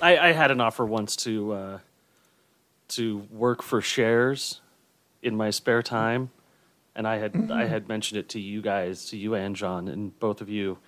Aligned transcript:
I, 0.00 0.18
I 0.18 0.32
had 0.32 0.50
an 0.50 0.60
offer 0.60 0.84
once 0.84 1.16
to 1.16 1.52
uh, 1.52 1.78
to 2.88 3.18
work 3.30 3.62
for 3.62 3.80
shares 3.80 4.60
in 5.22 5.36
my 5.36 5.50
spare 5.50 5.82
time, 5.82 6.30
and 6.94 7.06
I 7.06 7.16
had 7.16 7.32
Mm-hmm. 7.32 7.52
I 7.52 7.66
had 7.66 7.88
mentioned 7.88 8.18
it 8.18 8.28
to 8.30 8.40
you 8.40 8.60
guys, 8.62 9.06
to 9.10 9.16
you 9.16 9.34
and 9.34 9.56
John, 9.56 9.88
and 9.88 10.18
both 10.18 10.40
of 10.40 10.48
you 10.48 10.78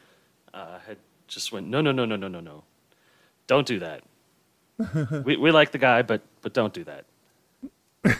uh, 0.54 0.78
had 0.86 0.98
just 1.26 1.52
went 1.52 1.68
no 1.68 1.80
no 1.80 1.92
no 1.92 2.04
no 2.04 2.16
no 2.16 2.28
no 2.28 2.40
no, 2.40 2.64
don't 3.46 3.66
do 3.66 3.78
that. 3.80 4.02
we 5.24 5.36
we 5.36 5.50
like 5.50 5.72
the 5.72 5.78
guy, 5.78 6.02
but 6.02 6.22
but 6.42 6.52
don't 6.52 6.72
do 6.74 6.84
that. 6.84 7.04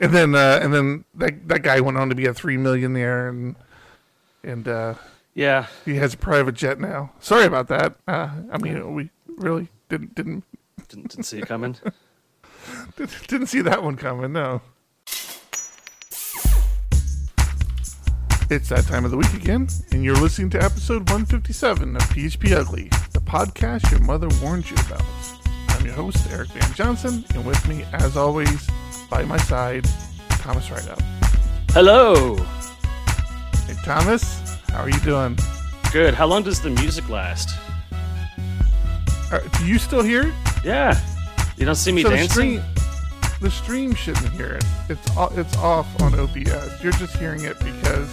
And 0.00 0.12
then 0.12 0.34
uh, 0.34 0.58
and 0.60 0.74
then 0.74 1.04
that 1.14 1.46
that 1.46 1.62
guy 1.62 1.78
went 1.80 1.96
on 1.96 2.08
to 2.08 2.16
be 2.16 2.26
a 2.26 2.34
three 2.34 2.56
millionaire 2.56 3.28
and 3.28 3.54
and 4.42 4.66
uh, 4.66 4.94
Yeah, 5.34 5.66
he 5.84 5.94
has 5.96 6.14
a 6.14 6.16
private 6.16 6.56
jet 6.56 6.80
now. 6.80 7.12
Sorry 7.20 7.44
about 7.44 7.68
that. 7.68 7.94
Uh, 8.08 8.30
I 8.50 8.58
mean, 8.58 8.92
we 8.94 9.10
really 9.36 9.68
didn't 9.98 10.14
didn't 10.16 10.44
didn't, 10.88 11.08
didn't 11.08 11.22
see 11.24 11.38
it 11.38 11.46
coming. 11.46 11.76
didn't 13.28 13.46
see 13.46 13.60
that 13.62 13.82
one 13.82 13.96
coming. 13.96 14.32
No. 14.32 14.60
It's 18.50 18.68
that 18.68 18.84
time 18.86 19.04
of 19.04 19.10
the 19.10 19.16
week 19.16 19.32
again, 19.34 19.68
and 19.92 20.04
you're 20.04 20.16
listening 20.16 20.50
to 20.50 20.62
episode 20.62 21.08
157 21.10 21.96
of 21.96 22.02
PHP 22.02 22.52
Ugly, 22.52 22.88
the 23.12 23.20
podcast 23.20 23.90
your 23.90 24.00
mother 24.00 24.28
warned 24.42 24.68
you 24.68 24.76
about. 24.86 25.02
I'm 25.68 25.84
your 25.86 25.94
host, 25.94 26.18
Eric 26.30 26.48
Van 26.50 26.74
Johnson, 26.74 27.24
and 27.34 27.44
with 27.46 27.66
me, 27.68 27.84
as 27.94 28.16
always, 28.16 28.68
by 29.08 29.24
my 29.24 29.38
side, 29.38 29.86
Thomas 30.28 30.70
Rideout. 30.70 31.00
Hello, 31.70 32.36
Hey, 33.66 33.74
Thomas, 33.82 34.40
how 34.68 34.82
are 34.82 34.90
you 34.90 35.00
doing? 35.00 35.38
good. 35.90 36.12
How 36.14 36.26
long 36.26 36.42
does 36.42 36.60
the 36.60 36.70
music 36.70 37.08
last? 37.08 37.56
Uh, 39.34 39.40
do 39.58 39.66
you 39.66 39.78
still 39.80 40.02
hear 40.02 40.28
it? 40.28 40.34
Yeah, 40.62 40.96
you 41.56 41.66
don't 41.66 41.74
see 41.74 41.90
me 41.90 42.02
so 42.02 42.10
the 42.10 42.16
dancing. 42.16 42.60
stream, 42.60 42.62
the 43.40 43.50
stream 43.50 43.92
shouldn't 43.92 44.28
hear 44.28 44.52
it. 44.54 44.64
It's 44.88 45.10
it's 45.36 45.56
off 45.56 46.00
on 46.02 46.14
OBS. 46.14 46.80
You're 46.80 46.92
just 46.92 47.16
hearing 47.16 47.42
it 47.42 47.58
because 47.58 48.08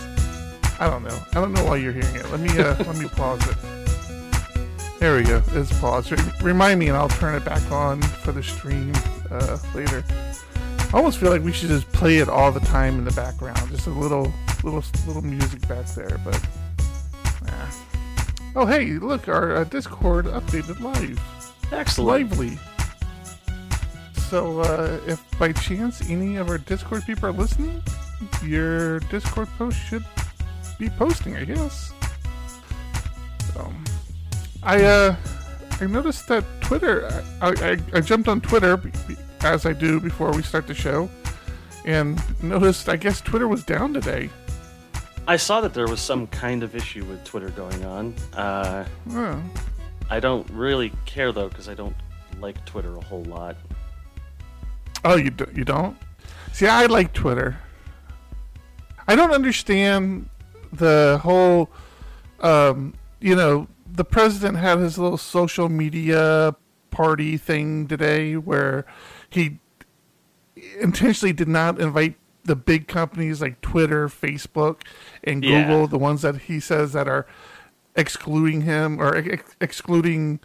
I 0.79 0.89
don't 0.89 1.03
know. 1.03 1.17
I 1.33 1.35
don't 1.35 1.53
know 1.53 1.63
why 1.63 1.75
you're 1.75 1.93
hearing 1.93 2.15
it. 2.15 2.27
Let 2.31 2.39
me 2.39 2.49
uh, 2.57 2.75
let 2.85 2.97
me 2.97 3.07
pause 3.07 3.39
it. 3.47 3.57
There 4.99 5.15
we 5.15 5.21
go. 5.21 5.43
It's 5.49 5.71
paused. 5.79 6.11
Re- 6.11 6.31
remind 6.41 6.79
me, 6.79 6.87
and 6.87 6.97
I'll 6.97 7.09
turn 7.09 7.35
it 7.35 7.45
back 7.45 7.71
on 7.71 8.01
for 8.01 8.31
the 8.31 8.41
stream 8.41 8.91
uh, 9.29 9.59
later. 9.75 10.03
I 10.09 10.97
almost 10.97 11.19
feel 11.19 11.29
like 11.29 11.43
we 11.43 11.51
should 11.51 11.69
just 11.69 11.91
play 11.91 12.17
it 12.17 12.29
all 12.29 12.51
the 12.51 12.59
time 12.61 12.97
in 12.97 13.05
the 13.05 13.11
background, 13.11 13.69
just 13.69 13.85
a 13.85 13.91
little 13.91 14.33
little 14.63 14.83
little 15.05 15.21
music 15.21 15.67
back 15.67 15.85
there. 15.87 16.19
But 16.25 16.43
nah. 17.45 17.90
Oh 18.55 18.65
hey, 18.65 18.93
look, 18.93 19.27
our 19.27 19.55
uh, 19.57 19.63
Discord 19.65 20.25
updated 20.25 20.79
live 20.79 21.19
Excellent. 21.71 22.31
lively. 22.31 22.57
So, 24.29 24.61
uh, 24.61 24.99
if 25.07 25.21
by 25.37 25.51
chance 25.51 26.09
any 26.09 26.37
of 26.37 26.49
our 26.49 26.57
Discord 26.57 27.05
people 27.05 27.27
are 27.27 27.33
listening, 27.33 27.83
your 28.43 28.99
Discord 29.01 29.49
post 29.57 29.77
should 29.77 30.05
be 30.79 30.89
posting, 30.89 31.35
I 31.35 31.43
guess. 31.43 31.93
So, 33.53 33.71
I 34.63 34.83
uh, 34.83 35.15
I 35.81 35.85
noticed 35.87 36.27
that 36.27 36.45
Twitter. 36.61 37.07
I, 37.41 37.49
I, 37.49 37.97
I 37.97 38.01
jumped 38.01 38.27
on 38.27 38.39
Twitter 38.39 38.81
as 39.41 39.65
I 39.65 39.73
do 39.73 39.99
before 39.99 40.31
we 40.31 40.43
start 40.43 40.67
the 40.67 40.73
show, 40.73 41.09
and 41.85 42.21
noticed 42.41 42.87
I 42.87 42.95
guess 42.95 43.19
Twitter 43.19 43.47
was 43.47 43.63
down 43.63 43.93
today. 43.93 44.29
I 45.27 45.37
saw 45.37 45.61
that 45.61 45.73
there 45.73 45.87
was 45.87 46.01
some 46.01 46.27
kind 46.27 46.63
of 46.63 46.75
issue 46.75 47.05
with 47.05 47.23
Twitter 47.23 47.49
going 47.49 47.85
on. 47.85 48.13
Uh, 48.33 48.85
Oh, 49.11 49.41
I 50.09 50.19
don't 50.19 50.49
really 50.49 50.91
care 51.05 51.31
though 51.31 51.47
because 51.47 51.69
I 51.69 51.73
don't 51.73 51.95
like 52.39 52.63
Twitter 52.65 52.95
a 52.97 53.01
whole 53.01 53.23
lot. 53.23 53.55
Oh, 55.05 55.15
you 55.15 55.29
do, 55.29 55.47
you 55.55 55.63
don't? 55.63 55.97
See, 56.53 56.67
I 56.67 56.85
like 56.87 57.13
Twitter. 57.13 57.57
I 59.07 59.15
don't 59.15 59.31
understand 59.31 60.29
the 60.73 61.19
whole, 61.23 61.69
um, 62.39 62.93
you 63.19 63.35
know, 63.35 63.67
the 63.89 64.05
president 64.05 64.57
had 64.57 64.79
his 64.79 64.97
little 64.97 65.17
social 65.17 65.69
media 65.69 66.55
party 66.91 67.37
thing 67.37 67.87
today 67.87 68.35
where 68.35 68.85
he 69.29 69.59
intentionally 70.79 71.33
did 71.33 71.47
not 71.47 71.79
invite 71.79 72.15
the 72.43 72.55
big 72.55 72.87
companies 72.87 73.41
like 73.41 73.61
Twitter, 73.61 74.07
Facebook, 74.07 74.81
and 75.23 75.43
Yeah. 75.43 75.63
Google, 75.63 75.87
the 75.87 75.97
ones 75.99 76.21
that 76.23 76.37
he 76.43 76.59
says 76.59 76.93
that 76.93 77.07
are 77.07 77.25
excluding 77.95 78.61
him 78.61 78.99
or 79.01 79.15
ex- 79.15 79.55
excluding 79.61 80.39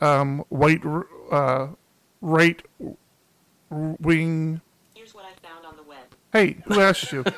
um, 0.00 0.44
white 0.48 0.82
uh, 1.30 1.68
right 2.20 2.62
wing. 3.70 4.60
Here's 4.94 5.14
what 5.14 5.24
I 5.24 5.32
found 5.46 5.64
on 5.66 5.76
the 5.76 5.82
web. 5.82 5.98
Hey, 6.32 6.58
who 6.66 6.80
asked 6.80 7.12
you? 7.12 7.24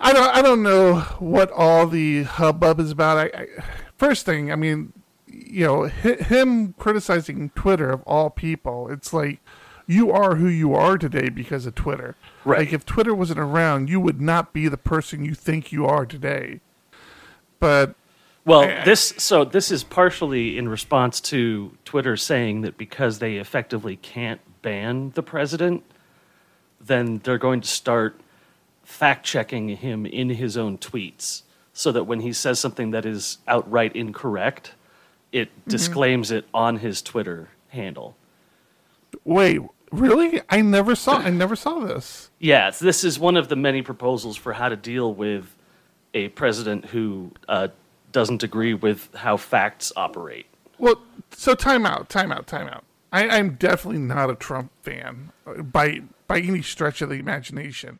I 0.00 0.12
don't. 0.12 0.34
I 0.36 0.42
don't 0.42 0.62
know 0.62 1.00
what 1.18 1.50
all 1.50 1.86
the 1.86 2.22
hubbub 2.22 2.78
is 2.78 2.92
about. 2.92 3.18
I, 3.18 3.24
I 3.34 3.46
first 3.96 4.24
thing, 4.24 4.52
I 4.52 4.56
mean, 4.56 4.92
you 5.26 5.66
know, 5.66 5.88
hi, 5.88 6.14
him 6.14 6.74
criticizing 6.74 7.50
Twitter 7.50 7.90
of 7.90 8.02
all 8.04 8.30
people. 8.30 8.88
It's 8.90 9.12
like 9.12 9.40
you 9.88 10.12
are 10.12 10.36
who 10.36 10.46
you 10.46 10.74
are 10.74 10.98
today 10.98 11.30
because 11.30 11.64
of 11.64 11.74
Twitter. 11.74 12.14
Right. 12.44 12.60
Like 12.60 12.72
if 12.74 12.84
Twitter 12.84 13.14
wasn't 13.14 13.40
around, 13.40 13.88
you 13.88 13.98
would 13.98 14.20
not 14.20 14.52
be 14.52 14.68
the 14.68 14.76
person 14.76 15.24
you 15.24 15.34
think 15.34 15.72
you 15.72 15.86
are 15.86 16.04
today. 16.04 16.60
But 17.58 17.96
Well, 18.44 18.60
I- 18.60 18.84
this 18.84 19.14
so 19.16 19.44
this 19.44 19.70
is 19.72 19.82
partially 19.82 20.58
in 20.58 20.68
response 20.68 21.20
to 21.22 21.76
Twitter 21.86 22.16
saying 22.16 22.60
that 22.60 22.76
because 22.76 23.18
they 23.18 23.36
effectively 23.36 23.96
can't 23.96 24.42
ban 24.60 25.12
the 25.14 25.22
president, 25.22 25.82
then 26.78 27.20
they're 27.24 27.38
going 27.38 27.62
to 27.62 27.68
start 27.68 28.20
fact 28.84 29.24
checking 29.24 29.68
him 29.68 30.04
in 30.04 30.28
his 30.30 30.56
own 30.56 30.76
tweets 30.76 31.42
so 31.72 31.92
that 31.92 32.04
when 32.04 32.20
he 32.20 32.32
says 32.32 32.58
something 32.58 32.90
that 32.90 33.06
is 33.06 33.38
outright 33.46 33.96
incorrect, 33.96 34.74
it 35.32 35.48
mm-hmm. 35.48 35.70
disclaims 35.70 36.30
it 36.30 36.44
on 36.52 36.76
his 36.76 37.00
Twitter 37.00 37.48
handle. 37.68 38.16
wait, 39.24 39.60
really? 39.92 40.40
I 40.48 40.60
never 40.60 40.94
saw. 40.94 41.18
I 41.18 41.30
never 41.30 41.56
saw 41.56 41.80
this. 41.80 42.30
Yeah, 42.38 42.70
this 42.70 43.04
is 43.04 43.18
one 43.18 43.36
of 43.36 43.48
the 43.48 43.56
many 43.56 43.82
proposals 43.82 44.36
for 44.36 44.52
how 44.52 44.68
to 44.68 44.76
deal 44.76 45.12
with 45.12 45.54
a 46.14 46.28
president 46.28 46.86
who 46.86 47.32
uh, 47.48 47.68
doesn't 48.12 48.42
agree 48.42 48.74
with 48.74 49.14
how 49.14 49.36
facts 49.36 49.92
operate. 49.96 50.46
Well, 50.78 51.02
so 51.30 51.54
time 51.54 51.84
out, 51.84 52.08
time 52.08 52.32
out, 52.32 52.46
time 52.46 52.68
out. 52.68 52.84
I, 53.12 53.28
I'm 53.28 53.54
definitely 53.54 54.00
not 54.00 54.30
a 54.30 54.34
Trump 54.34 54.70
fan 54.82 55.32
uh, 55.46 55.62
by 55.62 56.02
by 56.26 56.40
any 56.40 56.62
stretch 56.62 57.00
of 57.00 57.08
the 57.08 57.16
imagination. 57.16 57.98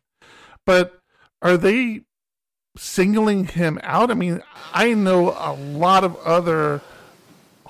But 0.67 0.99
are 1.41 1.57
they 1.57 2.03
singling 2.77 3.47
him 3.47 3.81
out? 3.83 4.11
I 4.11 4.15
mean, 4.15 4.43
I 4.73 4.93
know 4.95 5.31
a 5.31 5.55
lot 5.55 6.05
of 6.05 6.17
other 6.19 6.83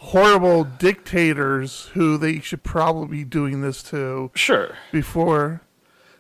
horrible 0.01 0.65
dictators 0.65 1.87
who 1.95 2.17
they 2.17 2.39
should 2.41 2.63
probably 2.63 3.19
be 3.19 3.25
doing 3.25 3.61
this 3.63 3.83
to 3.83 4.31
Sure. 4.35 4.75
before. 4.93 5.61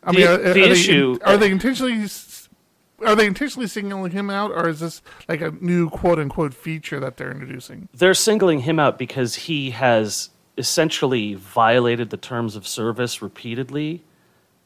I 0.02 0.12
The- 0.12 0.18
mean, 0.18 0.26
are, 0.26 0.36
the 0.38 0.50
are 0.50 0.54
they, 0.54 0.70
issue- 0.70 1.18
are 1.24 1.36
they 1.36 1.50
intentionally 1.50 2.06
are 3.06 3.14
they 3.14 3.26
intentionally 3.26 3.68
singling 3.68 4.10
him 4.10 4.28
out, 4.28 4.50
or 4.50 4.68
is 4.68 4.80
this 4.80 5.00
like 5.28 5.40
a 5.40 5.52
new 5.60 5.88
quote 5.88 6.18
unquote 6.18 6.52
feature 6.52 6.98
that 6.98 7.16
they're 7.16 7.30
introducing? 7.30 7.88
They're 7.94 8.14
singling 8.14 8.60
him 8.60 8.80
out 8.80 8.98
because 8.98 9.36
he 9.36 9.70
has 9.70 10.30
essentially 10.56 11.34
violated 11.34 12.10
the 12.10 12.16
terms 12.16 12.56
of 12.56 12.66
service 12.66 13.22
repeatedly, 13.22 14.02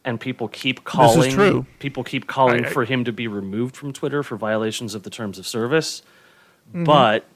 and 0.07 0.19
people 0.19 0.49
keep 0.49 0.85
calling. 0.85 1.31
true. 1.31 1.67
People 1.79 2.03
keep 2.05 2.27
calling 2.27 2.65
I- 2.65 2.69
I- 2.69 2.71
for 2.71 2.85
him 2.87 3.05
to 3.05 3.13
be 3.13 3.29
removed 3.29 3.77
from 3.77 3.93
Twitter 3.93 4.23
for 4.23 4.37
violations 4.37 4.95
of 4.95 5.03
the 5.03 5.11
terms 5.11 5.39
of 5.39 5.47
service, 5.47 6.01
Mm-hmm. 6.71 6.85
but 6.85 7.27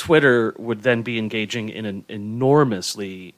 Twitter 0.00 0.54
would 0.56 0.82
then 0.82 1.02
be 1.02 1.18
engaging 1.18 1.68
in 1.68 1.84
an 1.84 2.06
enormously 2.08 3.34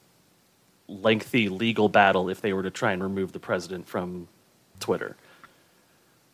lengthy 0.87 1.49
legal 1.49 1.89
battle 1.89 2.29
if 2.29 2.39
they 2.39 2.53
were 2.53 2.63
to 2.63 2.71
try 2.71 2.93
and 2.93 3.03
remove 3.03 3.33
the 3.33 3.39
president 3.39 3.85
from 3.85 4.29
Twitter. 4.79 5.17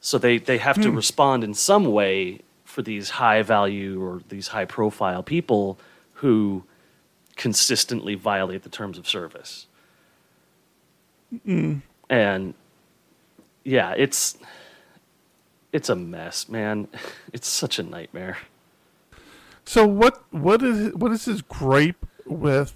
So 0.01 0.19
they, 0.19 0.37
they 0.37 0.59
have 0.59 0.75
Hmm. 0.75 0.83
to 0.83 0.91
respond 0.91 1.43
in 1.43 1.55
some 1.55 1.85
way 1.85 2.41
for 2.63 2.83
these 2.83 3.09
high 3.09 3.41
value 3.41 3.99
or 4.03 4.21
these 4.29 4.49
high 4.49 4.65
profile 4.65 5.23
people 5.23 5.79
who 6.13 6.63
consistently 7.35 8.13
violate 8.13 8.61
the 8.61 8.69
terms 8.69 8.99
of 8.99 9.07
service. 9.07 9.65
Hmm. 11.43 11.77
And 12.07 12.53
yeah, 13.63 13.95
it's 13.97 14.37
it's 15.73 15.89
a 15.89 15.95
mess, 15.95 16.47
man. 16.47 16.87
It's 17.33 17.47
such 17.47 17.79
a 17.79 17.83
nightmare. 17.83 18.37
So 19.69 19.85
what 19.85 20.23
what 20.31 20.63
is 20.63 20.95
what 20.95 21.11
is 21.11 21.25
his 21.25 21.43
gripe 21.43 22.03
with? 22.25 22.73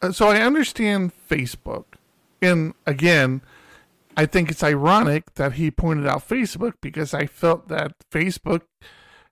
uh, 0.00 0.10
So 0.10 0.28
I 0.28 0.40
understand 0.40 1.12
Facebook, 1.30 1.84
and 2.40 2.72
again, 2.86 3.42
I 4.16 4.24
think 4.24 4.50
it's 4.50 4.62
ironic 4.62 5.34
that 5.34 5.52
he 5.52 5.70
pointed 5.70 6.06
out 6.06 6.26
Facebook 6.26 6.76
because 6.80 7.12
I 7.12 7.26
felt 7.26 7.68
that 7.68 7.92
Facebook 8.10 8.62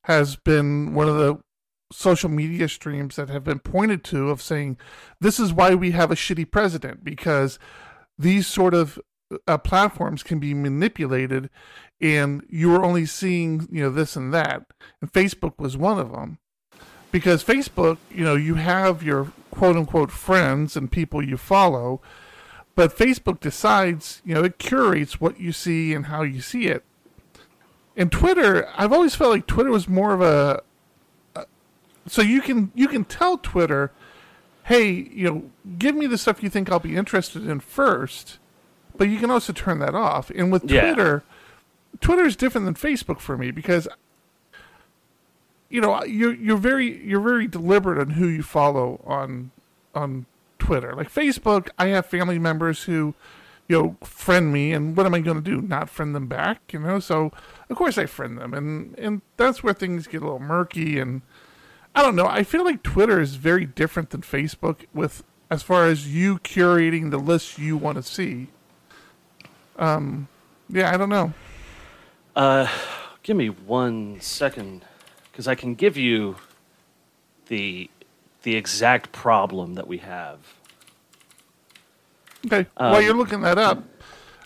has 0.04 0.36
been 0.36 0.92
one 0.92 1.08
of 1.08 1.16
the 1.16 1.38
social 1.90 2.28
media 2.28 2.68
streams 2.68 3.16
that 3.16 3.30
have 3.30 3.42
been 3.42 3.60
pointed 3.60 4.04
to 4.04 4.28
of 4.28 4.42
saying 4.42 4.76
this 5.18 5.40
is 5.40 5.50
why 5.50 5.74
we 5.74 5.92
have 5.92 6.10
a 6.10 6.14
shitty 6.14 6.50
president 6.50 7.02
because 7.02 7.58
these 8.18 8.46
sort 8.46 8.74
of 8.74 8.98
uh, 9.46 9.56
platforms 9.56 10.22
can 10.22 10.38
be 10.38 10.52
manipulated 10.52 11.48
and 12.02 12.44
you 12.50 12.68
were 12.68 12.84
only 12.84 13.06
seeing 13.06 13.66
you 13.72 13.82
know 13.82 13.90
this 13.90 14.14
and 14.14 14.34
that 14.34 14.66
and 15.00 15.10
facebook 15.10 15.58
was 15.58 15.74
one 15.74 15.98
of 15.98 16.12
them 16.12 16.38
because 17.10 17.42
facebook 17.44 17.98
you 18.10 18.24
know 18.24 18.34
you 18.34 18.54
have 18.54 19.02
your 19.02 19.32
quote 19.50 19.76
unquote 19.76 20.10
friends 20.10 20.76
and 20.76 20.90
people 20.92 21.22
you 21.22 21.36
follow 21.36 22.00
but 22.74 22.96
facebook 22.96 23.40
decides 23.40 24.20
you 24.24 24.34
know 24.34 24.44
it 24.44 24.58
curates 24.58 25.20
what 25.20 25.40
you 25.40 25.52
see 25.52 25.94
and 25.94 26.06
how 26.06 26.22
you 26.22 26.40
see 26.40 26.66
it 26.66 26.84
and 27.96 28.12
twitter 28.12 28.68
i've 28.76 28.92
always 28.92 29.14
felt 29.14 29.30
like 29.30 29.46
twitter 29.46 29.70
was 29.70 29.88
more 29.88 30.12
of 30.12 30.20
a, 30.20 30.62
a 31.34 31.44
so 32.06 32.22
you 32.22 32.40
can 32.40 32.70
you 32.74 32.88
can 32.88 33.04
tell 33.04 33.38
twitter 33.38 33.90
hey 34.64 34.90
you 34.90 35.24
know 35.24 35.50
give 35.78 35.94
me 35.94 36.06
the 36.06 36.18
stuff 36.18 36.42
you 36.42 36.50
think 36.50 36.70
i'll 36.70 36.78
be 36.78 36.94
interested 36.96 37.46
in 37.48 37.58
first 37.60 38.38
but 38.96 39.08
you 39.08 39.18
can 39.18 39.30
also 39.30 39.52
turn 39.52 39.78
that 39.78 39.94
off 39.94 40.30
and 40.30 40.52
with 40.52 40.70
Yeah. 40.70 40.80
twitter 40.92 41.22
Twitter 42.02 42.24
is 42.26 42.36
different 42.36 42.64
than 42.66 42.74
Facebook 42.74 43.18
for 43.18 43.36
me 43.38 43.50
because 43.50 43.88
you 45.68 45.80
know 45.80 46.02
you're 46.04 46.34
you're 46.34 46.56
very 46.56 47.04
you're 47.04 47.20
very 47.20 47.46
deliberate 47.46 47.98
on 47.98 48.10
who 48.10 48.26
you 48.26 48.42
follow 48.42 49.00
on 49.04 49.50
on 49.94 50.26
Twitter. 50.58 50.94
Like 50.94 51.12
Facebook, 51.12 51.68
I 51.78 51.88
have 51.88 52.06
family 52.06 52.38
members 52.38 52.84
who 52.84 53.14
you 53.68 53.80
know 53.80 53.96
friend 54.02 54.52
me, 54.52 54.72
and 54.72 54.96
what 54.96 55.06
am 55.06 55.14
I 55.14 55.20
going 55.20 55.42
to 55.42 55.42
do? 55.42 55.60
Not 55.60 55.90
friend 55.90 56.14
them 56.14 56.26
back? 56.26 56.72
You 56.72 56.80
know, 56.80 57.00
so 57.00 57.32
of 57.68 57.76
course 57.76 57.98
I 57.98 58.06
friend 58.06 58.38
them, 58.38 58.54
and 58.54 58.98
and 58.98 59.22
that's 59.36 59.62
where 59.62 59.74
things 59.74 60.06
get 60.06 60.22
a 60.22 60.24
little 60.24 60.38
murky. 60.38 60.98
And 60.98 61.22
I 61.94 62.02
don't 62.02 62.16
know. 62.16 62.26
I 62.26 62.42
feel 62.42 62.64
like 62.64 62.82
Twitter 62.82 63.20
is 63.20 63.34
very 63.34 63.66
different 63.66 64.10
than 64.10 64.22
Facebook 64.22 64.86
with 64.94 65.22
as 65.50 65.62
far 65.62 65.86
as 65.86 66.12
you 66.12 66.38
curating 66.38 67.10
the 67.10 67.18
list 67.18 67.58
you 67.58 67.76
want 67.76 67.96
to 67.96 68.02
see. 68.02 68.48
Um, 69.78 70.28
yeah, 70.68 70.92
I 70.92 70.96
don't 70.96 71.08
know. 71.08 71.32
Uh, 72.36 72.68
give 73.22 73.36
me 73.36 73.48
one 73.48 74.20
second, 74.20 74.84
because 75.38 75.46
I 75.46 75.54
can 75.54 75.76
give 75.76 75.96
you 75.96 76.34
the 77.46 77.88
the 78.42 78.56
exact 78.56 79.12
problem 79.12 79.74
that 79.74 79.86
we 79.86 79.98
have. 79.98 80.40
Okay. 82.44 82.68
While 82.76 82.96
Um, 82.96 83.04
you're 83.04 83.14
looking 83.14 83.42
that 83.42 83.56
up, 83.56 83.84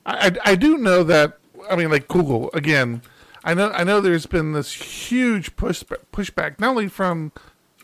I, 0.04 0.26
I 0.44 0.50
I 0.50 0.54
do 0.54 0.76
know 0.76 1.02
that 1.02 1.38
I 1.70 1.76
mean 1.76 1.90
like 1.90 2.08
Google 2.08 2.50
again. 2.52 3.00
I 3.42 3.54
know 3.54 3.70
I 3.70 3.84
know 3.84 4.02
there's 4.02 4.26
been 4.26 4.52
this 4.52 4.74
huge 4.74 5.56
push 5.56 5.82
pushback 6.12 6.60
not 6.60 6.68
only 6.72 6.88
from 6.88 7.32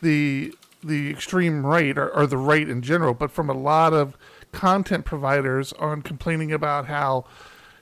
the 0.02 0.52
the 0.84 1.08
extreme 1.08 1.64
right 1.64 1.96
or, 1.96 2.10
or 2.14 2.26
the 2.26 2.36
right 2.36 2.68
in 2.68 2.82
general, 2.82 3.14
but 3.14 3.30
from 3.30 3.48
a 3.48 3.54
lot 3.54 3.94
of 3.94 4.18
content 4.52 5.06
providers 5.06 5.72
on 5.78 6.02
complaining 6.02 6.52
about 6.52 6.88
how 6.88 7.24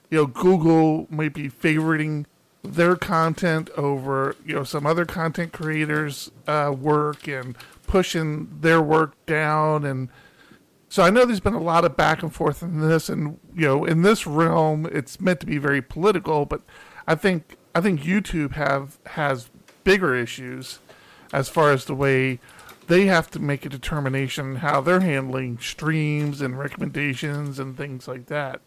you 0.08 0.18
know 0.18 0.26
Google 0.26 1.08
might 1.10 1.34
be 1.34 1.50
favoriting 1.50 2.26
their 2.66 2.96
content 2.96 3.70
over 3.76 4.36
you 4.44 4.54
know 4.54 4.64
some 4.64 4.86
other 4.86 5.04
content 5.04 5.52
creators' 5.52 6.30
uh, 6.46 6.74
work 6.76 7.26
and 7.26 7.56
pushing 7.86 8.48
their 8.60 8.82
work 8.82 9.14
down 9.26 9.84
and 9.84 10.08
so 10.88 11.02
I 11.02 11.10
know 11.10 11.24
there's 11.24 11.40
been 11.40 11.54
a 11.54 11.60
lot 11.60 11.84
of 11.84 11.96
back 11.96 12.22
and 12.22 12.32
forth 12.32 12.62
in 12.62 12.80
this, 12.80 13.08
and 13.08 13.38
you 13.54 13.66
know, 13.66 13.84
in 13.84 14.02
this 14.02 14.26
realm, 14.26 14.86
it's 14.90 15.20
meant 15.20 15.40
to 15.40 15.46
be 15.46 15.58
very 15.58 15.82
political. 15.82 16.46
But 16.46 16.62
I 17.06 17.14
think 17.14 17.56
I 17.74 17.80
think 17.80 18.00
YouTube 18.00 18.52
have 18.52 18.98
has 19.06 19.50
bigger 19.84 20.14
issues 20.14 20.78
as 21.32 21.48
far 21.48 21.72
as 21.72 21.84
the 21.84 21.94
way 21.94 22.40
they 22.86 23.06
have 23.06 23.30
to 23.32 23.40
make 23.40 23.66
a 23.66 23.68
determination 23.68 24.56
how 24.56 24.80
they're 24.80 25.00
handling 25.00 25.58
streams 25.58 26.40
and 26.40 26.58
recommendations 26.58 27.58
and 27.58 27.76
things 27.76 28.06
like 28.06 28.26
that. 28.26 28.60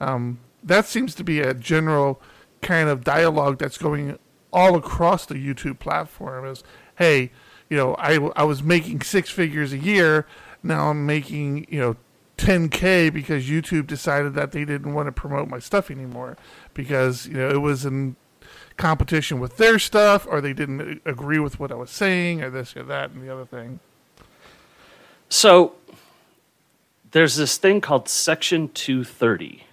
Um, 0.00 0.38
that 0.62 0.86
seems 0.86 1.14
to 1.16 1.24
be 1.24 1.40
a 1.40 1.54
general 1.54 2.22
kind 2.62 2.88
of 2.88 3.04
dialogue 3.04 3.58
that's 3.58 3.78
going 3.78 4.18
all 4.52 4.76
across 4.76 5.26
the 5.26 5.34
YouTube 5.34 5.78
platform. 5.78 6.46
Is 6.46 6.62
hey, 6.96 7.30
you 7.68 7.76
know, 7.76 7.94
I 7.94 8.16
I 8.36 8.44
was 8.44 8.62
making 8.62 9.02
six 9.02 9.30
figures 9.30 9.72
a 9.72 9.78
year 9.78 10.26
now 10.62 10.90
I'm 10.90 11.06
making, 11.06 11.66
you 11.68 11.80
know, 11.80 11.96
10k 12.36 13.12
because 13.12 13.48
YouTube 13.48 13.86
decided 13.86 14.34
that 14.34 14.52
they 14.52 14.64
didn't 14.64 14.94
want 14.94 15.06
to 15.06 15.12
promote 15.12 15.48
my 15.48 15.58
stuff 15.58 15.90
anymore 15.90 16.36
because, 16.74 17.26
you 17.26 17.34
know, 17.34 17.48
it 17.48 17.60
was 17.60 17.84
in 17.84 18.16
competition 18.76 19.40
with 19.40 19.56
their 19.56 19.78
stuff 19.78 20.26
or 20.28 20.40
they 20.40 20.52
didn't 20.52 21.02
agree 21.04 21.38
with 21.38 21.58
what 21.58 21.72
I 21.72 21.74
was 21.74 21.90
saying 21.90 22.42
or 22.42 22.50
this 22.50 22.76
or 22.76 22.84
that 22.84 23.10
and 23.10 23.22
the 23.22 23.32
other 23.32 23.44
thing. 23.44 23.80
So 25.28 25.74
there's 27.10 27.36
this 27.36 27.56
thing 27.56 27.80
called 27.80 28.08
Section 28.08 28.68
230. 28.68 29.64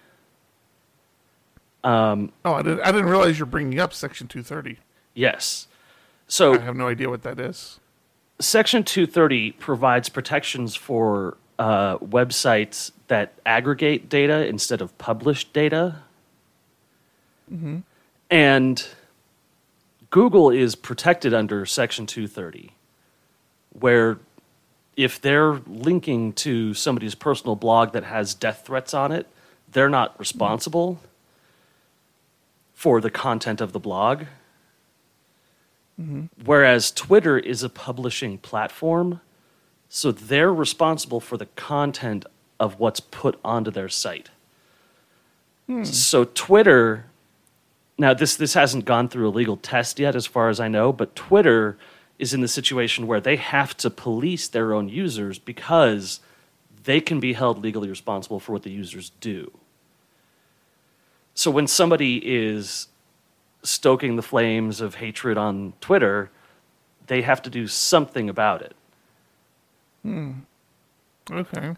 Um, 1.85 2.31
Oh, 2.43 2.53
I 2.55 2.61
didn't 2.63 2.81
I 2.81 2.91
didn't 2.91 3.07
realize 3.07 3.37
you're 3.39 3.45
bringing 3.45 3.79
up 3.79 3.93
section 3.93 4.27
230. 4.27 4.79
yes. 5.13 5.67
So 6.27 6.55
I 6.55 6.59
have 6.59 6.75
no 6.75 6.87
idea 6.87 7.07
what 7.09 7.21
that 7.21 7.39
is. 7.39 7.79
Section 8.39 8.83
230 8.83 9.51
provides 9.51 10.09
protections 10.09 10.75
for 10.75 11.37
uh, 11.59 11.99
websites 11.99 12.91
that 13.07 13.33
aggregate 13.45 14.09
data 14.09 14.45
instead 14.47 14.81
of 14.81 14.97
published 14.97 15.53
data. 15.53 15.97
And 18.31 18.87
Google 20.09 20.49
is 20.49 20.73
protected 20.75 21.31
under 21.33 21.65
Section 21.67 22.07
230, 22.07 22.71
where 23.79 24.17
if 24.97 25.21
they're 25.21 25.61
linking 25.67 26.33
to 26.33 26.73
somebody's 26.73 27.13
personal 27.15 27.55
blog 27.55 27.93
that 27.93 28.03
has 28.03 28.33
death 28.33 28.63
threats 28.65 28.93
on 28.95 29.11
it, 29.11 29.27
they're 29.71 29.89
not 29.89 30.17
responsible 30.19 30.99
for 32.75 33.01
the 33.01 33.09
content 33.09 33.61
of 33.61 33.71
the 33.71 33.79
blog. 33.79 34.25
Whereas 36.43 36.91
Twitter 36.91 37.39
is 37.39 37.63
a 37.63 37.69
publishing 37.69 38.37
platform, 38.37 39.21
so 39.87 40.11
they're 40.11 40.53
responsible 40.53 41.21
for 41.21 41.37
the 41.37 41.45
content 41.55 42.25
of 42.59 42.79
what's 42.79 42.99
put 42.99 43.39
onto 43.43 43.71
their 43.71 43.87
site. 43.89 44.29
Hmm. 45.67 45.85
So 45.85 46.25
Twitter, 46.25 47.05
now 47.97 48.13
this 48.13 48.35
this 48.35 48.53
hasn't 48.53 48.83
gone 48.83 49.07
through 49.07 49.29
a 49.29 49.31
legal 49.31 49.55
test 49.55 49.97
yet, 49.97 50.15
as 50.15 50.25
far 50.25 50.49
as 50.49 50.59
I 50.59 50.67
know, 50.67 50.91
but 50.91 51.15
Twitter 51.15 51.77
is 52.19 52.33
in 52.33 52.41
the 52.41 52.47
situation 52.47 53.07
where 53.07 53.21
they 53.21 53.37
have 53.37 53.75
to 53.77 53.89
police 53.89 54.47
their 54.49 54.73
own 54.73 54.89
users 54.89 55.39
because 55.39 56.19
they 56.83 57.01
can 57.01 57.19
be 57.19 57.33
held 57.33 57.63
legally 57.63 57.89
responsible 57.89 58.39
for 58.39 58.51
what 58.51 58.63
the 58.63 58.71
users 58.71 59.11
do. 59.21 59.51
So 61.35 61.51
when 61.51 61.67
somebody 61.67 62.21
is 62.23 62.87
stoking 63.61 64.15
the 64.15 64.21
flames 64.21 64.79
of 64.79 64.95
hatred 64.95 65.37
on 65.37 65.73
Twitter, 65.81 66.31
they 67.07 67.21
have 67.21 67.41
to 67.43 67.49
do 67.49 67.67
something 67.67 68.29
about 68.29 68.61
it. 68.61 68.75
Hmm. 70.01 70.31
Okay. 71.29 71.75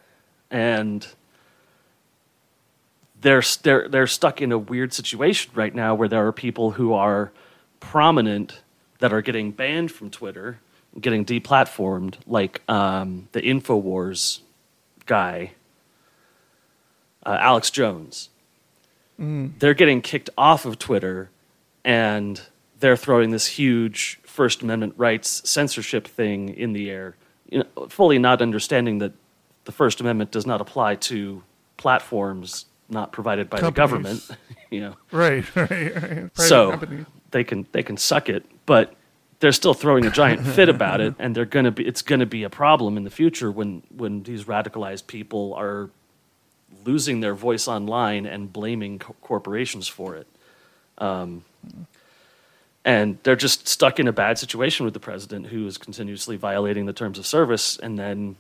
And 0.52 1.08
they're, 3.20 3.44
they're, 3.64 3.90
they're 3.90 4.08
stuck 4.08 4.42
in 4.42 4.52
a 4.52 4.58
weird 4.58 4.94
situation 4.94 5.52
right 5.56 5.74
now 5.74 5.96
where 5.96 6.08
there 6.08 6.26
are 6.28 6.32
people 6.32 6.72
who 6.72 6.94
are 6.94 7.32
prominent 7.80 8.62
that 9.00 9.12
are 9.12 9.22
getting 9.22 9.52
banned 9.52 9.92
from 9.92 10.10
Twitter, 10.10 10.60
getting 11.00 11.26
deplatformed, 11.26 12.16
like 12.28 12.62
um, 12.70 13.28
the 13.32 13.42
InfoWars 13.42 14.42
guy, 15.06 15.54
uh, 17.26 17.38
Alex 17.40 17.72
Jones. 17.72 18.30
They're 19.20 19.74
getting 19.74 20.02
kicked 20.02 20.30
off 20.38 20.66
of 20.66 20.78
Twitter 20.78 21.30
and 21.84 22.42
they're 22.80 22.98
throwing 22.98 23.32
this 23.32 23.48
huge 23.48 24.20
First 24.24 24.62
Amendment 24.62 24.94
rights 24.98 25.50
censorship 25.50 26.08
thing 26.08 26.50
in 26.50 26.74
the 26.74 26.92
air, 26.92 27.16
you 27.50 27.60
know, 27.60 27.88
fully 27.88 28.20
not 28.20 28.42
understanding 28.42 29.00
that 29.00 29.14
the 29.66 29.72
First 29.72 30.00
Amendment 30.00 30.32
does 30.32 30.46
not 30.46 30.62
apply 30.62 30.96
to 30.96 31.42
platforms 31.78 32.66
not 32.90 33.12
provided 33.12 33.50
by 33.50 33.60
the 33.60 33.72
government. 33.72 34.28
you 34.70 34.82
know, 34.82 34.96
Right, 35.12 35.44
right, 35.56 35.70
right. 35.70 35.92
Private 35.92 36.32
so 36.36 36.70
company. 36.72 37.06
they 37.32 37.44
can 37.44 37.68
they 37.72 37.84
can 37.84 37.98
suck 37.98 38.30
it, 38.30 38.46
but 38.66 38.94
they're 39.40 39.52
still 39.52 39.74
throwing 39.74 40.06
a 40.06 40.12
giant 40.12 40.46
fit 40.56 40.70
about 40.70 41.02
it, 41.02 41.16
and 41.20 41.36
they're 41.36 41.46
gonna 41.46 41.72
be 41.72 41.86
it's 41.86 42.02
gonna 42.02 42.26
be 42.26 42.44
a 42.44 42.50
problem 42.50 42.98
in 42.98 43.04
the 43.04 43.10
future 43.10 43.52
when 43.52 43.84
when 43.90 44.24
these 44.24 44.46
radicalized 44.46 45.08
people 45.08 45.54
are 45.56 45.90
losing 46.86 47.20
their 47.20 47.34
voice 47.34 47.68
online 47.68 48.26
and 48.26 48.52
blaming 48.52 49.00
co- 49.00 49.16
corporations 49.22 49.88
for 49.88 50.16
it. 50.16 50.28
Um, 50.98 51.44
and 52.86 53.18
they're 53.24 53.36
just 53.36 53.68
stuck 53.68 54.00
in 54.00 54.08
a 54.08 54.14
bad 54.14 54.40
situation 54.40 54.86
with 54.86 54.94
the 54.94 55.00
president 55.00 55.48
who 55.48 55.68
is 55.68 55.78
continuously 55.78 56.38
violating 56.38 56.86
the 56.86 56.94
terms 56.94 57.20
of 57.20 57.26
service, 57.26 57.78
and 57.78 58.00
then 58.00 58.38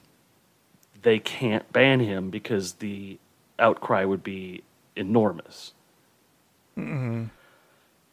they 1.02 1.20
can't 1.20 1.72
ban 1.74 2.00
him 2.00 2.30
because 2.30 2.74
the 2.74 3.18
outcry 3.60 4.06
would 4.06 4.24
be 4.24 4.64
enormous. 4.96 5.74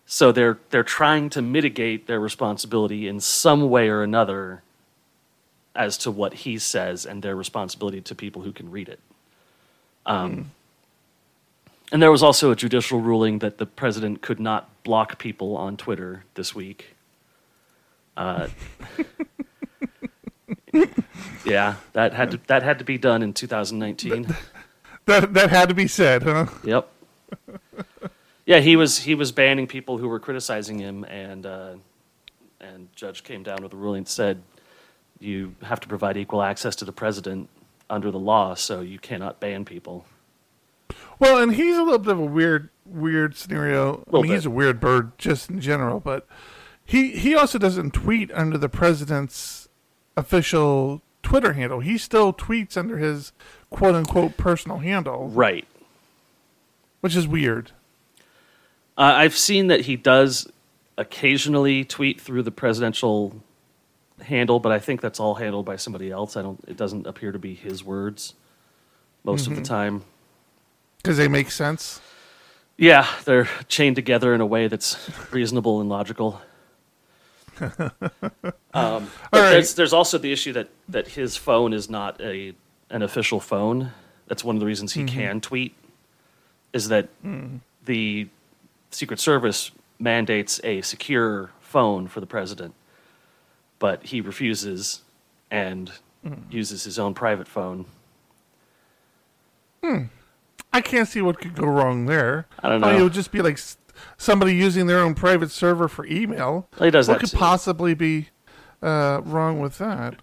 So 0.07 0.33
they're 0.33 0.59
they're 0.71 0.83
trying 0.83 1.31
to 1.31 1.43
mitigate 1.43 2.07
their 2.07 2.21
responsibility 2.21 3.09
in 3.09 3.21
some 3.21 3.71
way 3.71 3.89
or 3.89 4.03
another 4.03 4.63
as 5.75 5.97
to 5.99 6.11
what 6.11 6.35
he 6.35 6.59
says 6.59 7.07
and 7.07 7.23
their 7.23 7.37
responsibility 7.37 8.01
to 8.01 8.15
people 8.15 8.43
who 8.43 8.53
can 8.53 8.71
read 8.71 8.89
it. 8.89 9.01
Um, 10.07 10.51
And 11.93 12.03
there 12.03 12.11
was 12.11 12.23
also 12.23 12.51
a 12.51 12.57
judicial 12.57 13.01
ruling 13.01 13.39
that 13.39 13.59
the 13.59 13.67
president 13.67 14.21
could 14.21 14.41
not 14.41 14.69
block 14.83 15.19
people 15.19 15.57
on 15.57 15.77
Twitter 15.77 16.25
this 16.35 16.55
week. 16.55 16.97
Uh, 18.17 18.49
yeah, 21.45 21.77
that 21.93 22.13
had 22.15 22.33
to 22.33 22.41
that 22.49 22.63
had 22.63 22.79
to 22.81 22.85
be 22.85 22.99
done 22.99 23.23
in 23.23 23.33
2019. 23.33 24.35
That 25.07 25.35
that 25.35 25.51
had 25.51 25.69
to 25.69 25.75
be 25.75 25.87
said, 25.87 26.23
huh? 26.23 26.47
Yep. 26.65 26.89
Yeah, 28.47 28.61
he 28.61 28.77
was 28.77 28.99
he 28.99 29.15
was 29.15 29.33
banning 29.33 29.67
people 29.67 29.99
who 29.99 30.09
were 30.09 30.19
criticizing 30.21 30.79
him, 30.79 31.05
and 31.05 31.47
uh, 31.47 31.75
and 32.61 32.89
judge 32.97 33.23
came 33.23 33.43
down 33.43 33.63
with 33.63 33.73
a 33.73 33.77
ruling 33.77 34.05
that 34.05 34.11
said 34.11 34.43
you 35.21 35.55
have 35.63 35.81
to 35.81 35.89
provide 35.89 36.17
equal 36.17 36.43
access 36.43 36.75
to 36.77 36.85
the 36.85 36.93
president 36.93 37.49
under 37.91 38.11
the 38.11 38.19
law, 38.19 38.55
so 38.55 38.81
you 38.81 38.99
cannot 38.99 39.41
ban 39.41 39.65
people. 39.65 40.07
Well, 41.19 41.39
and 41.39 41.55
he's 41.55 41.77
a 41.77 41.83
little 41.83 41.99
bit 41.99 42.13
of 42.13 42.19
a 42.19 42.25
weird, 42.25 42.71
weird 42.85 43.37
scenario. 43.37 44.05
I 44.13 44.21
mean, 44.21 44.25
he's 44.33 44.47
a 44.47 44.51
weird 44.51 44.81
bird 44.81 45.17
just 45.19 45.49
in 45.51 45.61
general, 45.61 46.01
but 46.01 46.27
he 46.85 47.13
he 47.17 47.35
also 47.35 47.59
doesn't 47.59 47.93
tweet 47.93 48.31
under 48.33 48.59
the 48.59 48.69
president's 48.69 49.69
official 50.17 51.03
Twitter 51.23 51.53
handle. 51.55 51.81
He 51.81 51.97
still 51.99 52.33
tweets 52.33 52.77
under 52.77 52.99
his 52.99 53.33
quote 53.71 53.95
unquote 53.95 54.37
personal 54.37 54.79
handle, 54.79 55.29
Right. 55.29 55.67
which 57.01 57.17
is 57.17 57.27
weird. 57.27 57.71
Uh, 58.97 59.13
I've 59.17 59.37
seen 59.37 59.69
that 59.69 59.83
he 59.83 59.97
does 59.97 60.51
occasionally 60.97 61.85
tweet 61.85 62.21
through 62.21 62.43
the 62.45 62.53
presidential 62.53 63.43
handle, 64.25 64.61
but 64.61 64.73
I 64.73 64.79
think 64.79 65.01
that's 65.01 65.21
all 65.21 65.35
handled 65.35 65.67
by 65.67 65.77
somebody 65.77 66.11
else. 66.11 66.37
I 66.37 66.43
don't. 66.43 66.63
It 66.67 66.77
doesn't 66.77 67.07
appear 67.07 67.33
to 67.33 67.39
be 67.39 67.55
his 67.55 67.85
words 67.85 68.35
most 69.25 69.47
of 69.47 69.55
the 69.55 69.63
mm-hmm. 69.63 69.75
time. 69.75 70.05
Because 70.99 71.17
they 71.17 71.29
make 71.29 71.51
sense. 71.51 72.01
Yeah, 72.77 73.07
they're 73.25 73.49
chained 73.69 73.97
together 73.97 74.35
in 74.35 74.41
a 74.41 74.47
way 74.47 74.69
that's 74.69 75.11
reasonable 75.33 75.81
and 75.81 75.89
logical. 75.89 76.41
um, 77.61 77.71
right. 78.75 79.09
there's, 79.33 79.75
there's 79.75 79.93
also 79.93 80.19
the 80.19 80.33
issue 80.33 80.53
that, 80.55 80.69
that 80.89 81.07
his 81.09 81.37
phone 81.37 81.73
is 81.73 81.89
not 81.89 82.21
a 82.21 82.55
an 82.91 83.03
official 83.03 83.41
phone. 83.41 83.93
That's 84.27 84.45
one 84.45 84.57
of 84.57 84.61
the 84.61 84.67
reasons 84.67 84.93
he 84.93 85.03
mm-hmm. 85.03 85.19
can 85.19 85.41
tweet. 85.41 85.75
Is 86.73 86.89
that 86.89 87.09
mm. 87.25 87.61
the 87.85 88.29
Secret 88.91 89.21
Service 89.21 89.71
mandates 89.99 90.61
a 90.65 90.81
secure 90.83 91.51
phone 91.61 92.09
for 92.09 92.21
the 92.21 92.27
president, 92.27 92.75
but 93.85 94.03
he 94.03 94.23
refuses 94.23 95.03
and 95.51 95.93
uses 96.49 96.85
his 96.85 96.99
own 96.99 97.13
private 97.13 97.47
phone. 97.47 97.85
I 100.73 100.81
can't 100.81 101.07
see 101.07 101.21
what 101.21 101.39
could 101.39 101.55
go 101.55 101.67
wrong 101.67 102.07
there. 102.07 102.47
I 102.61 102.71
don't 102.71 102.83
I 102.83 102.87
mean, 102.87 102.95
know. 102.95 103.01
it 103.01 103.05
would 103.05 103.13
just 103.13 103.31
be 103.31 103.43
like 103.43 103.59
somebody 104.17 104.55
using 104.55 104.87
their 104.87 105.01
own 105.01 105.15
private 105.15 105.51
server 105.51 105.87
for 105.87 106.07
email. 106.07 106.67
He 106.79 106.91
does 106.91 107.09
what 107.09 107.21
could 107.21 107.29
too. 107.29 107.37
possibly 107.37 107.93
be 107.93 108.31
uh, 108.81 109.21
wrong 109.23 109.61
with 109.61 109.77
that? 109.77 110.15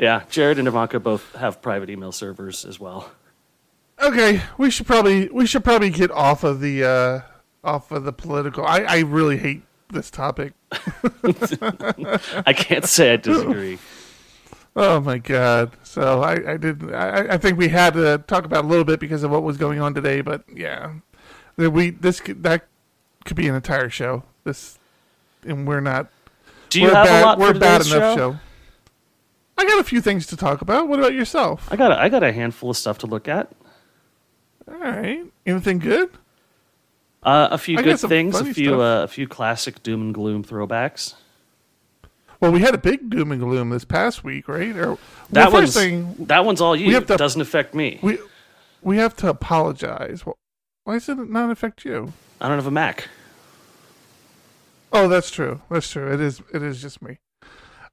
Yeah, 0.00 0.22
Jared 0.30 0.58
and 0.58 0.66
Ivanka 0.66 1.00
both 1.00 1.34
have 1.34 1.60
private 1.60 1.90
email 1.90 2.12
servers 2.12 2.64
as 2.64 2.80
well. 2.80 3.12
Okay, 4.00 4.40
we 4.56 4.70
should 4.70 4.86
probably 4.86 5.28
we 5.28 5.44
should 5.44 5.64
probably 5.64 5.90
get 5.90 6.10
off 6.10 6.42
of 6.42 6.60
the 6.60 6.82
uh, 6.82 7.20
off 7.62 7.92
of 7.92 8.04
the 8.04 8.12
political. 8.14 8.64
I, 8.64 8.84
I 8.84 8.98
really 9.00 9.36
hate 9.36 9.64
this 9.90 10.10
topic. 10.10 10.52
I 10.72 12.52
can't 12.54 12.84
say 12.84 13.14
I 13.14 13.16
disagree. 13.16 13.78
Oh 14.76 14.98
my 14.98 15.18
god! 15.18 15.70
So 15.84 16.20
I 16.20 16.54
I 16.54 16.56
did 16.56 16.92
I, 16.92 17.34
I 17.34 17.38
think 17.38 17.56
we 17.56 17.68
had 17.68 17.94
to 17.94 18.18
talk 18.26 18.44
about 18.44 18.64
a 18.64 18.66
little 18.66 18.84
bit 18.84 18.98
because 18.98 19.22
of 19.22 19.30
what 19.30 19.44
was 19.44 19.56
going 19.56 19.80
on 19.80 19.94
today. 19.94 20.20
But 20.20 20.42
yeah, 20.52 20.94
that 21.56 21.70
we 21.70 21.90
this 21.90 22.20
could, 22.20 22.42
that 22.42 22.66
could 23.24 23.36
be 23.36 23.46
an 23.46 23.54
entire 23.54 23.88
show. 23.88 24.24
This 24.42 24.80
and 25.44 25.66
we're 25.68 25.78
not. 25.78 26.08
Do 26.70 26.80
you 26.80 26.88
we're 26.88 26.94
have 26.94 27.06
bad, 27.06 27.22
a 27.22 27.26
lot 27.26 27.38
We're 27.38 27.54
for 27.54 27.60
bad 27.60 27.86
enough 27.86 27.86
show? 27.86 28.16
show. 28.16 28.36
I 29.56 29.64
got 29.64 29.78
a 29.78 29.84
few 29.84 30.00
things 30.00 30.26
to 30.26 30.36
talk 30.36 30.60
about. 30.60 30.88
What 30.88 30.98
about 30.98 31.14
yourself? 31.14 31.68
I 31.70 31.76
got 31.76 31.92
a, 31.92 31.96
I 32.00 32.08
got 32.08 32.24
a 32.24 32.32
handful 32.32 32.70
of 32.70 32.76
stuff 32.76 32.98
to 32.98 33.06
look 33.06 33.28
at. 33.28 33.52
All 34.66 34.74
right, 34.74 35.24
anything 35.46 35.78
good? 35.78 36.10
Uh, 37.24 37.48
a 37.50 37.58
few 37.58 37.78
I 37.78 37.82
good 37.82 37.98
things, 38.00 38.38
a 38.38 38.44
few 38.52 38.82
uh, 38.82 39.04
a 39.04 39.08
few 39.08 39.26
classic 39.26 39.82
doom 39.82 40.02
and 40.02 40.14
gloom 40.14 40.44
throwbacks. 40.44 41.14
Well, 42.40 42.52
we 42.52 42.60
had 42.60 42.74
a 42.74 42.78
big 42.78 43.08
doom 43.08 43.32
and 43.32 43.40
gloom 43.40 43.70
this 43.70 43.84
past 43.86 44.22
week, 44.22 44.48
right? 44.48 44.76
Or, 44.76 44.98
That 45.30 45.50
one's 45.50 45.72
thing 45.74 46.14
that 46.26 46.44
one's 46.44 46.60
all 46.60 46.76
you. 46.76 46.92
have 46.94 47.06
to- 47.06 47.14
it 47.14 47.18
doesn't 47.18 47.40
affect 47.40 47.74
me. 47.74 47.98
we 48.02 48.18
we 48.82 48.98
have 48.98 49.16
to 49.16 49.28
apologize. 49.28 50.22
Why 50.84 50.94
does 50.94 51.08
it 51.08 51.30
not 51.30 51.50
affect 51.50 51.84
you? 51.86 52.12
I 52.40 52.48
don't 52.48 52.58
have 52.58 52.66
a 52.66 52.70
Mac. 52.70 53.08
Oh, 54.92 55.08
that's 55.08 55.30
true. 55.30 55.62
That's 55.70 55.90
true. 55.90 56.12
It 56.12 56.20
is. 56.20 56.42
It 56.52 56.62
is 56.62 56.82
just 56.82 57.00
me. 57.02 57.18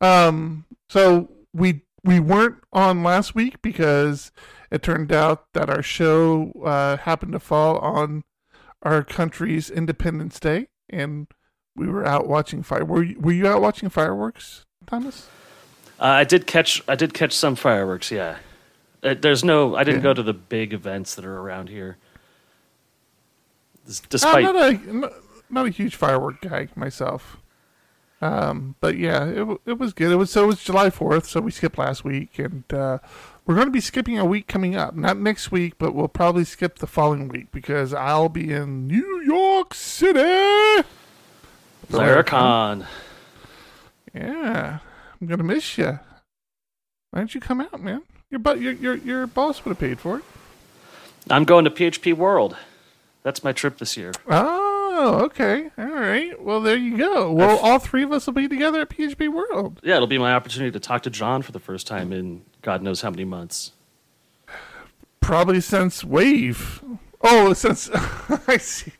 Um. 0.02 0.66
So 0.90 1.32
we 1.54 1.84
we 2.04 2.20
weren't 2.20 2.58
on 2.74 3.04
last 3.04 3.34
week 3.34 3.62
because 3.62 4.32
it 4.70 4.84
turned 4.84 5.12
out 5.12 5.46
that 5.54 5.70
our 5.70 5.82
show 5.82 6.52
uh, 6.66 6.98
happened 6.98 7.32
to 7.34 7.40
fall 7.40 7.78
on 7.78 8.24
our 8.82 9.04
country's 9.04 9.70
Independence 9.70 10.40
Day, 10.40 10.68
and 10.90 11.28
we 11.76 11.88
were 11.88 12.06
out 12.06 12.28
watching 12.28 12.64
fire. 12.64 12.84
Were 12.86 13.04
you, 13.04 13.20
Were 13.20 13.32
you 13.32 13.48
out 13.48 13.62
watching 13.62 13.90
fireworks, 13.90 14.66
Thomas? 14.88 15.28
Uh, 16.00 16.06
I 16.06 16.24
did 16.24 16.48
catch 16.48 16.82
I 16.88 16.96
did 16.96 17.14
catch 17.14 17.34
some 17.34 17.56
fireworks. 17.56 18.12
Yeah, 18.12 18.38
uh, 19.04 19.14
there's 19.20 19.44
no. 19.44 19.76
I 19.76 19.84
didn't 19.84 20.00
Yeah. 20.02 20.04
go 20.10 20.14
to 20.16 20.24
the 20.24 20.34
big 20.34 20.74
events 20.74 21.16
that 21.16 21.26
are 21.26 21.38
around 21.40 21.70
here. 21.70 21.98
Des- 23.86 23.92
I'm 24.02 24.06
Despite 24.10 24.44
not 24.44 24.56
a 24.56 24.94
not- 24.94 25.14
not 25.50 25.66
a 25.66 25.70
huge 25.70 25.96
firework 25.96 26.42
guy 26.42 26.70
myself. 26.76 27.38
Um, 28.22 28.76
but 28.80 28.98
yeah, 28.98 29.26
it 29.26 29.62
it 29.66 29.78
was 29.80 29.94
good. 29.94 30.12
It 30.12 30.16
was 30.16 30.32
so 30.32 30.44
it 30.44 30.48
was 30.48 30.64
July 30.64 30.90
Fourth, 30.90 31.26
so 31.28 31.40
we 31.42 31.52
skipped 31.52 31.78
last 31.78 32.04
week, 32.04 32.38
and 32.40 32.64
uh, 32.74 33.00
we're 33.46 33.56
going 33.56 33.68
to 33.68 33.72
be 33.72 33.82
skipping 33.82 34.18
a 34.20 34.26
week 34.26 34.48
coming 34.48 34.76
up. 34.76 34.96
Not 34.96 35.18
next 35.18 35.52
week, 35.52 35.74
but 35.78 35.94
we'll 35.94 36.08
probably 36.08 36.44
skip 36.44 36.80
the 36.80 36.88
following 36.88 37.28
week 37.28 37.52
because 37.52 37.94
I'll 37.94 38.30
be 38.30 38.52
in 38.52 38.88
New 38.88 39.22
York 39.26 39.74
City. 39.74 40.86
Laracon. 41.90 42.86
Yeah, 44.14 44.80
I'm 45.20 45.28
gonna 45.28 45.44
miss 45.44 45.78
you. 45.78 46.00
Why 47.12 47.20
don't 47.20 47.34
you 47.34 47.42
come 47.42 47.62
out, 47.62 47.82
man? 47.82 48.04
Your 48.30 48.40
but 48.40 48.60
your 48.62 48.74
your 48.74 48.96
your 48.96 49.28
boss 49.28 49.64
would 49.64 49.72
have 49.72 49.80
paid 49.80 50.00
for 50.00 50.18
it. 50.20 50.24
I'm 51.30 51.44
going 51.44 51.66
to 51.66 51.72
PHP 51.72 52.14
World. 52.14 52.58
That's 53.24 53.44
my 53.44 53.52
trip 53.52 53.78
this 53.78 53.96
year. 53.96 54.12
Oh, 54.28 54.71
Oh, 54.94 55.22
okay, 55.24 55.70
all 55.78 55.86
right. 55.86 56.40
Well, 56.42 56.60
there 56.60 56.76
you 56.76 56.98
go. 56.98 57.32
Well, 57.32 57.58
all 57.60 57.80
three 57.80 58.04
of 58.04 58.12
us 58.12 58.26
will 58.26 58.34
be 58.34 58.50
together 58.50 58.82
at 58.82 58.90
PHP 58.90 59.30
World. 59.34 59.80
Yeah, 59.84 59.96
it'll 59.96 60.06
be 60.08 60.18
my 60.18 60.34
opportunity 60.34 60.70
to 60.72 60.80
talk 60.82 61.02
to 61.04 61.10
John 61.10 61.42
for 61.44 61.54
the 61.54 61.60
first 61.62 61.88
time 61.88 62.12
in 62.12 62.44
God 62.62 62.82
knows 62.84 63.00
how 63.02 63.10
many 63.10 63.24
months. 63.24 63.72
Probably 65.22 65.62
since 65.62 66.04
Wave. 66.04 66.84
Oh, 67.22 67.54
since 67.54 67.90
I 68.48 68.58
see. 68.58 68.92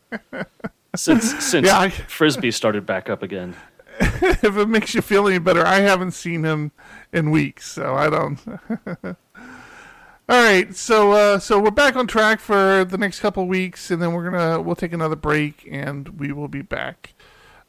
Since 0.96 1.44
since 1.44 1.68
Yeah, 1.68 1.80
I- 1.80 1.90
frisbee 1.90 2.52
started 2.52 2.86
back 2.86 3.10
up 3.10 3.22
again. 3.22 3.56
if 4.00 4.56
it 4.58 4.70
makes 4.70 4.96
you 4.96 5.02
feel 5.02 5.28
any 5.28 5.40
better, 5.40 5.66
I 5.66 5.80
haven't 5.80 6.12
seen 6.12 6.44
him 6.44 6.72
in 7.12 7.32
weeks, 7.32 7.70
so 7.70 7.96
I 7.96 8.10
don't. 8.10 8.40
All 10.30 10.42
right, 10.42 10.74
so 10.74 11.12
uh, 11.12 11.40
so 11.40 11.60
we're 11.60 11.72
back 11.72 11.96
on 11.96 12.08
track 12.08 12.40
for 12.40 12.86
the 12.86 12.98
next 12.98 13.20
couple 13.20 13.46
weeks, 13.48 13.92
and 13.92 14.02
then 14.02 14.14
we're 14.14 14.30
gonna 14.30 14.62
we'll 14.62 14.76
take 14.76 14.94
another 14.94 15.16
break, 15.16 15.68
and 15.70 16.08
we 16.20 16.32
will 16.32 16.48
be 16.48 16.62
back. 16.62 17.14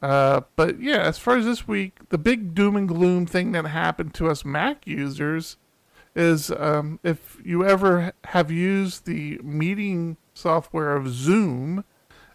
Uh, 0.01 0.41
but 0.55 0.79
yeah, 0.79 0.99
as 0.99 1.17
far 1.17 1.35
as 1.37 1.45
this 1.45 1.67
week, 1.67 1.97
the 2.09 2.17
big 2.17 2.53
doom 2.55 2.75
and 2.75 2.87
gloom 2.87 3.25
thing 3.25 3.51
that 3.53 3.65
happened 3.65 4.13
to 4.13 4.29
us 4.29 4.45
Mac 4.45 4.87
users 4.87 5.57
is 6.15 6.51
um, 6.51 6.99
if 7.03 7.37
you 7.43 7.65
ever 7.65 8.13
have 8.25 8.51
used 8.51 9.05
the 9.05 9.39
meeting 9.43 10.15
software 10.33 10.95
of 10.95 11.09
Zoom, 11.09 11.83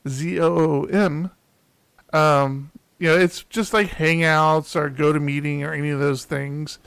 Z 0.06 0.40
O 0.40 0.56
O 0.56 0.84
M, 0.84 1.30
um, 2.12 2.70
you 2.98 3.08
know, 3.08 3.16
it's 3.16 3.44
just 3.44 3.72
like 3.72 3.92
Hangouts 3.92 4.75
or 4.75 4.90
GoToMeeting 4.90 5.62
or 5.62 5.72
any 5.72 5.90
of 5.90 6.00
those 6.00 6.25
things, 6.25 6.78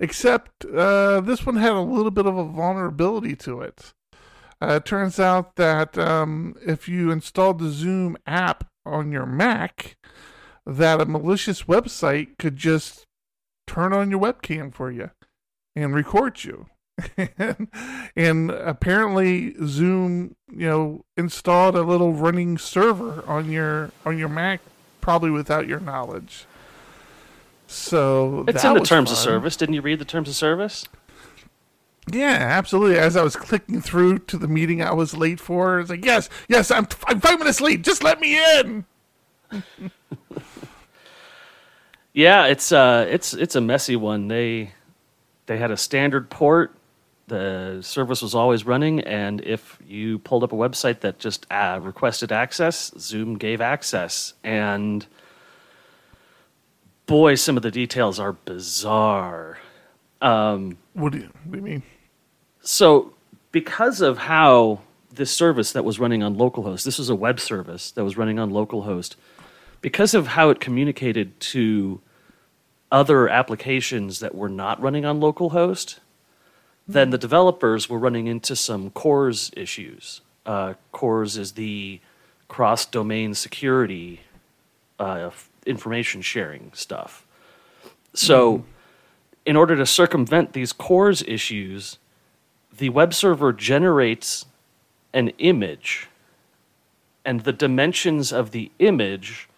except 0.00 0.64
uh, 0.64 1.20
this 1.20 1.46
one 1.46 1.56
had 1.56 1.72
a 1.72 1.80
little 1.80 2.10
bit 2.10 2.26
of 2.26 2.36
a 2.36 2.44
vulnerability 2.44 3.36
to 3.36 3.60
it. 3.60 3.92
Uh, 4.60 4.74
it 4.74 4.84
turns 4.84 5.20
out 5.20 5.56
that 5.56 5.98
um, 5.98 6.54
if 6.66 6.88
you 6.88 7.10
installed 7.10 7.58
the 7.58 7.68
Zoom 7.68 8.16
app 8.26 8.68
on 8.86 9.12
your 9.12 9.26
Mac, 9.26 9.96
that 10.64 11.00
a 11.00 11.04
malicious 11.04 11.64
website 11.64 12.38
could 12.38 12.56
just 12.56 13.06
turn 13.66 13.92
on 13.92 14.10
your 14.10 14.20
webcam 14.20 14.72
for 14.72 14.90
you 14.90 15.10
and 15.74 15.94
record 15.94 16.44
you. 16.44 16.66
and, 18.16 18.50
apparently 18.50 19.54
Zoom, 19.66 20.34
you 20.50 20.66
know, 20.66 21.04
installed 21.16 21.76
a 21.76 21.82
little 21.82 22.14
running 22.14 22.56
server 22.56 23.22
on 23.26 23.50
your 23.50 23.90
on 24.06 24.16
your 24.16 24.30
Mac, 24.30 24.60
probably 25.02 25.30
without 25.30 25.68
your 25.68 25.80
knowledge. 25.80 26.46
So 27.66 28.44
It's 28.48 28.64
in 28.64 28.74
the 28.74 28.80
was 28.80 28.88
terms 28.88 29.10
of 29.10 29.18
service. 29.18 29.56
Didn't 29.56 29.74
you 29.74 29.82
read 29.82 29.98
the 29.98 30.04
terms 30.04 30.28
of 30.28 30.34
service? 30.34 30.86
Yeah, 32.10 32.38
absolutely. 32.40 32.98
As 32.98 33.16
I 33.16 33.22
was 33.22 33.34
clicking 33.34 33.80
through 33.80 34.20
to 34.20 34.38
the 34.38 34.46
meeting 34.46 34.80
I 34.80 34.92
was 34.92 35.16
late 35.16 35.40
for, 35.40 35.80
it's 35.80 35.90
like, 35.90 36.04
yes, 36.04 36.28
yes, 36.48 36.70
I'm 36.70 36.86
I'm 37.06 37.20
five 37.20 37.38
minutes 37.38 37.60
late. 37.60 37.82
Just 37.82 38.02
let 38.04 38.20
me 38.20 38.38
in. 38.60 38.84
Yeah, 42.12 42.46
it's 42.46 42.72
uh, 42.72 43.06
it's 43.10 43.34
it's 43.34 43.56
a 43.56 43.60
messy 43.60 43.94
one. 43.94 44.28
They 44.28 44.72
they 45.44 45.58
had 45.58 45.70
a 45.70 45.76
standard 45.76 46.30
port. 46.30 46.74
The 47.26 47.82
service 47.82 48.22
was 48.22 48.34
always 48.34 48.64
running, 48.64 49.00
and 49.00 49.42
if 49.42 49.78
you 49.86 50.18
pulled 50.20 50.42
up 50.42 50.50
a 50.50 50.56
website 50.56 51.00
that 51.00 51.18
just 51.18 51.46
uh, 51.50 51.78
requested 51.82 52.32
access, 52.32 52.90
Zoom 52.98 53.36
gave 53.36 53.60
access. 53.60 54.32
And 54.42 55.06
boy, 57.06 57.34
some 57.34 57.56
of 57.56 57.62
the 57.62 57.70
details 57.70 58.18
are 58.18 58.32
bizarre. 58.32 59.58
Um, 60.20 60.78
What 60.94 61.12
do 61.12 61.18
you, 61.18 61.30
what 61.44 61.52
do 61.52 61.58
you 61.58 61.62
mean? 61.64 61.82
so, 62.62 63.14
because 63.52 64.00
of 64.00 64.18
how 64.18 64.80
this 65.12 65.30
service 65.30 65.72
that 65.72 65.84
was 65.84 65.98
running 65.98 66.22
on 66.22 66.36
localhost, 66.36 66.84
this 66.84 66.98
was 66.98 67.08
a 67.08 67.14
web 67.14 67.40
service 67.40 67.90
that 67.92 68.04
was 68.04 68.16
running 68.16 68.38
on 68.38 68.50
localhost, 68.50 69.14
because 69.80 70.14
of 70.14 70.28
how 70.28 70.50
it 70.50 70.60
communicated 70.60 71.38
to 71.40 72.00
other 72.90 73.28
applications 73.28 74.20
that 74.20 74.34
were 74.34 74.48
not 74.48 74.80
running 74.80 75.04
on 75.04 75.20
localhost, 75.20 75.98
then 76.88 77.10
the 77.10 77.18
developers 77.18 77.88
were 77.88 77.98
running 77.98 78.26
into 78.26 78.54
some 78.54 78.90
CORS 78.90 79.50
issues. 79.56 80.20
Uh, 80.44 80.74
CORS 80.92 81.36
is 81.36 81.52
the 81.52 82.00
cross 82.48 82.84
domain 82.86 83.34
security 83.34 84.20
uh, 85.00 85.28
f- 85.28 85.50
information 85.66 86.22
sharing 86.22 86.72
stuff. 86.74 87.26
So, 88.14 88.64
in 89.44 89.56
order 89.56 89.76
to 89.76 89.86
circumvent 89.86 90.52
these 90.52 90.72
CORS 90.72 91.22
issues, 91.26 91.98
the 92.76 92.88
web 92.88 93.14
server 93.14 93.52
generates 93.52 94.46
an 95.12 95.28
image, 95.38 96.08
and 97.24 97.40
the 97.40 97.52
dimensions 97.52 98.32
of 98.32 98.50
the 98.50 98.70
image 98.78 99.48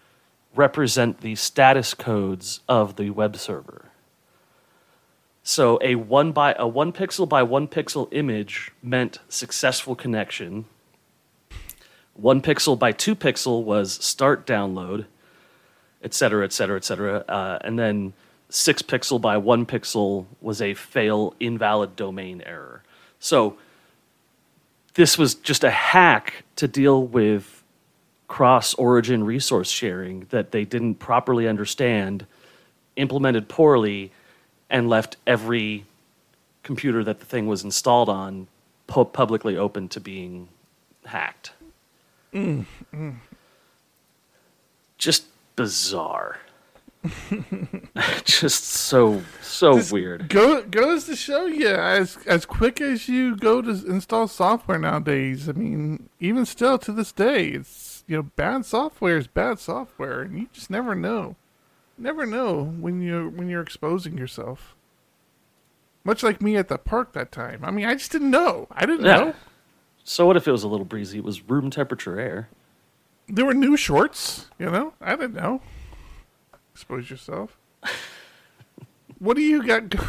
represent 0.54 1.20
the 1.20 1.34
status 1.34 1.94
codes 1.94 2.60
of 2.68 2.96
the 2.96 3.10
web 3.10 3.36
server. 3.36 3.86
So 5.42 5.78
a 5.80 5.94
one 5.94 6.32
by 6.32 6.54
a 6.58 6.68
one 6.68 6.92
pixel 6.92 7.26
by 7.26 7.42
one 7.42 7.68
pixel 7.68 8.08
image 8.12 8.70
meant 8.82 9.20
successful 9.28 9.96
connection. 9.96 10.66
One 12.12 12.42
pixel 12.42 12.78
by 12.78 12.92
two 12.92 13.16
pixel 13.16 13.64
was 13.64 13.92
start 14.04 14.46
download, 14.46 15.06
et 16.02 16.14
cetera, 16.14 16.44
et 16.44 16.52
cetera, 16.52 16.76
et 16.76 16.84
cetera. 16.84 17.24
Uh, 17.28 17.58
and 17.62 17.78
then 17.78 18.12
six 18.48 18.82
pixel 18.82 19.20
by 19.20 19.36
one 19.36 19.66
pixel 19.66 20.26
was 20.40 20.62
a 20.62 20.74
fail 20.74 21.34
invalid 21.38 21.96
domain 21.96 22.42
error. 22.46 22.82
So 23.20 23.56
this 24.94 25.18
was 25.18 25.34
just 25.34 25.64
a 25.64 25.70
hack 25.70 26.44
to 26.56 26.66
deal 26.68 27.02
with 27.02 27.62
cross 28.26 28.74
origin 28.74 29.24
resource 29.24 29.70
sharing 29.70 30.26
that 30.30 30.50
they 30.50 30.64
didn't 30.64 30.96
properly 30.96 31.48
understand, 31.48 32.26
implemented 32.96 33.48
poorly, 33.48 34.12
and 34.70 34.88
left 34.88 35.16
every 35.26 35.84
computer 36.62 37.02
that 37.04 37.20
the 37.20 37.26
thing 37.26 37.46
was 37.46 37.64
installed 37.64 38.08
on 38.08 38.46
pu- 38.86 39.04
publicly 39.06 39.56
open 39.56 39.88
to 39.88 40.00
being 40.00 40.48
hacked. 41.06 41.52
Just 44.98 45.24
bizarre. 45.58 46.38
just 48.24 48.64
so 48.64 49.22
so 49.40 49.74
This 49.76 49.92
weird. 49.92 50.28
Go 50.28 50.62
goes 50.62 51.04
to 51.04 51.14
show 51.16 51.46
you 51.46 51.68
as 51.68 52.18
as 52.26 52.44
quick 52.44 52.80
as 52.80 53.08
you 53.08 53.36
go 53.36 53.62
to 53.62 53.70
install 53.70 54.26
software 54.28 54.78
nowadays. 54.78 55.48
I 55.48 55.52
mean, 55.52 56.08
even 56.20 56.44
still 56.44 56.78
to 56.78 56.92
this 56.92 57.12
day, 57.12 57.48
it's 57.50 58.04
you 58.06 58.16
know 58.16 58.22
bad 58.36 58.64
software 58.64 59.16
is 59.16 59.26
bad 59.26 59.58
software, 59.58 60.22
and 60.22 60.38
you 60.38 60.48
just 60.52 60.70
never 60.70 60.94
know, 60.94 61.36
never 61.96 62.26
know 62.26 62.64
when 62.64 63.00
you 63.00 63.32
when 63.34 63.48
you're 63.48 63.62
exposing 63.62 64.18
yourself. 64.18 64.74
Much 66.04 66.22
like 66.22 66.40
me 66.40 66.56
at 66.56 66.68
the 66.68 66.78
park 66.78 67.12
that 67.12 67.30
time. 67.30 67.60
I 67.64 67.70
mean, 67.70 67.84
I 67.86 67.94
just 67.94 68.10
didn't 68.12 68.30
know. 68.30 68.66
I 68.72 68.86
didn't 68.86 69.04
Yeah. 69.06 69.16
know 69.18 69.34
So 70.04 70.26
what 70.26 70.36
if 70.36 70.48
it 70.48 70.52
was 70.52 70.62
a 70.64 70.68
little 70.68 70.86
breezy? 70.86 71.18
It 71.18 71.24
was 71.24 71.42
room 71.48 71.70
temperature 71.70 72.18
air. 72.18 72.48
There 73.28 73.44
were 73.44 73.54
new 73.54 73.76
shorts. 73.76 74.46
You 74.58 74.70
know, 74.70 74.94
I 75.00 75.16
didn't 75.16 75.34
know. 75.34 75.60
Expose 76.74 77.10
yourself. 77.10 77.56
what 79.18 79.36
do 79.36 79.42
you 79.42 79.64
got? 79.66 79.88
Go- 79.90 80.04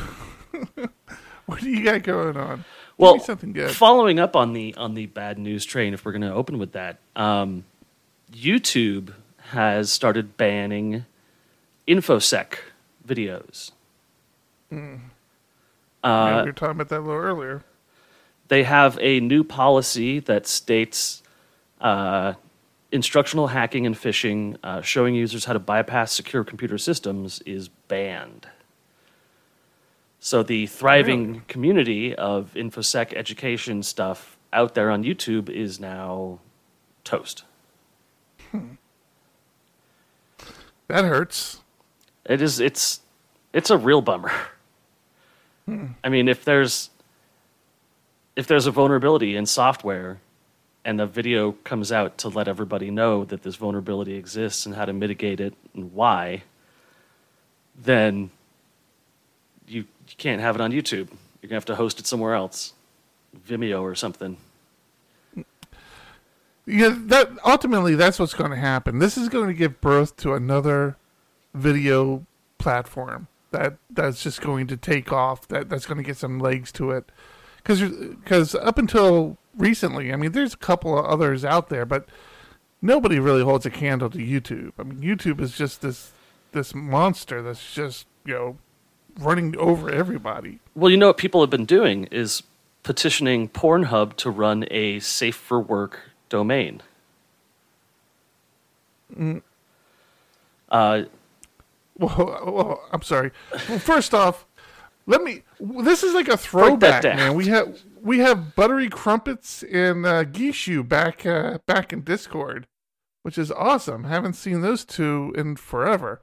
what 1.45 1.61
do 1.61 1.69
you 1.69 1.83
got 1.83 2.03
going 2.03 2.37
on? 2.37 2.65
Well, 2.97 3.13
me 3.15 3.19
something 3.21 3.53
good. 3.53 3.71
following 3.71 4.19
up 4.19 4.35
on 4.35 4.53
the 4.53 4.75
on 4.75 4.93
the 4.93 5.05
bad 5.07 5.37
news 5.39 5.65
train, 5.65 5.93
if 5.93 6.05
we're 6.05 6.11
going 6.11 6.21
to 6.21 6.33
open 6.33 6.57
with 6.57 6.73
that, 6.73 6.97
um, 7.15 7.63
YouTube 8.31 9.13
has 9.51 9.91
started 9.91 10.37
banning 10.37 11.05
infosec 11.87 12.55
videos. 13.07 13.71
Yeah, 14.71 14.97
Uh, 16.03 16.41
we 16.43 16.49
were 16.49 16.53
talking 16.53 16.71
about 16.75 16.89
that 16.89 16.99
a 16.99 17.01
little 17.01 17.15
earlier. 17.19 17.63
they 18.49 18.63
have 18.63 18.99
a 19.01 19.19
new 19.19 19.43
policy 19.43 20.19
that 20.19 20.45
states 20.45 21.23
uh, 21.81 22.33
instructional 22.91 23.47
hacking 23.47 23.85
and 23.85 23.95
phishing, 23.95 24.57
uh, 24.63 24.81
showing 24.81 25.15
users 25.15 25.45
how 25.45 25.53
to 25.53 25.59
bypass 25.59 26.11
secure 26.11 26.43
computer 26.43 26.77
systems, 26.77 27.41
is 27.45 27.69
banned. 27.69 28.47
So 30.19 30.43
the 30.43 30.65
thriving 30.67 31.27
Really? 31.27 31.41
community 31.47 32.15
of 32.15 32.53
infosec 32.55 33.13
education 33.13 33.83
stuff 33.83 34.37
out 34.51 34.73
there 34.73 34.89
on 34.91 35.03
YouTube 35.03 35.49
is 35.49 35.79
now 35.79 36.39
toast. 37.03 37.43
That 40.87 41.05
hurts. 41.05 41.61
It 42.25 42.41
is. 42.41 42.59
It's. 42.59 43.01
It's 43.53 43.69
a 43.69 43.77
real 43.77 44.01
bummer. 44.01 44.31
I 46.03 46.09
mean, 46.09 46.27
if 46.27 46.43
there's 46.45 46.89
if 48.35 48.47
there's 48.47 48.65
a 48.65 48.71
vulnerability 48.71 49.35
in 49.35 49.45
software, 49.45 50.19
and 50.85 50.99
the 50.99 51.05
video 51.05 51.53
comes 51.63 51.91
out 51.91 52.17
to 52.19 52.29
let 52.29 52.47
everybody 52.47 52.89
know 52.89 53.25
that 53.25 53.43
this 53.43 53.55
vulnerability 53.55 54.15
exists 54.15 54.65
and 54.65 54.75
how 54.75 54.85
to 54.85 54.93
mitigate 54.93 55.39
it 55.39 55.53
and 55.73 55.93
why, 55.93 56.43
then 57.75 58.31
you, 59.67 59.81
you 59.81 60.15
can't 60.17 60.41
have 60.41 60.55
it 60.55 60.61
on 60.61 60.71
YouTube. 60.71 61.09
You're 61.41 61.49
gonna 61.49 61.55
have 61.55 61.65
to 61.65 61.75
host 61.75 61.99
it 61.99 62.07
somewhere 62.07 62.33
else, 62.33 62.73
Vimeo 63.47 63.81
or 63.81 63.95
something. 63.95 64.37
Yeah, 66.69 66.93
that 66.95 67.31
ultimately 67.43 67.95
that's 67.95 68.19
what's 68.19 68.35
going 68.35 68.51
to 68.51 68.57
happen. 68.57 68.99
This 68.99 69.17
is 69.17 69.27
going 69.27 69.47
to 69.47 69.55
give 69.55 69.81
birth 69.81 70.15
to 70.17 70.35
another 70.35 70.97
video 71.55 72.27
platform 72.59 73.27
that 73.49 73.77
that's 73.89 74.21
just 74.21 74.39
going 74.41 74.67
to 74.67 74.77
take 74.77 75.11
off. 75.11 75.47
That 75.47 75.67
that's 75.67 75.87
going 75.87 75.97
to 75.97 76.03
get 76.03 76.17
some 76.17 76.37
legs 76.37 76.71
to 76.73 76.91
it. 76.91 77.11
Because 77.57 77.81
because 77.81 78.53
up 78.53 78.77
until 78.77 79.38
recently, 79.57 80.11
I 80.13 80.15
mean, 80.15 80.31
there's 80.31 80.53
a 80.53 80.57
couple 80.57 80.97
of 80.97 81.05
others 81.05 81.43
out 81.45 81.69
there, 81.69 81.85
but 81.85 82.07
nobody 82.81 83.19
really 83.19 83.43
holds 83.43 83.65
a 83.65 83.69
candle 83.69 84.09
to 84.09 84.17
YouTube. 84.17 84.71
I 84.79 84.83
mean, 84.83 84.99
YouTube 84.99 85.39
is 85.41 85.57
just 85.57 85.81
this 85.81 86.11
this 86.51 86.73
monster 86.73 87.41
that's 87.43 87.73
just 87.73 88.07
you 88.25 88.33
know 88.33 88.57
running 89.19 89.55
over 89.57 89.89
everybody. 89.89 90.59
Well, 90.75 90.89
you 90.89 90.97
know 90.97 91.07
what 91.07 91.17
people 91.17 91.41
have 91.41 91.49
been 91.49 91.65
doing 91.65 92.05
is 92.05 92.43
petitioning 92.83 93.49
Pornhub 93.49 94.15
to 94.17 94.29
run 94.31 94.65
a 94.71 94.99
safe 94.99 95.35
for 95.35 95.59
work 95.59 95.99
domain. 96.29 96.81
Uh, 100.69 101.03
Well, 101.97 102.15
well, 102.45 102.83
I'm 102.93 103.01
sorry. 103.01 103.31
Well, 103.67 103.79
first 103.79 104.13
off, 104.13 104.45
let 105.05 105.21
me. 105.21 105.43
This 105.59 106.01
is 106.03 106.13
like 106.13 106.29
a 106.29 106.37
throwback, 106.37 107.03
man. 107.17 107.33
We 107.33 107.47
have 107.47 107.77
we 108.01 108.19
have 108.19 108.55
buttery 108.55 108.89
crumpets 108.89 109.63
and 109.63 110.05
uh, 110.05 110.23
Gishu 110.25 110.87
back 110.87 111.25
uh, 111.25 111.59
back 111.65 111.93
in 111.93 112.01
Discord, 112.01 112.67
which 113.23 113.37
is 113.37 113.51
awesome. 113.51 114.05
Haven't 114.05 114.33
seen 114.33 114.61
those 114.61 114.85
two 114.85 115.33
in 115.37 115.55
forever. 115.55 116.21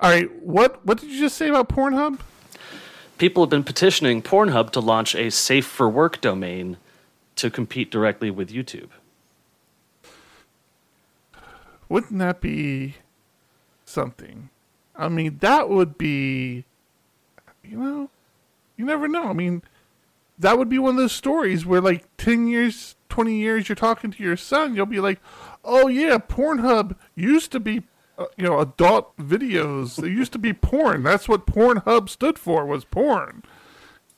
All 0.00 0.10
right, 0.10 0.30
what 0.42 0.84
what 0.84 0.98
did 0.98 1.10
you 1.10 1.18
just 1.18 1.36
say 1.36 1.48
about 1.48 1.68
Pornhub? 1.68 2.20
people 3.18 3.42
have 3.42 3.50
been 3.50 3.64
petitioning 3.64 4.22
Pornhub 4.22 4.70
to 4.70 4.80
launch 4.80 5.14
a 5.14 5.30
safe 5.30 5.66
for 5.66 5.88
work 5.88 6.20
domain 6.20 6.76
to 7.36 7.50
compete 7.50 7.90
directly 7.90 8.30
with 8.30 8.50
YouTube. 8.50 8.90
Wouldn't 11.88 12.18
that 12.18 12.40
be 12.40 12.96
something? 13.84 14.50
I 14.96 15.08
mean, 15.08 15.38
that 15.40 15.68
would 15.68 15.98
be. 15.98 16.64
You 17.62 17.78
know, 17.78 18.10
you 18.76 18.84
never 18.84 19.08
know. 19.08 19.24
I 19.24 19.32
mean, 19.32 19.62
that 20.38 20.58
would 20.58 20.68
be 20.68 20.78
one 20.78 20.94
of 20.94 20.96
those 20.96 21.12
stories 21.12 21.64
where 21.64 21.80
like 21.80 22.04
10 22.16 22.46
years 22.48 22.96
20 23.08 23.36
years 23.36 23.68
you're 23.68 23.76
talking 23.76 24.10
to 24.10 24.22
your 24.22 24.36
son 24.36 24.74
you'll 24.74 24.86
be 24.86 25.00
like 25.00 25.20
oh 25.64 25.88
yeah 25.88 26.18
pornhub 26.18 26.96
used 27.14 27.52
to 27.52 27.60
be 27.60 27.84
uh, 28.16 28.26
you 28.36 28.44
know 28.44 28.60
adult 28.60 29.16
videos. 29.16 30.02
It 30.02 30.10
used 30.10 30.32
to 30.32 30.38
be 30.38 30.52
porn. 30.52 31.02
That's 31.02 31.28
what 31.28 31.46
pornhub 31.46 32.08
stood 32.08 32.38
for 32.38 32.64
was 32.64 32.84
porn. 32.84 33.42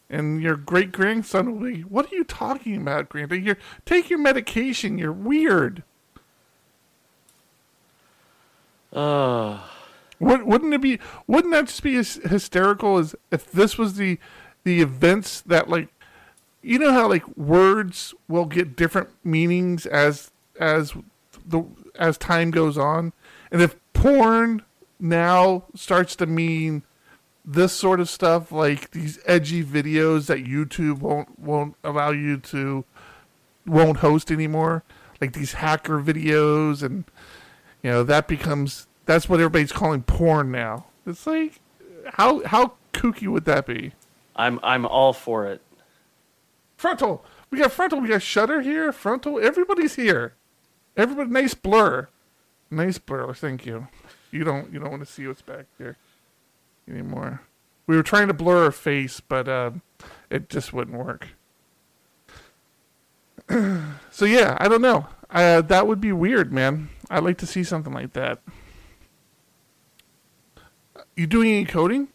And 0.08 0.40
your 0.40 0.56
great 0.56 0.92
grandson 0.92 1.52
will 1.52 1.70
be 1.70 1.80
what 1.80 2.12
are 2.12 2.14
you 2.14 2.24
talking 2.24 2.76
about 2.76 3.08
grandpa 3.08 3.36
you're 3.36 3.58
take 3.84 4.10
your 4.10 4.18
medication. 4.18 4.98
You're 4.98 5.12
weird. 5.12 5.82
Uh, 8.92 9.60
Would, 10.20 10.44
wouldn't 10.44 10.72
it 10.72 10.80
be? 10.80 10.98
Wouldn't 11.26 11.52
that 11.52 11.66
just 11.66 11.82
be 11.82 11.96
as 11.96 12.14
hysterical 12.16 12.98
as 12.98 13.14
if 13.30 13.50
this 13.50 13.76
was 13.76 13.94
the 13.94 14.18
the 14.64 14.80
events 14.80 15.40
that 15.42 15.68
like, 15.68 15.88
you 16.66 16.80
know 16.80 16.92
how 16.92 17.08
like 17.08 17.26
words 17.36 18.12
will 18.26 18.44
get 18.44 18.74
different 18.76 19.08
meanings 19.24 19.86
as 19.86 20.32
as 20.58 20.92
the 21.46 21.62
as 21.96 22.18
time 22.18 22.50
goes 22.50 22.76
on, 22.76 23.12
and 23.52 23.62
if 23.62 23.76
porn 23.92 24.62
now 24.98 25.64
starts 25.74 26.16
to 26.16 26.26
mean 26.26 26.82
this 27.44 27.72
sort 27.72 28.00
of 28.00 28.08
stuff 28.08 28.50
like 28.50 28.90
these 28.90 29.20
edgy 29.26 29.62
videos 29.62 30.26
that 30.26 30.44
YouTube 30.44 30.98
won't 30.98 31.38
won't 31.38 31.76
allow 31.84 32.10
you 32.10 32.36
to 32.38 32.84
won't 33.64 33.98
host 33.98 34.32
anymore, 34.32 34.82
like 35.20 35.34
these 35.34 35.52
hacker 35.54 36.02
videos 36.02 36.82
and 36.82 37.04
you 37.82 37.90
know 37.90 38.02
that 38.02 38.26
becomes 38.26 38.88
that's 39.04 39.28
what 39.28 39.38
everybody's 39.38 39.70
calling 39.70 40.02
porn 40.02 40.50
now. 40.50 40.86
It's 41.06 41.28
like 41.28 41.60
how 42.14 42.44
how 42.44 42.72
kooky 42.92 43.28
would 43.28 43.44
that 43.44 43.66
be? 43.66 43.92
I'm 44.34 44.58
I'm 44.64 44.84
all 44.84 45.12
for 45.12 45.46
it. 45.46 45.60
Frontal, 46.86 47.24
we 47.50 47.58
got 47.58 47.72
frontal, 47.72 48.00
we 48.00 48.06
got 48.06 48.22
shutter 48.22 48.60
here, 48.60 48.92
frontal. 48.92 49.40
Everybody's 49.40 49.96
here. 49.96 50.34
Everybody, 50.96 51.30
nice 51.30 51.52
blur, 51.52 52.06
nice 52.70 52.96
blur. 52.96 53.34
Thank 53.34 53.66
you. 53.66 53.88
You 54.30 54.44
don't 54.44 54.72
you 54.72 54.78
don't 54.78 54.90
want 54.90 55.04
to 55.04 55.12
see 55.12 55.26
what's 55.26 55.42
back 55.42 55.66
there 55.78 55.96
anymore. 56.88 57.42
We 57.88 57.96
were 57.96 58.04
trying 58.04 58.28
to 58.28 58.34
blur 58.34 58.66
her 58.66 58.70
face, 58.70 59.18
but 59.18 59.48
uh, 59.48 59.72
it 60.30 60.48
just 60.48 60.72
wouldn't 60.72 60.96
work. 60.96 61.30
so 64.12 64.24
yeah, 64.24 64.56
I 64.60 64.68
don't 64.68 64.80
know. 64.80 65.08
Uh, 65.28 65.62
that 65.62 65.88
would 65.88 66.00
be 66.00 66.12
weird, 66.12 66.52
man. 66.52 66.90
I'd 67.10 67.24
like 67.24 67.38
to 67.38 67.46
see 67.48 67.64
something 67.64 67.92
like 67.92 68.12
that. 68.12 68.40
You 71.16 71.26
doing 71.26 71.50
any 71.50 71.64
coding? 71.64 72.10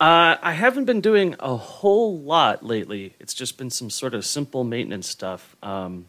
Uh, 0.00 0.36
I 0.40 0.52
haven't 0.52 0.86
been 0.86 1.02
doing 1.02 1.36
a 1.38 1.56
whole 1.56 2.18
lot 2.18 2.64
lately. 2.64 3.14
It's 3.20 3.34
just 3.34 3.58
been 3.58 3.68
some 3.68 3.90
sort 3.90 4.14
of 4.14 4.24
simple 4.24 4.64
maintenance 4.64 5.06
stuff. 5.06 5.54
Um, 5.62 6.06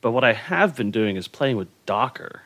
but 0.00 0.12
what 0.12 0.24
I 0.24 0.32
have 0.32 0.74
been 0.74 0.90
doing 0.90 1.16
is 1.16 1.28
playing 1.28 1.58
with 1.58 1.68
Docker. 1.84 2.42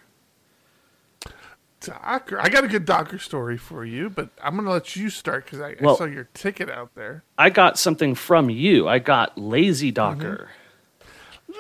Docker. 1.81 2.41
I 2.41 2.49
got 2.49 2.65
a 2.65 2.69
good 2.69 2.85
Docker 2.85 3.19
story 3.19 3.57
for 3.57 3.85
you, 3.85 4.11
but 4.11 4.31
I'm 4.43 4.55
going 4.55 4.65
to 4.67 4.73
let 4.73 4.97
you 4.97 5.09
start 5.11 5.45
because 5.45 5.61
I, 5.61 5.77
Well- 5.81 5.95
I 5.95 5.99
saw 5.99 6.05
your 6.05 6.29
ticket 6.35 6.69
out 6.69 6.95
there. 6.97 7.23
I 7.39 7.51
got 7.51 7.79
something 7.79 8.17
from 8.17 8.51
you. 8.51 8.89
I 8.89 8.99
got 8.99 9.39
Lazy 9.39 9.93
Docker. 9.93 10.51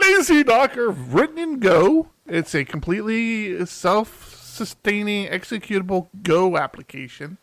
Lazy 0.00 0.42
Docker 0.42 0.90
written 0.90 1.38
in 1.38 1.60
Go. 1.60 2.08
It's 2.26 2.54
a 2.54 2.64
completely 2.64 3.64
self 3.66 4.34
sustaining 4.42 5.28
executable 5.28 6.08
Go 6.24 6.56
application. 6.58 7.38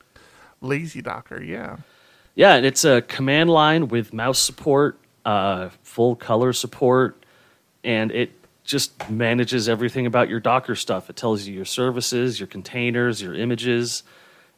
Lazy 0.65 1.01
Docker, 1.01 1.41
yeah. 1.41 1.78
Yeah, 2.36 2.56
and 2.56 2.65
it's 2.65 2.84
a 2.84 3.01
command 3.01 3.49
line 3.49 3.88
with 3.88 4.13
mouse 4.13 4.39
support, 4.39 4.97
uh, 5.23 5.69
full 5.84 6.15
color 6.15 6.51
support, 6.54 7.23
and 7.84 8.12
it 8.12 8.32
just 8.65 9.10
manages 9.10 9.69
everything 9.69 10.06
about 10.06 10.28
your 10.28 10.39
Docker 10.39 10.75
stuff. 10.75 11.10
It 11.10 11.15
tells 11.15 11.45
you 11.47 11.54
your 11.54 11.65
services, 11.65 12.39
your 12.39 12.47
containers, 12.47 13.21
your 13.21 13.36
images, 13.36 14.04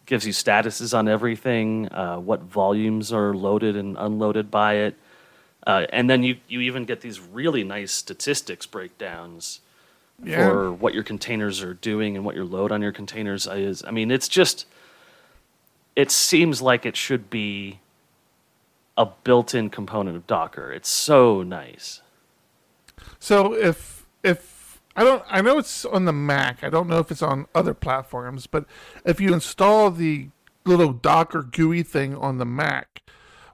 gives 0.05 0.25
you 0.25 0.31
statuses 0.31 0.97
on 0.97 1.07
everything, 1.09 1.89
uh, 1.91 2.17
what 2.17 2.41
volumes 2.41 3.11
are 3.11 3.33
loaded 3.33 3.75
and 3.75 3.97
unloaded 3.99 4.49
by 4.49 4.75
it. 4.75 4.95
Uh, 5.67 5.85
and 5.91 6.09
then 6.09 6.23
you, 6.23 6.37
you 6.47 6.61
even 6.61 6.85
get 6.85 7.01
these 7.01 7.19
really 7.19 7.63
nice 7.65 7.91
statistics 7.91 8.65
breakdowns 8.65 9.59
Yeah. 10.23 10.47
for 10.47 10.71
what 10.71 10.93
your 10.93 11.03
containers 11.03 11.61
are 11.61 11.73
doing 11.73 12.15
and 12.15 12.23
what 12.25 12.35
your 12.35 12.45
load 12.45 12.71
on 12.71 12.81
your 12.81 12.93
containers 12.93 13.45
is. 13.47 13.83
I 13.85 13.91
mean, 13.91 14.09
it's 14.09 14.29
just, 14.29 14.65
it 15.97 16.12
seems 16.12 16.62
like 16.62 16.86
it 16.86 16.95
should 16.95 17.27
be 17.27 17.79
a 18.95 19.07
built-in 19.07 19.69
component 19.71 20.15
of 20.15 20.27
Docker. 20.27 20.71
It's 20.71 20.88
so 20.88 21.41
nice. 21.41 22.03
So 23.19 23.53
if 23.53 24.05
if 24.23 24.79
I 24.95 25.03
don't 25.03 25.23
I 25.27 25.41
know 25.41 25.57
it's 25.57 25.86
on 25.86 26.05
the 26.05 26.13
Mac. 26.13 26.63
I 26.63 26.69
don't 26.69 26.88
know 26.88 26.99
if 26.99 27.10
it's 27.10 27.23
on 27.23 27.47
other 27.55 27.73
platforms, 27.73 28.45
but 28.45 28.65
if 29.05 29.19
you 29.19 29.33
install 29.33 29.89
the 29.89 30.29
little 30.65 30.93
Docker 30.93 31.41
GUI 31.41 31.81
thing 31.81 32.15
on 32.15 32.38
the 32.38 32.45
Mac, 32.45 33.01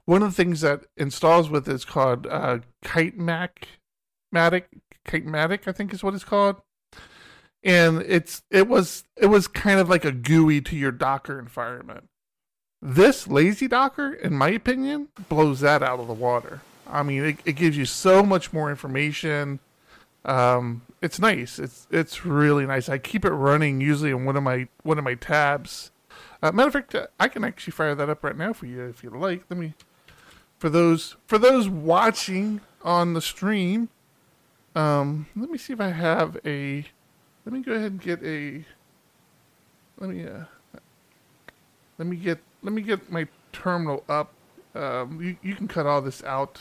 one 0.04 0.22
of 0.22 0.28
the 0.28 0.36
things 0.36 0.60
that 0.60 0.84
installs 0.98 1.48
with 1.48 1.66
is 1.66 1.86
called 1.86 2.26
uh, 2.26 2.58
Kite 2.82 3.16
Mac 3.16 3.68
Matic 4.34 4.64
Kitematic, 5.08 5.66
I 5.66 5.72
think 5.72 5.94
is 5.94 6.04
what 6.04 6.12
it's 6.12 6.24
called. 6.24 6.56
And 7.62 8.02
it's 8.02 8.42
it 8.50 8.68
was 8.68 9.04
it 9.16 9.26
was 9.26 9.48
kind 9.48 9.80
of 9.80 9.88
like 9.88 10.04
a 10.04 10.12
GUI 10.12 10.60
to 10.60 10.76
your 10.76 10.92
Docker 10.92 11.38
environment. 11.38 12.10
This 12.86 13.26
lazy 13.26 13.66
Docker, 13.66 14.12
in 14.12 14.34
my 14.34 14.50
opinion, 14.50 15.08
blows 15.30 15.60
that 15.60 15.82
out 15.82 16.00
of 16.00 16.06
the 16.06 16.12
water. 16.12 16.60
I 16.86 17.02
mean, 17.02 17.24
it, 17.24 17.38
it 17.46 17.52
gives 17.54 17.78
you 17.78 17.86
so 17.86 18.22
much 18.22 18.52
more 18.52 18.68
information. 18.68 19.58
Um, 20.26 20.82
it's 21.00 21.18
nice. 21.18 21.58
It's 21.58 21.86
it's 21.90 22.26
really 22.26 22.66
nice. 22.66 22.90
I 22.90 22.98
keep 22.98 23.24
it 23.24 23.30
running 23.30 23.80
usually 23.80 24.10
in 24.10 24.26
one 24.26 24.36
of 24.36 24.42
my 24.42 24.68
one 24.82 24.98
of 24.98 25.04
my 25.04 25.14
tabs. 25.14 25.92
Uh, 26.42 26.52
matter 26.52 26.66
of 26.68 26.74
fact, 26.74 26.94
I 27.18 27.28
can 27.28 27.42
actually 27.42 27.70
fire 27.70 27.94
that 27.94 28.10
up 28.10 28.22
right 28.22 28.36
now 28.36 28.52
for 28.52 28.66
you 28.66 28.82
if 28.82 29.02
you 29.02 29.08
like. 29.08 29.44
Let 29.48 29.58
me 29.58 29.72
for 30.58 30.68
those 30.68 31.16
for 31.26 31.38
those 31.38 31.70
watching 31.70 32.60
on 32.82 33.14
the 33.14 33.22
stream. 33.22 33.88
Um, 34.74 35.24
let 35.34 35.48
me 35.48 35.56
see 35.56 35.72
if 35.72 35.80
I 35.80 35.88
have 35.88 36.36
a. 36.44 36.84
Let 37.46 37.52
me 37.54 37.60
go 37.60 37.72
ahead 37.72 37.92
and 37.92 38.00
get 38.02 38.22
a. 38.22 38.62
Let 39.98 40.10
me 40.10 40.26
uh. 40.26 40.44
Let 41.96 42.08
me 42.08 42.16
get 42.16 42.40
let 42.64 42.72
me 42.72 42.82
get 42.82 43.12
my 43.12 43.28
terminal 43.52 44.02
up. 44.08 44.32
Um, 44.74 45.22
you 45.22 45.36
you 45.42 45.54
can 45.54 45.68
cut 45.68 45.86
all 45.86 46.02
this 46.02 46.24
out 46.24 46.58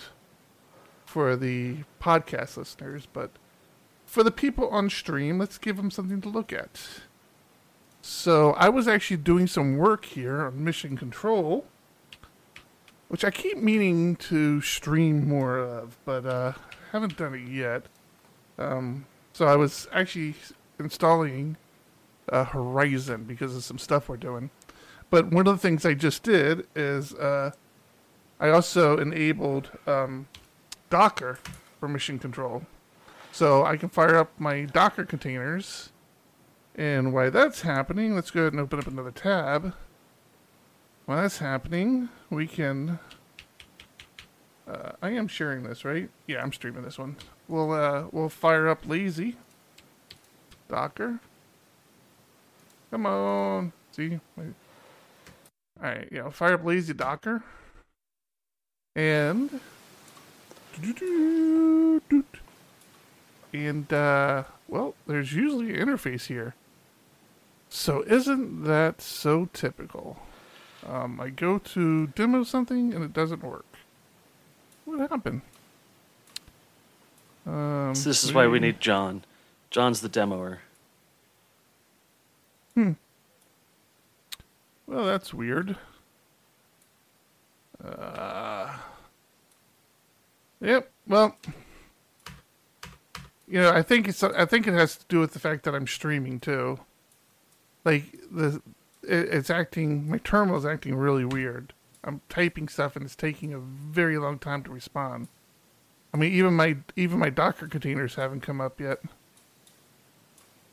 for 1.06 1.36
the 1.36 1.78
podcast 2.00 2.58
listeners, 2.58 3.08
but 3.12 3.32
for 4.06 4.24
the 4.24 4.32
people 4.32 4.68
on 4.70 4.90
stream, 4.90 5.40
let's 5.40 5.58
give 5.58 5.78
them 5.78 5.90
something 5.90 6.22
to 6.22 6.30
look 6.30 6.54
at. 6.54 6.80
So 8.02 8.52
I 8.52 8.70
was 8.70 8.88
actually 8.88 9.18
doing 9.18 9.48
some 9.48 9.78
work 9.78 10.06
here 10.06 10.46
on 10.46 10.64
Mission 10.64 10.98
Control, 10.98 11.66
which 13.08 13.24
I 13.24 13.32
keep 13.32 13.58
meaning 13.58 14.18
to 14.18 14.60
stream 14.62 15.28
more 15.28 15.58
of, 15.58 15.98
but 16.04 16.26
uh, 16.26 16.54
haven't 16.92 17.18
done 17.18 17.34
it 17.34 17.48
yet. 17.48 17.86
Um, 18.60 19.06
so 19.32 19.46
I 19.46 19.56
was 19.56 19.88
actually 19.92 20.36
installing 20.78 21.56
uh, 22.30 22.44
Horizon 22.44 23.24
because 23.24 23.56
of 23.56 23.64
some 23.64 23.80
stuff 23.80 24.10
we're 24.10 24.18
doing. 24.18 24.50
But 25.14 25.32
one 25.32 25.46
of 25.46 25.54
the 25.54 25.60
things 25.60 25.86
I 25.86 25.94
just 25.94 26.24
did 26.24 26.66
is 26.76 27.14
uh, 27.14 27.52
I 28.40 28.50
also 28.50 28.98
enabled 28.98 29.70
um, 29.86 30.28
Docker 30.90 31.38
for 31.80 31.88
mission 31.88 32.18
control. 32.18 32.64
So 33.32 33.64
I 33.64 33.78
can 33.78 33.90
fire 33.90 34.16
up 34.16 34.32
my 34.40 34.64
Docker 34.64 35.06
containers. 35.06 35.92
And 36.74 37.14
while 37.14 37.30
that's 37.30 37.62
happening, 37.62 38.16
let's 38.16 38.32
go 38.32 38.40
ahead 38.42 38.54
and 38.54 38.60
open 38.60 38.80
up 38.80 38.88
another 38.88 39.12
tab. 39.12 39.76
While 41.06 41.22
that's 41.22 41.38
happening, 41.38 42.10
we 42.32 42.48
can. 42.48 42.98
Uh, 44.68 44.94
I 45.00 45.12
am 45.12 45.28
sharing 45.28 45.62
this, 45.62 45.86
right? 45.86 46.10
Yeah, 46.26 46.42
I'm 46.42 46.52
streaming 46.52 46.82
this 46.82 46.98
one. 46.98 47.18
We'll 47.48 47.72
uh, 47.72 48.06
we'll 48.12 48.30
fire 48.30 48.68
up 48.68 48.88
Lazy 48.88 49.36
Docker. 50.70 51.20
Come 52.90 53.06
on, 53.06 53.74
see. 53.92 54.20
All 55.84 55.90
right, 55.90 56.08
yeah, 56.12 56.22
I'll 56.22 56.32
fire 56.32 56.54
up 56.54 56.64
Lazy 56.64 56.94
Docker. 56.94 57.44
And 58.96 59.60
and 63.54 63.92
uh, 63.92 64.44
well, 64.68 64.96
there's 65.08 65.34
usually 65.34 65.74
an 65.74 65.88
interface 65.88 66.28
here. 66.28 66.56
So 67.70 68.04
isn't 68.08 68.64
that 68.64 69.02
so 69.02 69.50
typical? 69.52 70.20
Um, 70.88 71.20
I 71.20 71.30
go 71.30 71.58
to 71.60 72.08
demo 72.08 72.44
something 72.44 72.94
and 72.94 73.04
it 73.04 73.12
doesn't 73.12 73.44
work. 73.44 73.66
What 74.86 75.10
happened? 75.10 75.42
Um, 77.46 77.94
So 77.96 78.10
this 78.10 78.24
is 78.24 78.34
why 78.34 78.48
we 78.48 78.60
need 78.60 78.80
John. 78.80 79.24
John's 79.70 80.02
the 80.02 80.10
demoer. 80.10 80.60
Well, 84.88 85.06
that's 85.06 85.34
weird. 85.34 85.78
Uh, 87.84 88.78
Yep. 90.64 90.90
Well, 91.08 91.36
you 93.48 93.60
know, 93.60 93.72
I 93.72 93.82
think 93.82 94.08
it's 94.08 94.24
I 94.24 94.46
think 94.46 94.66
it 94.66 94.74
has 94.74 94.96
to 94.96 95.06
do 95.10 95.20
with 95.20 95.34
the 95.34 95.40
fact 95.40 95.64
that 95.64 95.76
I'm 95.76 95.88
streaming 95.88 96.40
too. 96.40 96.80
Like 97.84 98.18
the 98.32 98.62
it, 99.04 99.28
it's 99.30 99.50
acting 99.50 100.10
my 100.10 100.20
terminal 100.20 100.58
is 100.58 100.66
acting 100.66 100.96
really 100.96 101.26
weird. 101.26 101.74
I'm 102.06 102.22
typing 102.30 102.70
stuff 102.70 102.96
and 102.96 103.04
it's 103.04 103.16
taking 103.16 103.54
a 103.54 103.60
very 103.60 104.18
long 104.18 104.40
time 104.40 104.64
to 104.64 104.72
respond. 104.72 105.28
I 106.14 106.18
mean, 106.18 106.32
even 106.32 106.54
my 106.54 106.78
even 106.96 107.20
my 107.20 107.30
Docker 107.30 107.68
containers 107.68 108.16
haven't 108.16 108.42
come 108.42 108.62
up 108.62 108.80
yet. 108.80 109.00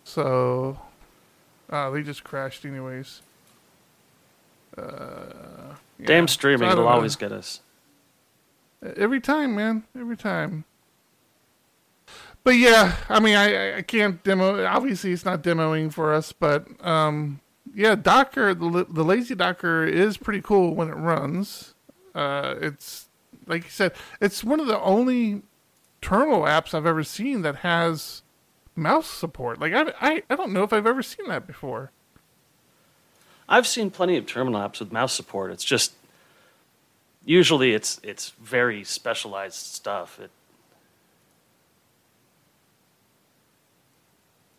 So, 0.05 0.79
uh, 1.69 1.91
they 1.91 2.03
just 2.03 2.23
crashed 2.23 2.65
anyways. 2.65 3.23
Uh. 4.77 5.75
Damn 6.05 6.27
So 6.29 6.33
streaming, 6.33 6.69
I 6.69 6.73
it'll 6.73 6.89
always 6.89 7.17
get 7.17 7.33
us. 7.33 7.61
Every 8.97 9.21
time, 9.21 9.55
man. 9.55 9.85
Every 9.99 10.17
time. 10.17 10.65
But 12.43 12.53
yeah, 12.53 12.97
I 13.09 13.21
mean, 13.21 13.37
I, 13.37 13.55
I- 13.55 13.77
I 13.79 13.83
can't 13.83 14.23
demo. 14.25 14.65
Obviously, 14.65 15.13
it's 15.13 15.25
not 15.27 15.43
demoing 15.43 15.93
for 15.93 16.15
us, 16.15 16.33
but 16.33 16.67
um, 16.85 17.41
yeah, 17.75 17.95
Docker, 17.95 18.55
the, 18.55 18.87
the 18.89 19.05
lazy 19.05 19.35
Docker 19.35 19.85
is 19.85 20.17
pretty 20.17 20.41
cool 20.41 20.75
when 20.75 20.89
it 20.89 20.95
runs. 20.95 21.75
Uh, 22.15 22.55
it's 22.61 23.09
like 23.47 23.65
you 23.65 23.71
said, 23.71 23.93
it's 24.21 24.43
one 24.43 24.59
of 24.61 24.67
the 24.67 24.81
only 24.81 25.43
terminal 26.01 26.43
apps 26.43 26.73
I've 26.73 26.87
ever 26.87 27.05
seen 27.05 27.43
that 27.43 27.57
has 27.57 28.23
mouse 28.75 29.07
support. 29.07 29.61
Like 29.61 29.75
I, 29.75 29.93
I, 30.01 30.23
I 30.31 30.35
don't 30.37 30.53
know 30.53 30.63
if 30.63 30.73
I've 30.73 30.87
ever 30.87 31.03
seen 31.03 31.29
that 31.29 31.47
before. 31.47 31.93
I've 33.51 33.67
seen 33.67 33.91
plenty 33.91 34.17
of 34.17 34.27
terminal 34.27 34.61
apps 34.61 34.79
with 34.79 34.93
mouse 34.93 35.13
support. 35.13 35.51
It's 35.51 35.65
just 35.65 35.93
usually 37.25 37.75
it's 37.75 38.01
it's 38.05 38.31
very 38.41 38.85
specialized 38.85 39.57
stuff. 39.57 40.21
It, 40.21 40.31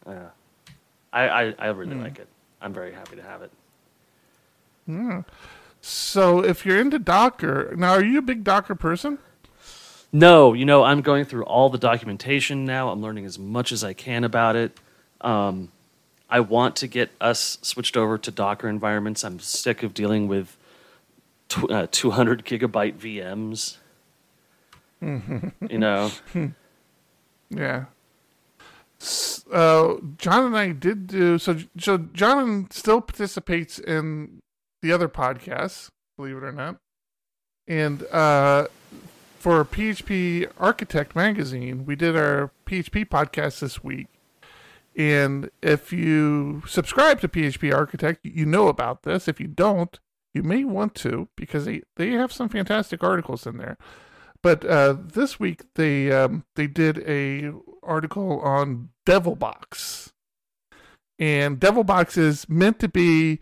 yeah, 0.05 0.29
I 1.13 1.27
I, 1.27 1.55
I 1.57 1.67
really 1.67 1.95
like 1.95 2.19
it. 2.19 2.27
I'm 2.61 2.73
very 2.73 2.91
happy 2.91 3.15
to 3.15 3.23
have 3.23 3.41
it. 3.41 3.51
So 5.79 6.43
if 6.43 6.65
you're 6.65 6.79
into 6.79 6.99
Docker, 6.99 7.73
now 7.75 7.93
are 7.93 8.03
you 8.03 8.19
a 8.19 8.21
big 8.21 8.43
Docker 8.43 8.75
person? 8.75 9.17
No, 10.11 10.51
you 10.53 10.65
know, 10.65 10.83
I'm 10.83 11.01
going 11.01 11.23
through 11.23 11.43
all 11.45 11.69
the 11.69 11.77
documentation 11.77 12.65
now. 12.65 12.89
I'm 12.89 13.01
learning 13.01 13.25
as 13.25 13.39
much 13.39 13.71
as 13.71 13.83
I 13.83 13.93
can 13.93 14.25
about 14.25 14.57
it. 14.57 14.77
Um, 15.21 15.71
I 16.31 16.39
want 16.39 16.75
to 16.77 16.87
get 16.87 17.11
us 17.21 17.57
switched 17.61 17.95
over 17.97 18.17
to 18.17 18.31
Docker 18.31 18.67
environments. 18.69 19.23
I'm 19.23 19.39
sick 19.39 19.83
of 19.83 19.93
dealing 19.93 20.27
with 20.27 20.57
tw- 21.49 21.69
uh, 21.69 21.87
200 21.91 22.45
gigabyte 22.45 22.95
VMs. 22.95 23.77
you 25.69 25.77
know, 25.77 26.11
Yeah. 27.49 27.85
S- 29.01 29.43
Uh, 29.51 29.95
John 30.17 30.45
and 30.45 30.57
I 30.57 30.71
did 30.71 31.07
do 31.07 31.37
so. 31.37 31.57
So 31.77 31.97
John 31.97 32.67
still 32.71 33.01
participates 33.01 33.77
in 33.79 34.39
the 34.81 34.91
other 34.93 35.09
podcasts, 35.09 35.89
believe 36.17 36.37
it 36.37 36.43
or 36.43 36.51
not, 36.53 36.77
and 37.67 38.03
uh, 38.03 38.67
for 39.39 39.65
PHP 39.65 40.47
Architect 40.59 41.15
magazine, 41.15 41.85
we 41.85 41.95
did 41.95 42.15
our 42.15 42.51
PHP 42.65 43.05
podcast 43.09 43.59
this 43.59 43.83
week. 43.83 44.07
And 44.95 45.49
if 45.61 45.93
you 45.93 46.63
subscribe 46.67 47.21
to 47.21 47.27
PHP 47.27 47.73
Architect, 47.73 48.19
you 48.23 48.45
know 48.45 48.67
about 48.67 49.03
this. 49.03 49.27
If 49.27 49.39
you 49.39 49.47
don't, 49.47 49.99
you 50.33 50.43
may 50.43 50.63
want 50.63 50.95
to 50.95 51.29
because 51.35 51.65
they, 51.65 51.83
they 51.95 52.11
have 52.11 52.31
some 52.31 52.49
fantastic 52.49 53.03
articles 53.03 53.45
in 53.45 53.57
there. 53.57 53.77
But 54.41 54.65
uh, 54.65 54.95
this 54.99 55.39
week 55.39 55.65
they 55.75 56.11
um, 56.11 56.45
they 56.55 56.67
did 56.67 56.99
a 57.07 57.51
article 57.83 58.39
on 58.41 58.89
DevilBox, 59.05 60.11
and 61.19 61.59
DevilBox 61.59 62.17
is 62.17 62.49
meant 62.49 62.79
to 62.79 62.87
be 62.87 63.39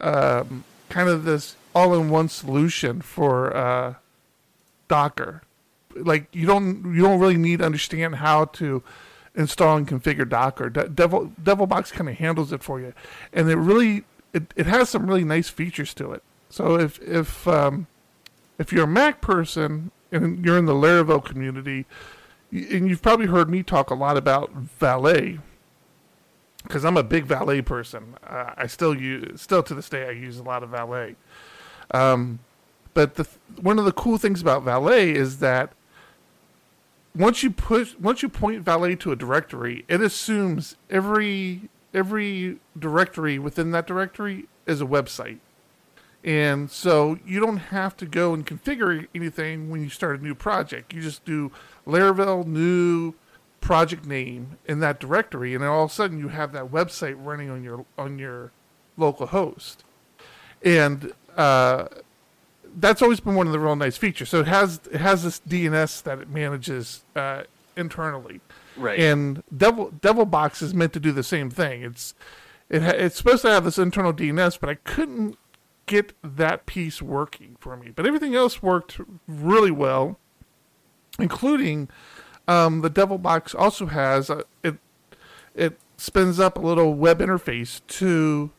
um, 0.00 0.64
kind 0.88 1.08
of 1.08 1.24
this 1.24 1.54
all-in-one 1.72 2.28
solution 2.28 3.00
for 3.00 3.56
uh, 3.56 3.94
Docker. 4.88 5.42
Like 5.94 6.26
you 6.34 6.46
don't 6.46 6.94
you 6.94 7.02
don't 7.02 7.20
really 7.20 7.36
need 7.36 7.60
to 7.60 7.66
understand 7.66 8.16
how 8.16 8.46
to 8.46 8.82
install 9.34 9.76
and 9.76 9.88
configure 9.88 10.28
Docker. 10.28 10.70
De- 10.70 10.88
Devil 10.88 11.32
DevilBox 11.42 11.92
kind 11.92 12.08
of 12.08 12.16
handles 12.16 12.52
it 12.52 12.62
for 12.62 12.80
you, 12.80 12.92
and 13.32 13.48
it 13.48 13.56
really 13.56 14.04
it, 14.32 14.52
it 14.56 14.66
has 14.66 14.88
some 14.88 15.06
really 15.06 15.24
nice 15.24 15.48
features 15.48 15.94
to 15.94 16.12
it. 16.12 16.22
So 16.48 16.78
if 16.78 17.00
if 17.02 17.46
um, 17.46 17.86
if 18.58 18.72
you're 18.72 18.84
a 18.84 18.88
Mac 18.88 19.20
person 19.20 19.90
and 20.12 20.44
you're 20.44 20.58
in 20.58 20.66
the 20.66 20.74
Laravel 20.74 21.24
community, 21.24 21.86
and 22.50 22.88
you've 22.88 23.02
probably 23.02 23.26
heard 23.26 23.48
me 23.48 23.62
talk 23.62 23.90
a 23.90 23.94
lot 23.94 24.16
about 24.16 24.52
Valet, 24.52 25.38
because 26.64 26.84
I'm 26.84 26.96
a 26.96 27.02
big 27.02 27.24
Valet 27.24 27.62
person. 27.62 28.16
Uh, 28.26 28.52
I 28.56 28.66
still 28.66 28.94
use, 28.94 29.40
still 29.40 29.62
to 29.62 29.74
this 29.74 29.88
day, 29.88 30.08
I 30.08 30.10
use 30.10 30.38
a 30.38 30.42
lot 30.42 30.62
of 30.62 30.70
Valet. 30.70 31.16
Um, 31.92 32.40
but 32.92 33.14
the 33.14 33.28
one 33.60 33.78
of 33.78 33.84
the 33.84 33.92
cool 33.92 34.18
things 34.18 34.40
about 34.40 34.64
Valet 34.64 35.12
is 35.12 35.38
that 35.38 35.72
once 37.14 37.42
you 37.42 37.50
push, 37.50 37.94
once 37.98 38.22
you 38.22 38.28
point 38.28 38.62
Valet 38.62 38.96
to 38.96 39.12
a 39.12 39.16
directory, 39.16 39.84
it 39.88 40.00
assumes 40.00 40.76
every 40.88 41.68
every 41.92 42.58
directory 42.78 43.38
within 43.38 43.72
that 43.72 43.86
directory 43.86 44.46
is 44.66 44.80
a 44.80 44.86
website. 44.86 45.38
And 46.22 46.70
so 46.70 47.18
you 47.24 47.40
don't 47.40 47.56
have 47.56 47.96
to 47.96 48.06
go 48.06 48.34
and 48.34 48.46
configure 48.46 49.08
anything 49.14 49.70
when 49.70 49.82
you 49.82 49.88
start 49.88 50.20
a 50.20 50.22
new 50.22 50.34
project. 50.34 50.92
You 50.92 51.00
just 51.00 51.24
do 51.24 51.50
Laravel 51.86 52.46
new 52.46 53.14
project 53.60 54.04
name 54.06 54.58
in 54.66 54.80
that 54.80 55.00
directory, 55.00 55.54
and 55.54 55.62
then 55.62 55.70
all 55.70 55.84
of 55.84 55.90
a 55.90 55.94
sudden 55.94 56.18
you 56.18 56.28
have 56.28 56.52
that 56.52 56.70
website 56.70 57.16
running 57.18 57.50
on 57.50 57.64
your 57.64 57.84
on 57.98 58.18
your 58.18 58.52
local 58.96 59.26
host. 59.26 59.84
And 60.62 61.12
uh, 61.36 61.88
that's 62.76 63.02
always 63.02 63.20
been 63.20 63.34
one 63.34 63.46
of 63.46 63.52
the 63.52 63.60
real 63.60 63.76
nice 63.76 63.96
features. 63.96 64.28
So 64.28 64.40
it 64.40 64.46
has 64.46 64.80
it 64.92 65.00
has 65.00 65.22
this 65.24 65.40
DNS 65.48 66.02
that 66.04 66.18
it 66.18 66.28
manages 66.28 67.04
uh, 67.16 67.44
internally. 67.76 68.40
right? 68.76 68.98
And 68.98 69.42
Devil 69.56 69.92
DevilBox 70.00 70.62
is 70.62 70.74
meant 70.74 70.92
to 70.94 71.00
do 71.00 71.12
the 71.12 71.22
same 71.22 71.50
thing. 71.50 71.82
It's 71.82 72.14
it 72.68 72.82
ha- 72.82 72.90
it's 72.94 73.16
supposed 73.16 73.42
to 73.42 73.50
have 73.50 73.64
this 73.64 73.78
internal 73.78 74.12
DNS, 74.12 74.58
but 74.60 74.70
I 74.70 74.74
couldn't 74.74 75.38
get 75.86 76.12
that 76.22 76.66
piece 76.66 77.02
working 77.02 77.56
for 77.58 77.76
me. 77.76 77.90
But 77.94 78.06
everything 78.06 78.34
else 78.34 78.62
worked 78.62 79.00
really 79.26 79.72
well, 79.72 80.18
including 81.18 81.88
um, 82.46 82.80
the 82.82 82.90
DevilBox 82.90 83.54
also 83.58 83.86
has 83.86 84.30
a, 84.30 84.44
it 84.62 84.76
it 85.54 85.78
spins 85.96 86.38
up 86.40 86.56
a 86.56 86.60
little 86.60 86.94
web 86.94 87.18
interface 87.18 87.80
to 87.88 88.50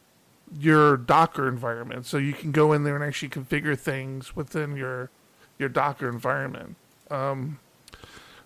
your 0.60 0.98
Docker 0.98 1.48
environment, 1.48 2.06
so 2.06 2.18
you 2.18 2.34
can 2.34 2.52
go 2.52 2.74
in 2.74 2.84
there 2.84 2.96
and 2.96 3.04
actually 3.04 3.30
configure 3.30 3.78
things 3.78 4.36
within 4.36 4.76
your 4.76 5.10
your 5.58 5.70
Docker 5.70 6.10
environment. 6.10 6.76
Um, 7.10 7.60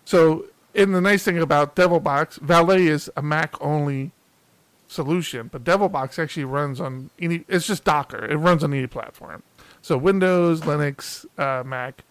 so, 0.04 0.46
and 0.74 0.94
the 0.94 1.02
nice 1.02 1.24
thing 1.24 1.39
about 1.39 1.76
DevilBox, 1.76 2.39
Valet 2.39 2.88
is 2.88 3.10
a 3.15 3.22
Mac 3.22 3.60
only 3.62 4.12
solution, 4.88 5.50
but 5.52 5.63
DevilBox 5.63 6.20
actually 6.20 6.46
runs 6.46 6.80
on 6.80 7.10
any. 7.20 7.44
It's 7.48 7.68
just 7.68 7.84
Docker. 7.84 8.26
It 8.26 8.38
runs 8.38 8.63
on 8.63 8.74
any 8.74 8.88
platform. 8.88 9.44
So 9.82 9.98
Windows, 9.98 10.62
Linux, 10.62 11.26
uh, 11.39 11.63
Mac. 11.63 12.04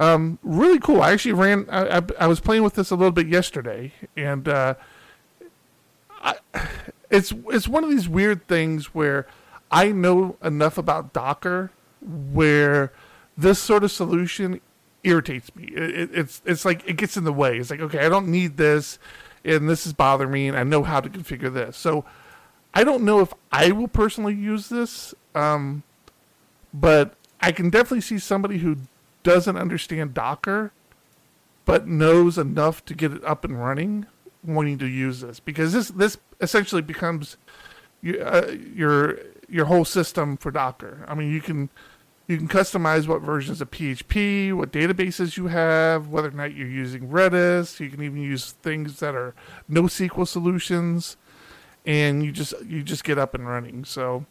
Um, 0.00 0.38
really 0.42 0.80
cool. 0.80 1.00
I 1.00 1.12
actually 1.12 1.34
ran. 1.34 1.66
I, 1.70 1.98
I, 1.98 2.02
I 2.20 2.26
was 2.26 2.40
playing 2.40 2.62
with 2.62 2.74
this 2.74 2.90
a 2.90 2.96
little 2.96 3.12
bit 3.12 3.28
yesterday, 3.28 3.92
and 4.16 4.48
uh, 4.48 4.74
I, 6.10 6.34
it's 7.14 7.32
it's 7.48 7.68
one 7.68 7.84
of 7.84 7.90
these 7.90 8.08
weird 8.08 8.46
things 8.48 8.94
where 8.94 9.26
I 9.70 9.92
know 9.92 10.36
enough 10.42 10.76
about 10.76 11.12
Docker 11.12 11.70
where 12.00 12.92
this 13.36 13.58
sort 13.58 13.84
of 13.84 13.90
solution 13.92 14.60
irritates 15.04 15.54
me. 15.54 15.64
It, 15.64 15.98
it, 15.98 16.10
it's 16.12 16.42
it's 16.44 16.64
like 16.64 16.86
it 16.88 16.96
gets 16.96 17.16
in 17.16 17.24
the 17.24 17.32
way. 17.32 17.58
It's 17.58 17.70
like 17.70 17.80
okay, 17.80 18.04
I 18.04 18.08
don't 18.08 18.28
need 18.28 18.56
this, 18.56 18.98
and 19.44 19.68
this 19.68 19.86
is 19.86 19.92
bothering 19.92 20.32
me, 20.32 20.48
and 20.48 20.56
I 20.56 20.64
know 20.64 20.82
how 20.82 21.00
to 21.00 21.08
configure 21.08 21.52
this. 21.52 21.76
So 21.76 22.04
I 22.74 22.82
don't 22.82 23.04
know 23.04 23.20
if 23.20 23.32
I 23.52 23.70
will 23.70 23.88
personally 23.88 24.34
use 24.34 24.68
this, 24.68 25.14
um, 25.34 25.84
but 26.72 27.14
I 27.40 27.52
can 27.52 27.70
definitely 27.70 28.00
see 28.00 28.18
somebody 28.18 28.58
who 28.58 28.78
doesn't 29.22 29.56
understand 29.56 30.14
Docker, 30.14 30.72
but 31.64 31.86
knows 31.86 32.38
enough 32.38 32.84
to 32.86 32.94
get 32.94 33.12
it 33.12 33.24
up 33.24 33.44
and 33.44 33.62
running, 33.62 34.06
wanting 34.42 34.78
to 34.78 34.86
use 34.86 35.20
this 35.20 35.40
because 35.40 35.72
this 35.72 35.88
this 35.88 36.16
essentially 36.40 36.82
becomes 36.82 37.36
your 38.02 38.26
uh, 38.26 38.50
your 38.50 39.18
your 39.48 39.66
whole 39.66 39.84
system 39.84 40.36
for 40.36 40.50
Docker. 40.50 41.04
I 41.08 41.14
mean, 41.14 41.32
you 41.32 41.40
can 41.40 41.70
you 42.26 42.38
can 42.38 42.48
customize 42.48 43.06
what 43.06 43.20
versions 43.20 43.60
of 43.60 43.70
PHP, 43.70 44.54
what 44.54 44.72
databases 44.72 45.36
you 45.36 45.48
have, 45.48 46.08
whether 46.08 46.28
or 46.28 46.32
not 46.32 46.54
you're 46.54 46.68
using 46.68 47.08
Redis. 47.08 47.80
You 47.80 47.90
can 47.90 48.02
even 48.02 48.22
use 48.22 48.52
things 48.52 49.00
that 49.00 49.14
are 49.14 49.34
NoSQL 49.70 50.26
solutions, 50.26 51.16
and 51.84 52.24
you 52.24 52.32
just 52.32 52.54
you 52.64 52.82
just 52.82 53.04
get 53.04 53.18
up 53.18 53.34
and 53.34 53.46
running. 53.46 53.84
So, 53.84 54.24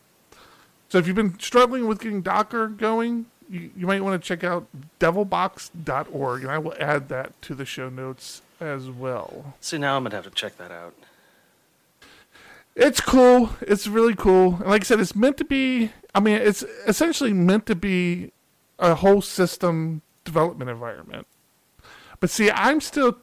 so 0.89 0.97
if 0.97 1.07
you've 1.07 1.15
been 1.15 1.39
struggling 1.39 1.87
with 1.87 1.99
getting 1.99 2.21
Docker 2.21 2.67
going, 2.67 3.27
you, 3.49 3.69
you 3.77 3.85
might 3.85 4.03
want 4.03 4.21
to 4.21 4.27
check 4.27 4.43
out 4.43 4.67
devilbox.org, 4.99 6.41
and 6.41 6.51
I 6.51 6.57
will 6.57 6.73
add 6.79 7.09
that 7.09 7.39
to 7.43 7.53
the 7.53 7.65
show 7.65 7.89
notes 7.89 8.41
as 8.59 8.89
well. 8.89 9.53
See, 9.61 9.77
now 9.77 9.97
I'm 9.97 10.03
gonna 10.03 10.15
have 10.15 10.25
to 10.25 10.31
check 10.31 10.57
that 10.57 10.71
out. 10.71 10.95
It's 12.75 13.01
cool. 13.01 13.51
It's 13.62 13.88
really 13.88 14.15
cool. 14.15 14.55
And 14.55 14.67
like 14.67 14.81
I 14.81 14.86
said, 14.86 14.99
it's 14.99 15.15
meant 15.15 15.38
to 15.38 15.45
be. 15.45 15.91
I 16.15 16.19
mean, 16.19 16.36
it's 16.36 16.63
essentially 16.88 17.33
meant 17.33 17.65
to 17.67 17.75
be 17.75 18.31
a 18.79 18.95
whole 18.95 19.21
system 19.21 20.01
development 20.23 20.69
environment. 20.69 21.27
But 22.19 22.29
see, 22.29 22.49
I'm 22.51 22.81
still. 22.81 23.17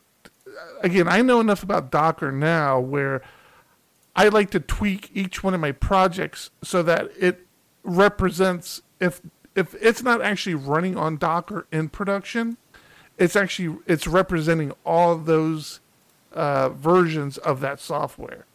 Again, 0.83 1.09
I 1.09 1.23
know 1.23 1.41
enough 1.41 1.63
about 1.63 1.91
Docker 1.91 2.33
now 2.33 2.81
where 2.81 3.23
I 4.17 4.29
like 4.29 4.51
to 4.51 4.61
tweak 4.61 5.11
each 5.15 5.43
one 5.43 5.55
of 5.55 5.61
my 5.61 5.73
projects 5.73 6.51
so 6.63 6.83
that 6.83 7.11
it 7.19 7.47
represents 7.83 8.83
if 8.99 9.21
if 9.55 9.75
it's 9.83 10.03
not 10.03 10.23
actually 10.23 10.55
running 10.55 10.97
on 10.97 11.17
Docker 11.17 11.67
in 11.73 11.89
production, 11.89 12.57
it's 13.19 13.37
actually 13.37 13.79
it's 13.87 14.07
representing 14.07 14.73
all 14.85 15.17
those 15.17 15.81
uh, 16.33 16.69
versions 16.71 17.39
of 17.39 17.61
that 17.61 17.81
software. 17.81 18.47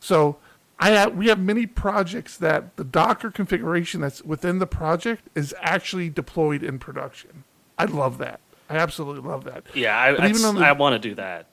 So 0.00 0.38
I 0.78 0.90
have, 0.90 1.14
we 1.14 1.28
have 1.28 1.38
many 1.38 1.66
projects 1.66 2.36
that 2.38 2.76
the 2.76 2.84
Docker 2.84 3.30
configuration 3.30 4.00
that's 4.00 4.22
within 4.22 4.58
the 4.58 4.66
project 4.66 5.28
is 5.34 5.54
actually 5.60 6.08
deployed 6.08 6.62
in 6.62 6.78
production. 6.78 7.44
I 7.78 7.84
love 7.84 8.18
that. 8.18 8.40
I 8.68 8.76
absolutely 8.76 9.28
love 9.28 9.44
that. 9.44 9.64
Yeah, 9.74 9.96
I, 9.96 10.14
on 10.14 10.54
the- 10.56 10.60
I 10.66 10.72
want 10.72 11.00
to 11.00 11.08
do 11.08 11.14
that. 11.16 11.46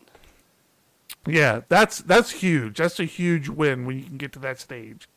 Yeah, 1.25 1.61
that's 1.67 1.99
that's 1.99 2.31
huge. 2.31 2.77
That's 2.77 2.99
a 3.01 3.05
huge 3.05 3.49
win 3.49 3.85
when 3.85 3.97
you 3.97 4.05
can 4.05 4.17
get 4.17 4.31
to 4.33 4.39
that 4.39 4.59
stage. 4.61 5.09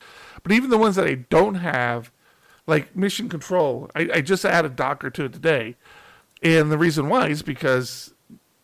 But 0.43 0.51
even 0.53 0.71
the 0.71 0.79
ones 0.79 0.97
that 0.97 1.07
I 1.07 1.15
don't 1.15 1.57
have, 1.57 2.11
like 2.67 2.97
Mission 2.97 3.29
Control, 3.29 3.89
I, 3.95 4.09
I 4.15 4.21
just 4.21 4.45
added 4.45 4.75
Docker 4.75 5.11
to 5.11 5.25
it 5.27 5.33
today, 5.33 5.77
and 6.43 6.73
the 6.73 6.79
reason 6.79 7.09
why 7.09 7.29
is 7.29 7.43
because 7.43 8.13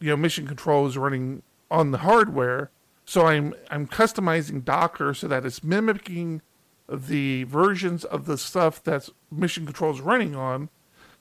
you 0.00 0.08
know 0.08 0.16
Mission 0.16 0.46
Control 0.48 0.86
is 0.88 0.98
running 0.98 1.42
on 1.70 1.92
the 1.92 1.98
hardware, 1.98 2.70
so 3.06 3.26
I'm 3.26 3.54
I'm 3.70 3.86
customizing 3.86 4.64
Docker 4.64 5.14
so 5.14 5.28
that 5.28 5.46
it's 5.46 5.62
mimicking 5.62 6.42
the 6.88 7.44
versions 7.44 8.04
of 8.04 8.26
the 8.26 8.36
stuff 8.36 8.82
that's 8.82 9.10
Mission 9.30 9.64
Control 9.64 9.92
is 9.92 10.00
running 10.00 10.34
on. 10.34 10.68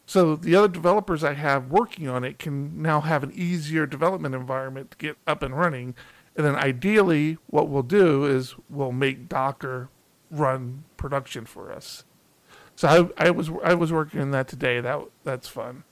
So 0.08 0.36
the 0.36 0.56
other 0.56 0.67
developers 0.67 1.24
I 1.24 1.34
have 1.34 1.71
working 1.71 2.08
on 2.08 2.24
it 2.24 2.38
can 2.38 2.82
now 2.82 3.02
have 3.02 3.24
an 3.24 3.32
easier 3.34 3.86
development 3.86 4.36
environment 4.36 4.91
to 4.91 4.98
get 4.98 5.17
up 5.26 5.41
and 5.41 5.58
running. 5.58 5.95
And 6.36 6.45
then 6.45 6.56
ideally, 6.56 7.38
what 7.48 7.69
we'll 7.69 7.84
do 7.84 8.26
is 8.26 8.56
we'll 8.69 8.91
make 8.91 9.30
Docker 9.30 9.89
run 10.30 10.84
production 10.98 11.45
for 11.45 11.71
us. 11.71 12.04
So 12.76 13.12
I, 13.17 13.28
I 13.28 13.30
was 13.30 13.50
I 13.63 13.74
was 13.76 13.93
working 13.93 14.21
on 14.21 14.32
that 14.32 14.48
today. 14.48 14.82
That 14.82 15.02
that's 15.24 15.48
fun. 15.48 15.84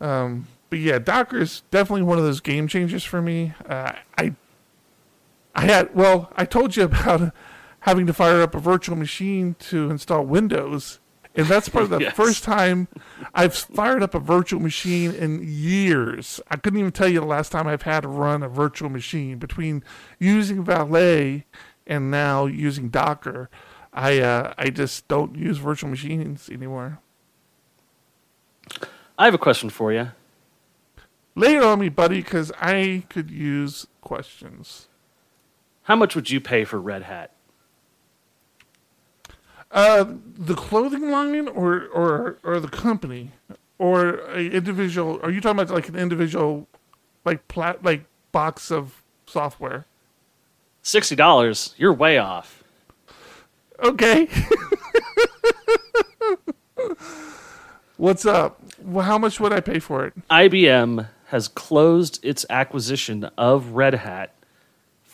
Um, 0.00 0.46
but 0.68 0.78
yeah, 0.78 0.98
Docker 0.98 1.38
is 1.38 1.62
definitely 1.70 2.02
one 2.02 2.18
of 2.18 2.24
those 2.24 2.40
game 2.40 2.68
changers 2.68 3.04
for 3.04 3.20
me. 3.20 3.54
Uh, 3.68 3.92
I 4.16 4.34
I 5.54 5.62
had 5.62 5.94
well, 5.94 6.32
I 6.36 6.44
told 6.44 6.76
you 6.76 6.84
about 6.84 7.32
having 7.80 8.06
to 8.06 8.12
fire 8.12 8.40
up 8.42 8.54
a 8.54 8.60
virtual 8.60 8.96
machine 8.96 9.56
to 9.58 9.90
install 9.90 10.24
Windows, 10.24 11.00
and 11.34 11.46
that's 11.46 11.68
probably 11.68 11.98
the 11.98 12.04
Yes. 12.04 12.14
first 12.16 12.44
time 12.44 12.88
I've 13.34 13.54
fired 13.54 14.02
up 14.02 14.14
a 14.14 14.20
virtual 14.20 14.60
machine 14.60 15.12
in 15.12 15.40
years. 15.44 16.40
I 16.50 16.56
couldn't 16.56 16.78
even 16.78 16.92
tell 16.92 17.08
you 17.08 17.20
the 17.20 17.26
last 17.26 17.50
time 17.52 17.66
I've 17.66 17.82
had 17.82 18.00
to 18.02 18.08
run 18.08 18.42
a 18.42 18.48
virtual 18.48 18.88
machine 18.90 19.38
between 19.38 19.82
using 20.18 20.62
Valet 20.64 21.46
and 21.86 22.10
now 22.10 22.46
using 22.46 22.88
Docker. 22.88 23.50
I 23.92 24.20
uh, 24.20 24.54
I 24.56 24.70
just 24.70 25.08
don't 25.08 25.34
use 25.34 25.58
virtual 25.58 25.90
machines 25.90 26.48
anymore. 26.48 27.00
I 29.18 29.24
have 29.24 29.34
a 29.34 29.38
question 29.38 29.68
for 29.68 29.92
you. 29.92 30.12
Lay 31.34 31.56
it 31.56 31.62
on 31.62 31.78
me, 31.80 31.88
buddy, 31.88 32.22
because 32.22 32.52
I 32.60 33.04
could 33.10 33.30
use 33.30 33.86
questions. 34.00 34.88
How 35.90 35.96
much 35.96 36.14
would 36.14 36.30
you 36.30 36.40
pay 36.40 36.62
for 36.62 36.80
Red 36.80 37.02
Hat? 37.02 37.32
Uh, 39.72 40.04
the 40.38 40.54
clothing 40.54 41.10
line 41.10 41.48
or 41.48 41.84
or 41.88 42.38
or 42.44 42.60
the 42.60 42.68
company 42.68 43.32
or 43.76 44.20
a 44.30 44.38
individual? 44.38 45.18
Are 45.24 45.32
you 45.32 45.40
talking 45.40 45.58
about 45.58 45.74
like 45.74 45.88
an 45.88 45.96
individual, 45.96 46.68
like 47.24 47.48
plat 47.48 47.84
like 47.84 48.04
box 48.30 48.70
of 48.70 49.02
software? 49.26 49.84
Sixty 50.80 51.16
dollars. 51.16 51.74
You're 51.76 51.92
way 51.92 52.18
off. 52.18 52.62
Okay. 53.82 54.28
What's 57.96 58.24
up? 58.24 58.62
Well, 58.80 59.04
how 59.04 59.18
much 59.18 59.40
would 59.40 59.52
I 59.52 59.58
pay 59.58 59.80
for 59.80 60.06
it? 60.06 60.14
IBM 60.28 61.08
has 61.26 61.48
closed 61.48 62.24
its 62.24 62.46
acquisition 62.48 63.24
of 63.36 63.70
Red 63.70 63.94
Hat 63.94 64.36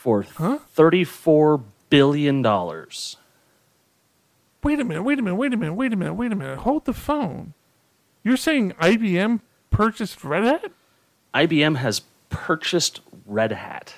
for 0.06 0.22
Huh? 0.36 0.58
thirty-four 0.72 1.64
billion 1.90 2.40
dollars. 2.40 3.16
Wait 4.62 4.78
a 4.78 4.84
minute. 4.84 5.02
Wait 5.02 5.18
a 5.18 5.22
minute. 5.22 5.34
Wait 5.34 5.52
a 5.52 5.56
minute. 5.56 5.74
Wait 5.74 5.92
a 5.92 5.96
minute. 5.96 6.14
Wait 6.14 6.30
a 6.32 6.36
minute. 6.36 6.58
Hold 6.58 6.84
the 6.84 6.92
phone. 6.92 7.54
You're 8.22 8.36
saying 8.36 8.72
IBM 8.80 9.40
purchased 9.70 10.22
Red 10.22 10.44
Hat? 10.44 10.70
IBM 11.34 11.78
has 11.78 12.02
purchased 12.30 13.00
Red 13.26 13.50
Hat. 13.50 13.94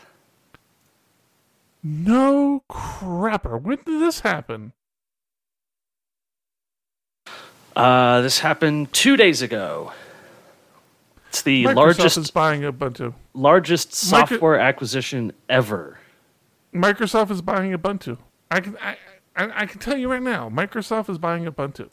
No 1.83 2.63
crapper. 2.71 3.61
When 3.61 3.77
did 3.85 4.01
this 4.01 4.21
happen? 4.21 4.73
Uh, 7.77 8.23
this 8.23 8.39
happened 8.41 8.93
two 8.95 9.17
days 9.19 9.43
ago. 9.43 9.93
It's 11.29 11.43
the 11.43 11.65
Microsoft 11.65 11.75
largest 11.77 12.17
is 12.17 12.31
buying 12.31 12.63
Ubuntu. 12.63 13.13
largest 13.35 14.11
Micro- 14.11 14.27
software 14.37 14.59
acquisition 14.59 15.33
ever. 15.49 15.98
Microsoft 16.79 17.31
is 17.31 17.43
buying 17.43 17.73
Ubuntu. 17.77 18.19
I 18.51 18.61
can 18.61 18.77
I, 18.79 18.97
I, 19.37 19.63
I 19.63 19.67
can 19.67 19.81
tell 19.81 19.97
you 19.97 20.11
right 20.11 20.23
now, 20.23 20.49
Microsoft 20.49 21.09
is 21.11 21.19
buying 21.19 21.45
Ubuntu. 21.45 21.89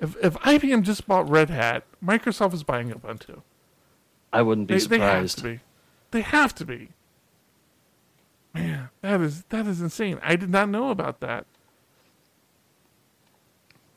If 0.00 0.16
if 0.22 0.34
IBM 0.34 0.82
just 0.82 1.06
bought 1.06 1.28
Red 1.28 1.50
Hat, 1.50 1.84
Microsoft 2.04 2.54
is 2.54 2.62
buying 2.62 2.90
Ubuntu. 2.90 3.42
I 4.32 4.42
wouldn't 4.42 4.66
be 4.68 4.78
They, 4.78 4.86
they 4.86 4.98
have 4.98 5.30
surprised. 5.30 5.38
to 5.38 5.44
be. 5.44 5.60
They 6.10 6.20
have 6.22 6.54
to 6.56 6.64
be. 6.64 6.88
Man, 8.54 8.88
that 9.02 9.20
is 9.20 9.44
that 9.50 9.66
is 9.66 9.80
insane. 9.80 10.18
I 10.22 10.36
did 10.36 10.50
not 10.50 10.68
know 10.68 10.90
about 10.90 11.20
that. 11.20 11.46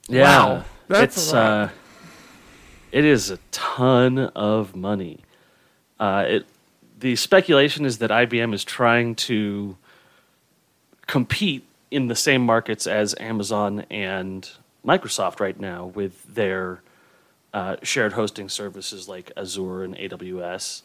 Yeah, 0.10 0.24
Wow, 0.24 0.64
that's 0.88 1.18
it's 1.18 1.34
uh, 1.34 1.70
it 2.92 3.04
is 3.06 3.30
a 3.30 3.38
ton 3.52 4.20
of 4.20 4.76
money. 4.76 5.20
Uh, 6.00 6.24
it 6.28 6.46
the 7.00 7.16
speculation 7.16 7.86
is 7.86 8.00
that 8.00 8.10
IBM 8.10 8.54
is 8.54 8.64
trying 8.64 9.16
to 9.16 9.78
compete 11.06 11.66
in 11.92 12.08
the 12.08 12.16
same 12.16 12.46
markets 12.46 12.88
as 12.88 13.16
Amazon 13.20 13.86
and 13.90 14.50
Microsoft 14.86 15.40
right 15.40 15.60
now 15.60 15.86
with 15.86 16.24
their 16.34 16.82
uh, 17.54 17.78
shared 17.82 18.14
hosting 18.14 18.50
services 18.50 19.08
like 19.08 19.32
Azure 19.38 19.84
and 19.84 19.96
AWS, 19.96 20.82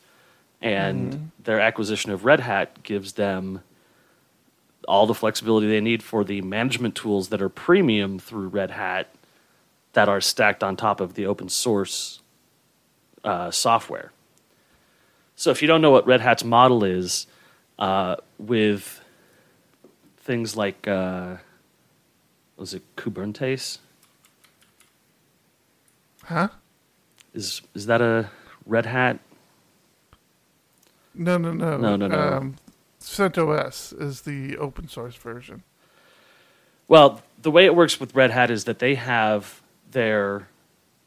and 0.61 1.13
Mm-hmm. 1.13 1.25
their 1.43 1.61
acquisition 1.61 2.13
of 2.13 2.25
Red 2.25 2.41
Hat 2.41 2.83
gives 2.83 3.15
them 3.15 3.63
all 4.87 5.07
the 5.07 5.15
flexibility 5.15 5.67
they 5.69 5.81
need 5.81 6.03
for 6.03 6.25
the 6.25 6.41
management 6.43 6.95
tools 6.95 7.29
that 7.29 7.41
are 7.43 7.49
premium 7.49 8.19
through 8.19 8.49
Red 8.49 8.71
Hat 8.73 9.09
that 9.93 10.09
are 10.09 10.21
stacked 10.21 10.63
on 10.63 10.77
top 10.77 11.01
of 11.01 11.15
the 11.15 11.27
open 11.27 11.49
source 11.49 12.21
uh, 13.25 13.51
software. 13.51 14.13
So 15.37 15.51
if 15.51 15.63
you 15.63 15.69
don't 15.69 15.81
know 15.83 15.91
what 15.91 16.07
Red 16.07 16.21
Hat's 16.21 16.45
model 16.45 16.85
is, 16.85 17.27
uh, 17.79 18.17
with 18.39 19.03
things 20.19 20.57
like 20.57 20.87
uh, 20.87 21.37
was 22.57 22.75
it 22.75 22.83
Kubernetes? 22.97 23.79
Huh? 26.25 26.49
Is 27.35 27.63
is 27.75 27.87
that 27.87 28.01
a 28.01 28.31
Red 28.67 28.87
Hat? 28.87 29.19
No, 31.15 31.37
no, 31.39 31.53
no. 31.53 31.77
No, 31.77 31.97
no, 31.97 32.07
no. 32.07 32.19
Um, 32.19 32.57
CentOS 33.01 34.01
is 34.01 34.23
the 34.23 34.57
open 34.57 34.89
source 34.89 35.17
version. 35.17 35.63
Well, 36.89 37.23
the 37.41 37.51
way 37.51 37.65
it 37.65 37.75
works 37.75 37.99
with 38.01 38.15
Red 38.15 38.31
Hat 38.31 38.51
is 38.51 38.65
that 38.65 38.79
they 38.79 38.95
have 38.95 39.63
their 39.91 40.49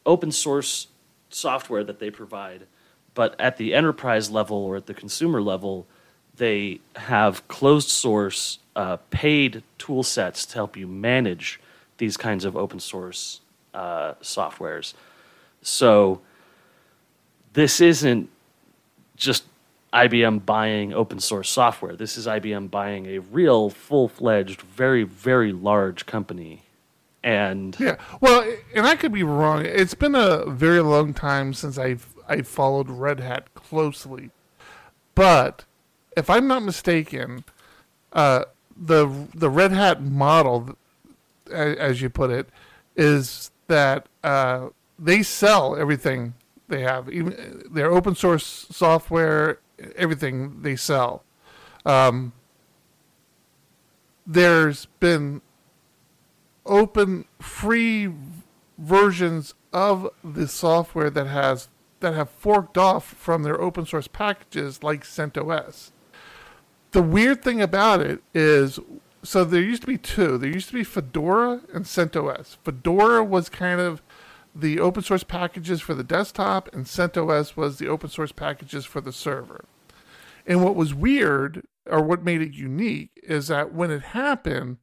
open 0.06 0.32
source 0.32 0.88
software 1.30 1.84
that 1.84 2.00
they 2.00 2.12
provide, 2.12 2.68
but 3.16 3.40
at 3.40 3.58
the 3.58 3.74
enterprise 3.74 4.30
level 4.30 4.58
or 4.58 4.76
at 4.76 4.86
the 4.86 4.94
consumer 4.94 5.42
level, 5.42 5.88
they 6.36 6.82
have 6.98 7.48
closed 7.48 7.90
source 7.90 8.60
uh, 8.76 8.98
paid 9.10 9.64
tool 9.80 10.04
sets 10.04 10.46
to 10.46 10.56
help 10.56 10.78
you 10.78 10.86
manage 10.86 11.60
these 11.98 12.18
kinds 12.18 12.46
of 12.46 12.56
open 12.58 12.80
source 12.80 13.40
uh, 13.74 14.14
softwares. 14.22 14.94
So 15.62 16.22
this 17.54 17.82
isn't 17.82 18.30
just 19.16 19.46
IBM 19.94 20.46
buying 20.46 20.94
open 20.94 21.20
source 21.20 21.50
software. 21.50 21.96
This 21.96 22.18
is 22.18 22.28
IBM 22.28 22.70
buying 22.70 23.06
a 23.08 23.20
real 23.20 23.70
full 23.70 24.10
fledged, 24.10 24.62
very, 24.62 25.04
very 25.04 25.54
large 25.54 26.06
company 26.06 26.64
And 27.24 27.76
Yeah. 27.80 27.96
Well, 28.22 28.46
and 28.76 28.86
I 28.86 28.96
could 28.98 29.14
be 29.14 29.24
wrong. 29.24 29.66
It's 29.66 29.96
been 29.96 30.16
a 30.16 30.46
very 30.46 30.82
long 30.82 31.14
time 31.14 31.54
since 31.54 31.78
I've 31.78 32.15
I 32.28 32.42
followed 32.42 32.90
Red 32.90 33.20
Hat 33.20 33.54
closely, 33.54 34.32
but 35.14 35.66
if 36.18 36.30
I'm 36.30 36.48
not 36.48 36.64
mistaken, 36.64 37.44
uh, 38.14 38.46
the 38.76 39.28
the 39.34 39.50
Red 39.50 39.72
Hat 39.72 40.02
model, 40.02 40.78
as 41.52 42.02
you 42.02 42.10
put 42.10 42.32
it, 42.32 42.50
is 42.96 43.52
that 43.68 44.08
uh, 44.24 44.70
they 44.98 45.24
sell 45.24 45.76
everything 45.76 46.34
they 46.68 46.82
have, 46.82 47.10
even 47.10 47.64
their 47.70 47.92
open 47.92 48.16
source 48.16 48.68
software, 48.72 49.60
everything 49.96 50.62
they 50.62 50.76
sell. 50.76 51.24
Um, 51.86 52.34
there's 54.26 54.88
been 55.00 55.42
open 56.66 57.26
free 57.40 58.12
versions 58.78 59.54
of 59.72 60.10
the 60.24 60.48
software 60.48 61.10
that 61.10 61.28
has 61.28 61.70
that 62.06 62.14
have 62.14 62.30
forked 62.30 62.78
off 62.78 63.04
from 63.04 63.42
their 63.42 63.60
open 63.60 63.84
source 63.84 64.08
packages 64.08 64.84
like 64.84 65.04
CentOS. 65.04 65.90
The 66.92 67.02
weird 67.02 67.42
thing 67.42 67.62
about 67.62 68.00
it 68.00 68.22
is 68.32 68.80
so 69.24 69.44
there 69.44 69.60
used 69.60 69.82
to 69.82 69.88
be 69.88 69.98
two. 69.98 70.38
There 70.38 70.52
used 70.52 70.68
to 70.68 70.76
be 70.76 70.84
Fedora 70.84 71.62
and 71.74 71.86
CentOS. 71.86 72.58
Fedora 72.64 73.24
was 73.24 73.50
kind 73.50 73.82
of 73.82 74.04
the 74.54 74.80
open 74.80 75.02
source 75.02 75.24
packages 75.24 75.82
for 75.82 75.96
the 75.96 76.04
desktop 76.04 76.72
and 76.74 76.86
CentOS 76.86 77.58
was 77.58 77.80
the 77.80 77.88
open 77.88 78.12
source 78.12 78.32
packages 78.32 78.86
for 78.86 79.02
the 79.02 79.12
server. 79.12 79.66
And 80.46 80.64
what 80.64 80.76
was 80.76 80.94
weird 80.94 81.66
or 81.88 82.04
what 82.04 82.24
made 82.24 82.42
it 82.42 82.54
unique 82.54 83.10
is 83.24 83.48
that 83.48 83.74
when 83.74 83.90
it 83.90 84.04
happened, 84.04 84.78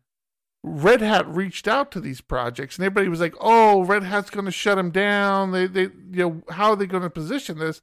Red 0.65 1.01
Hat 1.01 1.27
reached 1.29 1.67
out 1.67 1.91
to 1.93 2.01
these 2.01 2.21
projects, 2.21 2.77
and 2.77 2.85
everybody 2.85 3.09
was 3.09 3.21
like, 3.21 3.35
"Oh, 3.41 3.85
Red 3.85 4.05
Hat's 4.05 4.31
going 4.31 4.45
to 4.47 4.53
shut 4.53 4.77
them 4.77 4.91
down. 4.91 5.51
They, 5.51 5.67
they, 5.67 5.83
you 5.83 5.91
know, 6.13 6.43
how 6.51 6.71
are 6.71 6.77
they 6.77 6.87
going 6.87 7.03
to 7.03 7.11
position 7.11 7.59
this?" 7.59 7.83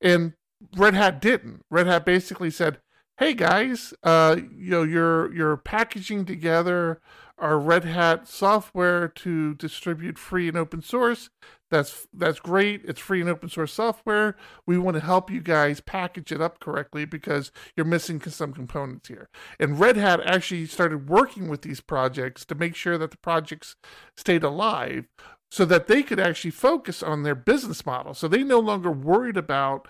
And 0.00 0.34
Red 0.76 0.94
Hat 0.94 1.20
didn't. 1.20 1.64
Red 1.70 1.86
Hat 1.86 2.04
basically 2.04 2.50
said, 2.50 2.78
"Hey 3.18 3.34
guys, 3.34 3.92
uh, 4.02 4.36
you 4.56 4.70
know, 4.70 4.82
you're 4.84 5.34
you're 5.34 5.56
packaging 5.56 6.24
together 6.24 7.00
our 7.40 7.58
Red 7.58 7.84
Hat 7.84 8.28
software 8.28 9.08
to 9.08 9.54
distribute 9.54 10.18
free 10.18 10.46
and 10.46 10.56
open 10.56 10.82
source. 10.82 11.30
That's 11.70 12.08
that's 12.12 12.40
great. 12.40 12.82
It's 12.84 13.00
free 13.00 13.20
and 13.20 13.30
open 13.30 13.48
source 13.48 13.72
software. 13.72 14.36
We 14.66 14.76
want 14.76 14.96
to 14.96 15.04
help 15.04 15.30
you 15.30 15.40
guys 15.40 15.80
package 15.80 16.32
it 16.32 16.40
up 16.40 16.58
correctly 16.58 17.04
because 17.04 17.52
you're 17.76 17.86
missing 17.86 18.20
some 18.20 18.52
components 18.52 19.08
here. 19.08 19.28
And 19.60 19.78
Red 19.78 19.96
Hat 19.96 20.20
actually 20.24 20.66
started 20.66 21.08
working 21.08 21.48
with 21.48 21.62
these 21.62 21.80
projects 21.80 22.44
to 22.46 22.54
make 22.56 22.74
sure 22.74 22.98
that 22.98 23.12
the 23.12 23.18
projects 23.18 23.76
stayed 24.16 24.42
alive 24.42 25.06
so 25.50 25.64
that 25.64 25.86
they 25.86 26.02
could 26.02 26.20
actually 26.20 26.50
focus 26.50 27.02
on 27.02 27.22
their 27.22 27.34
business 27.34 27.86
model. 27.86 28.14
So 28.14 28.26
they 28.26 28.42
no 28.42 28.58
longer 28.58 28.90
worried 28.90 29.36
about 29.36 29.86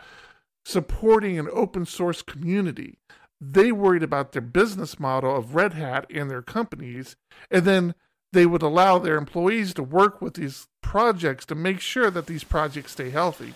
supporting 0.65 1.39
an 1.39 1.49
open 1.53 1.87
source 1.87 2.21
community. 2.21 2.99
They 3.41 3.73
worried 3.73 4.03
about 4.03 4.33
their 4.33 4.43
business 4.43 5.01
model 5.01 5.35
of 5.35 5.55
Red 5.55 5.73
Hat 5.73 6.07
and 6.15 6.31
their 6.31 6.43
companies, 6.43 7.17
and 7.51 7.65
then 7.65 7.95
they 8.33 8.47
would 8.47 8.63
allow 8.63 8.99
their 8.99 9.17
employees 9.17 9.75
to 9.75 9.83
work 9.83 10.21
with 10.23 10.35
these 10.35 10.67
projects 10.83 11.45
to 11.47 11.55
make 11.55 11.81
sure 11.81 12.11
that 12.11 12.27
these 12.27 12.45
projects 12.45 12.93
stay 12.93 13.11
healthy. 13.11 13.55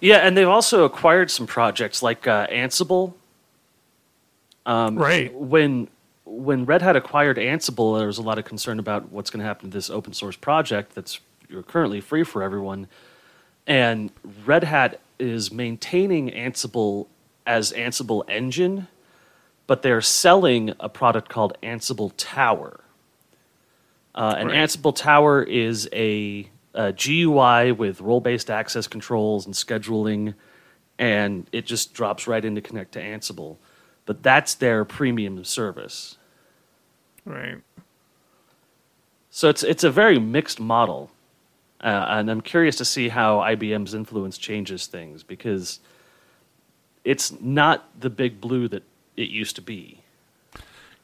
yeah, 0.00 0.16
and 0.18 0.36
they've 0.36 0.48
also 0.48 0.84
acquired 0.84 1.30
some 1.30 1.46
projects 1.46 2.02
like 2.02 2.26
uh, 2.26 2.46
Ansible. 2.48 3.14
Um, 4.64 4.98
Right. 4.98 5.32
When 5.34 5.88
when 6.24 6.64
Red 6.64 6.82
Hat 6.82 6.96
acquired 6.96 7.36
Ansible, 7.36 7.96
there 7.98 8.08
was 8.08 8.18
a 8.18 8.22
lot 8.22 8.36
of 8.36 8.44
concern 8.44 8.80
about 8.80 9.12
what's 9.12 9.30
going 9.30 9.38
to 9.40 9.46
happen 9.46 9.70
to 9.70 9.76
this 9.76 9.88
open 9.88 10.12
source 10.12 10.34
project 10.36 10.94
that's 10.94 11.20
currently 11.68 12.00
free 12.00 12.24
for 12.24 12.42
everyone. 12.42 12.88
And 13.64 14.10
Red 14.44 14.64
Hat 14.64 15.00
is 15.20 15.52
maintaining 15.52 16.30
Ansible 16.30 17.06
as 17.46 17.72
Ansible 17.72 18.28
Engine, 18.28 18.88
but 19.68 19.82
they're 19.82 20.00
selling 20.00 20.74
a 20.80 20.88
product 20.88 21.28
called 21.28 21.56
Ansible 21.62 22.12
Tower. 22.16 22.80
Uh, 24.16 24.34
and 24.38 24.48
Right. 24.48 24.58
Ansible 24.58 24.96
Tower 24.96 25.42
is 25.42 25.88
a, 25.92 26.48
a 26.74 26.92
GUI 26.92 27.72
with 27.72 28.00
role 28.00 28.20
based 28.20 28.50
access 28.50 28.86
controls 28.86 29.44
and 29.44 29.54
scheduling, 29.54 30.34
and 30.98 31.46
it 31.52 31.66
just 31.66 31.92
drops 31.92 32.26
right 32.26 32.44
in 32.44 32.54
to 32.54 32.60
connect 32.60 32.92
to 32.92 33.00
Ansible. 33.00 33.56
But 34.06 34.22
that's 34.22 34.54
their 34.54 34.84
premium 34.84 35.44
service. 35.44 36.16
Right. 37.24 37.58
So 39.30 39.50
it's 39.50 39.62
it's 39.62 39.84
a 39.84 39.90
very 39.90 40.18
mixed 40.18 40.60
model, 40.60 41.10
uh, 41.82 42.06
and 42.08 42.30
I'm 42.30 42.40
curious 42.40 42.76
to 42.76 42.86
see 42.86 43.10
how 43.10 43.40
IBM's 43.40 43.92
influence 43.92 44.38
changes 44.38 44.86
things 44.86 45.22
because 45.22 45.80
it's 47.04 47.38
not 47.40 48.00
the 48.00 48.08
big 48.08 48.40
blue 48.40 48.66
that 48.68 48.82
it 49.16 49.28
used 49.28 49.56
to 49.56 49.62
be. 49.62 50.00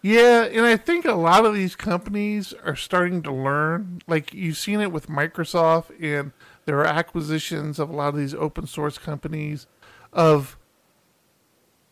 Yeah, 0.03 0.43
and 0.45 0.67
I 0.67 0.77
think 0.77 1.05
a 1.05 1.13
lot 1.15 1.45
of 1.45 1.55
these 1.55 1.77
companies 1.77 2.53
are 2.65 2.75
starting 2.75 3.23
to 3.23 3.33
learn. 3.33 4.03
Like 4.09 4.35
you've 4.35 4.57
seen 4.57 4.81
it 4.81 4.91
with 4.91 5.07
Microsoft 5.07 5.93
and 6.03 6.33
their 6.65 6.85
acquisitions 6.85 7.79
of 7.79 7.89
a 7.89 7.93
lot 7.93 8.09
of 8.09 8.17
these 8.17 8.35
open 8.35 8.67
source 8.67 8.99
companies 8.99 9.69
of 10.13 10.59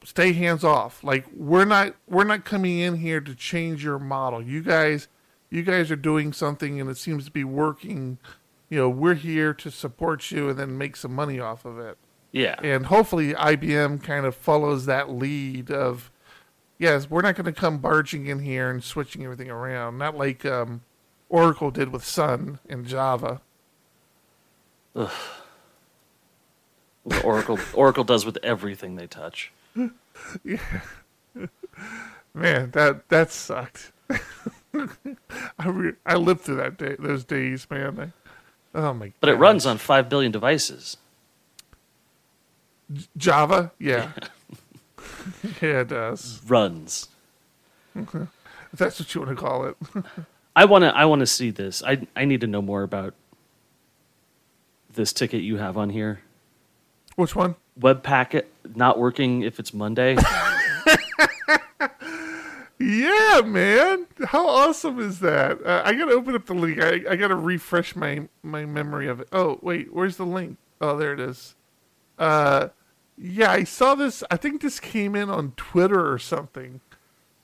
stay 0.04 0.32
hands 0.32 0.64
off. 0.64 1.04
Like 1.04 1.26
we're 1.32 1.64
not 1.64 1.94
we're 2.08 2.24
not 2.24 2.44
coming 2.44 2.78
in 2.80 2.96
here 2.96 3.20
to 3.20 3.34
change 3.34 3.84
your 3.84 3.98
model. 4.00 4.42
You 4.42 4.62
guys 4.62 5.06
you 5.48 5.62
guys 5.62 5.90
are 5.90 5.96
doing 5.96 6.32
something 6.32 6.80
and 6.80 6.90
it 6.90 6.96
seems 6.96 7.24
to 7.26 7.30
be 7.30 7.44
working. 7.44 8.18
You 8.68 8.78
know, 8.78 8.88
we're 8.88 9.14
here 9.14 9.54
to 9.54 9.70
support 9.70 10.30
you 10.30 10.48
and 10.48 10.58
then 10.58 10.76
make 10.78 10.96
some 10.96 11.14
money 11.14 11.40
off 11.40 11.64
of 11.64 11.78
it 11.78 11.98
Yeah, 12.32 12.56
and 12.62 12.86
hopefully 12.86 13.34
IBM 13.34 14.02
kind 14.02 14.26
of 14.26 14.34
follows 14.34 14.86
that 14.86 15.10
lead 15.10 15.70
of 15.70 16.10
yes, 16.80 17.08
we're 17.08 17.20
not 17.22 17.36
going 17.36 17.44
to 17.44 17.52
come 17.52 17.78
barging 17.78 18.26
in 18.26 18.40
here 18.40 18.68
and 18.70 18.82
switching 18.82 19.22
everything 19.22 19.50
around, 19.50 19.98
not 19.98 20.16
like 20.16 20.44
um, 20.44 20.80
Oracle 21.28 21.70
did 21.70 21.92
with 21.92 22.04
Sun 22.04 22.58
and 22.68 22.84
Java. 22.84 23.40
what 24.94 25.12
Oracle 27.22 27.58
Oracle 27.74 28.02
does 28.02 28.26
with 28.26 28.38
everything 28.42 28.96
they 28.96 29.06
touch. 29.06 29.52
Yeah. 30.42 30.58
Man, 32.34 32.70
that 32.72 33.08
that 33.10 33.30
sucked. 33.30 33.92
I 34.74 35.66
re- 35.66 35.94
I 36.06 36.16
lived 36.16 36.40
through 36.42 36.56
that 36.56 36.78
day, 36.78 36.96
those 36.98 37.24
days, 37.24 37.66
man. 37.68 38.12
I, 38.74 38.78
oh 38.78 38.94
my! 38.94 39.12
But 39.20 39.30
it 39.30 39.34
runs 39.34 39.66
on 39.66 39.78
five 39.78 40.08
billion 40.08 40.30
devices. 40.30 40.96
Java, 43.16 43.72
yeah, 43.80 44.12
yeah, 45.62 45.80
it 45.80 45.88
does. 45.88 46.40
Runs. 46.46 47.08
If 47.94 48.78
that's 48.78 49.00
what 49.00 49.14
you 49.14 49.20
want 49.22 49.36
to 49.36 49.42
call 49.42 49.66
it. 49.66 49.76
I 50.56 50.64
want 50.64 50.82
to. 50.82 50.94
I 50.94 51.04
want 51.04 51.20
to 51.20 51.26
see 51.26 51.50
this. 51.50 51.82
I 51.82 52.06
I 52.14 52.24
need 52.24 52.40
to 52.42 52.46
know 52.46 52.62
more 52.62 52.82
about 52.82 53.14
this 54.92 55.12
ticket 55.12 55.42
you 55.42 55.56
have 55.56 55.76
on 55.76 55.90
here. 55.90 56.20
Which 57.16 57.34
one? 57.34 57.56
Webpack 57.78 58.44
not 58.74 58.98
working 58.98 59.42
if 59.42 59.58
it's 59.58 59.72
Monday. 59.72 60.16
Yeah, 62.82 63.42
man. 63.44 64.06
How 64.24 64.48
awesome 64.48 65.00
is 65.00 65.20
that? 65.20 65.62
Uh, 65.62 65.82
I 65.84 65.92
gotta 65.92 66.12
open 66.12 66.34
up 66.34 66.46
the 66.46 66.54
link. 66.54 66.80
I, 66.80 67.02
I 67.10 67.16
gotta 67.16 67.36
refresh 67.36 67.94
my 67.94 68.26
my 68.42 68.64
memory 68.64 69.06
of 69.06 69.20
it. 69.20 69.28
Oh, 69.32 69.58
wait, 69.60 69.92
where's 69.92 70.16
the 70.16 70.24
link? 70.24 70.56
Oh, 70.80 70.96
there 70.96 71.12
it 71.12 71.20
is. 71.20 71.54
Uh, 72.18 72.68
yeah, 73.20 73.50
I 73.50 73.64
saw 73.64 73.94
this. 73.94 74.24
I 74.30 74.36
think 74.36 74.62
this 74.62 74.80
came 74.80 75.14
in 75.14 75.28
on 75.28 75.52
Twitter 75.56 76.10
or 76.10 76.18
something, 76.18 76.80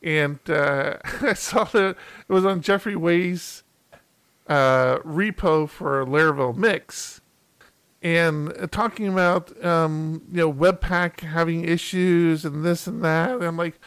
and 0.02 0.38
uh, 0.48 0.96
I 1.22 1.34
saw 1.34 1.64
that 1.64 1.96
it 2.28 2.32
was 2.32 2.44
on 2.44 2.60
Jeffrey 2.62 2.96
Way's 2.96 3.62
uh, 4.46 4.98
repo 4.98 5.68
for 5.68 6.04
Laravel 6.06 6.56
Mix, 6.56 7.20
and 8.02 8.52
uh, 8.58 8.66
talking 8.68 9.08
about 9.08 9.64
um, 9.64 10.22
you 10.30 10.38
know 10.38 10.52
Webpack 10.52 11.20
having 11.20 11.64
issues 11.64 12.44
and 12.44 12.64
this 12.64 12.86
and 12.86 13.04
that. 13.04 13.32
And 13.32 13.44
I'm 13.44 13.56
like 13.56 13.78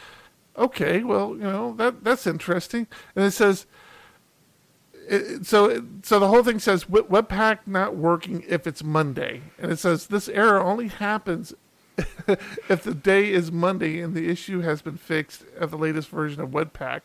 okay, 0.56 1.02
well, 1.02 1.30
you 1.30 1.42
know 1.42 1.74
that 1.74 2.04
that's 2.04 2.26
interesting. 2.26 2.86
And 3.16 3.24
it 3.24 3.32
says, 3.32 3.66
so 5.42 5.84
so 6.02 6.20
the 6.20 6.28
whole 6.28 6.44
thing 6.44 6.58
says 6.58 6.84
Webpack 6.84 7.60
not 7.66 7.96
working 7.96 8.44
if 8.46 8.66
it's 8.66 8.84
Monday, 8.84 9.42
and 9.58 9.72
it 9.72 9.78
says 9.78 10.06
this 10.06 10.28
error 10.28 10.62
only 10.62 10.88
happens 10.88 11.54
if 12.68 12.82
the 12.82 12.94
day 12.94 13.30
is 13.32 13.50
Monday 13.50 14.00
and 14.00 14.14
the 14.14 14.28
issue 14.28 14.60
has 14.60 14.82
been 14.82 14.96
fixed 14.96 15.44
at 15.58 15.70
the 15.70 15.78
latest 15.78 16.08
version 16.08 16.40
of 16.40 16.50
Webpack. 16.50 17.02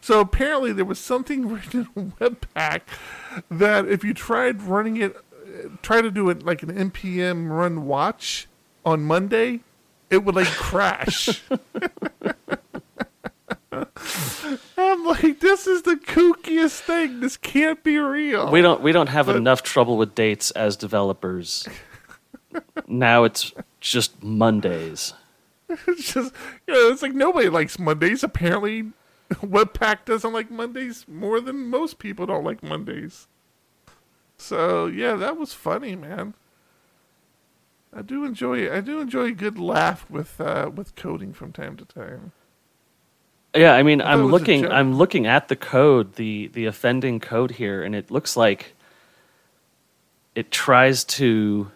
So 0.00 0.20
apparently 0.20 0.72
there 0.72 0.84
was 0.84 0.98
something 0.98 1.48
written 1.52 1.88
in 1.96 2.12
Webpack 2.12 2.82
that 3.50 3.86
if 3.86 4.04
you 4.04 4.14
tried 4.14 4.62
running 4.62 4.96
it, 4.96 5.16
try 5.82 6.00
to 6.00 6.10
do 6.10 6.28
it 6.28 6.44
like 6.44 6.62
an 6.62 6.90
npm 6.90 7.50
run 7.50 7.86
watch 7.86 8.46
on 8.84 9.02
Monday, 9.02 9.60
it 10.10 10.24
would 10.24 10.34
like 10.34 10.46
crash. 10.48 11.42
I'm 11.50 11.58
I'm 14.78 15.04
like, 15.04 15.40
this 15.40 15.66
is 15.66 15.82
the 15.82 15.96
kookiest 15.96 16.80
thing. 16.80 17.20
This 17.20 17.36
can't 17.36 17.82
be 17.84 17.98
real. 17.98 18.50
We 18.50 18.62
don't 18.62 18.80
we 18.80 18.92
don't 18.92 19.08
have 19.08 19.28
enough 19.28 19.62
trouble 19.62 19.96
with 19.96 20.14
dates 20.14 20.50
as 20.52 20.76
developers. 20.76 21.68
now 22.86 23.24
it's 23.24 23.52
just 23.80 24.22
Mondays. 24.22 25.14
It's 25.86 26.14
just, 26.14 26.32
you 26.66 26.72
know, 26.72 26.88
it's 26.88 27.02
like 27.02 27.12
nobody 27.12 27.50
likes 27.50 27.78
Mondays. 27.78 28.24
Apparently, 28.24 28.92
Webpack 29.34 30.06
doesn't 30.06 30.32
like 30.32 30.50
Mondays 30.50 31.04
more 31.06 31.42
than 31.42 31.68
most 31.68 31.98
people 31.98 32.24
don't 32.24 32.44
like 32.44 32.62
Mondays. 32.62 33.28
So 34.38 34.86
yeah, 34.86 35.14
that 35.16 35.36
was 35.36 35.52
funny, 35.52 35.94
man. 35.94 36.32
I 37.92 38.02
do 38.02 38.24
enjoy 38.24 38.72
I 38.72 38.80
do 38.80 39.00
enjoy 39.00 39.24
a 39.24 39.32
good 39.32 39.58
laugh 39.58 40.08
with 40.10 40.40
uh, 40.40 40.70
with 40.74 40.94
coding 40.94 41.32
from 41.32 41.52
time 41.52 41.76
to 41.76 41.84
time. 41.84 42.32
Yeah, 43.54 43.74
I 43.74 43.82
mean, 43.82 43.98
thought 43.98 44.08
I'm 44.08 44.26
looking. 44.26 44.66
I'm 44.66 44.94
looking 44.94 45.26
at 45.26 45.48
the 45.48 45.56
code, 45.56 46.14
the 46.14 46.48
the 46.48 46.66
offending 46.66 47.18
code 47.18 47.52
here, 47.52 47.82
and 47.82 47.94
it 47.94 48.10
looks 48.10 48.36
like 48.36 48.74
it 50.34 50.50
tries 50.50 51.04
to 51.04 51.70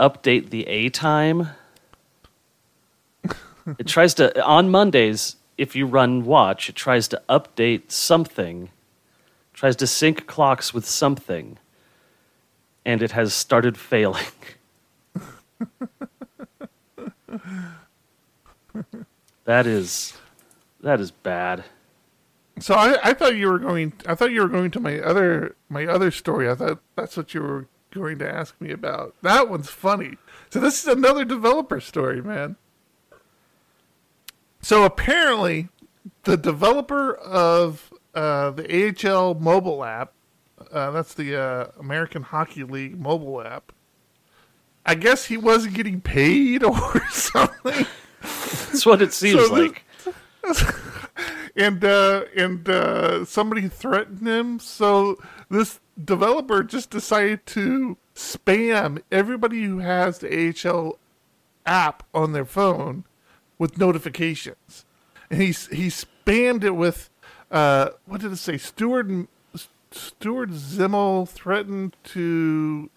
update 0.00 0.50
the 0.50 0.66
A 0.66 0.88
time. 0.88 1.50
it 3.78 3.86
tries 3.86 4.14
to 4.14 4.42
on 4.44 4.70
Mondays. 4.70 5.36
If 5.56 5.76
you 5.76 5.86
run 5.86 6.24
watch, 6.24 6.70
it 6.70 6.74
tries 6.74 7.06
to 7.08 7.22
update 7.28 7.92
something, 7.92 8.70
tries 9.52 9.76
to 9.76 9.86
sync 9.86 10.26
clocks 10.26 10.72
with 10.72 10.86
something, 10.86 11.58
and 12.84 13.02
it 13.02 13.12
has 13.12 13.34
started 13.34 13.76
failing. 13.76 14.24
that 19.44 19.66
is 19.66 20.14
that 20.80 20.98
is 20.98 21.10
bad. 21.10 21.64
So 22.58 22.74
I, 22.74 22.98
I 23.02 23.12
thought 23.14 23.36
you 23.36 23.48
were 23.48 23.58
going. 23.58 23.92
I 24.06 24.14
thought 24.14 24.32
you 24.32 24.40
were 24.40 24.48
going 24.48 24.70
to 24.72 24.80
my 24.80 24.98
other 25.00 25.56
my 25.68 25.86
other 25.86 26.10
story. 26.10 26.50
I 26.50 26.54
thought 26.54 26.80
that's 26.96 27.16
what 27.18 27.34
you 27.34 27.42
were 27.42 27.66
going 27.92 28.18
to 28.18 28.30
ask 28.30 28.60
me 28.60 28.70
about. 28.70 29.14
That 29.22 29.48
one's 29.48 29.68
funny. 29.70 30.16
So 30.50 30.60
this 30.60 30.82
is 30.82 30.88
another 30.88 31.24
developer 31.24 31.80
story, 31.80 32.22
man. 32.22 32.56
So 34.62 34.84
apparently, 34.84 35.68
the 36.24 36.36
developer 36.36 37.14
of 37.14 37.92
uh, 38.14 38.50
the 38.50 38.94
AHL 39.08 39.34
mobile 39.34 39.84
app, 39.84 40.12
uh, 40.72 40.90
that's 40.90 41.14
the 41.14 41.36
uh, 41.40 41.66
American 41.78 42.22
Hockey 42.22 42.64
League 42.64 42.98
mobile 42.98 43.42
app. 43.42 43.72
I 44.84 44.94
guess 44.94 45.26
he 45.26 45.36
wasn't 45.36 45.74
getting 45.74 46.00
paid 46.00 46.62
or 46.64 47.00
something. 47.10 47.86
That's 48.22 48.84
what 48.86 49.02
it 49.02 49.12
seems 49.12 49.40
So 49.46 49.54
this- 49.54 49.72
like. 49.72 49.84
and 51.56 51.84
uh, 51.84 52.24
and 52.36 52.66
uh, 52.68 53.24
somebody 53.26 53.68
threatened 53.68 54.26
him. 54.26 54.58
So 54.58 55.18
this 55.50 55.80
developer 56.04 56.62
just 56.62 56.90
decided 56.90 57.46
to 57.46 57.96
spam 58.14 59.02
everybody 59.10 59.64
who 59.64 59.78
has 59.78 60.18
the 60.18 60.54
AHL 60.64 60.98
app 61.66 62.02
on 62.12 62.32
their 62.32 62.44
phone 62.44 63.04
with 63.58 63.78
notifications, 63.78 64.84
and 65.30 65.40
he 65.40 65.48
he 65.48 65.88
spammed 65.88 66.64
it 66.64 66.76
with 66.76 67.10
uh, 67.50 67.90
what 68.06 68.20
did 68.20 68.32
it 68.32 68.36
say? 68.36 68.56
Stuart 68.56 69.28
Stuart 69.90 70.50
Zimmel 70.50 71.28
threatened 71.28 71.96
to 72.04 72.90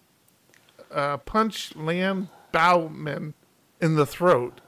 uh, 0.90 1.16
punch 1.18 1.74
Lan 1.74 2.28
Bowman 2.52 3.34
in 3.80 3.96
the 3.96 4.06
throat 4.06 4.60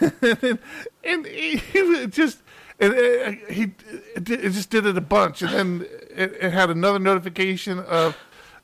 and, 0.00 0.58
and 1.04 1.26
he, 1.26 1.56
he 1.56 2.06
just 2.06 2.42
and 2.80 2.92
uh, 2.92 3.52
he 3.52 3.72
it, 4.14 4.30
it 4.30 4.50
just 4.50 4.70
did 4.70 4.86
it 4.86 4.96
a 4.96 5.02
bunch, 5.02 5.42
and 5.42 5.52
then 5.52 5.86
it, 6.10 6.36
it 6.40 6.52
had 6.52 6.70
another 6.70 6.98
notification 6.98 7.78
of 7.80 8.16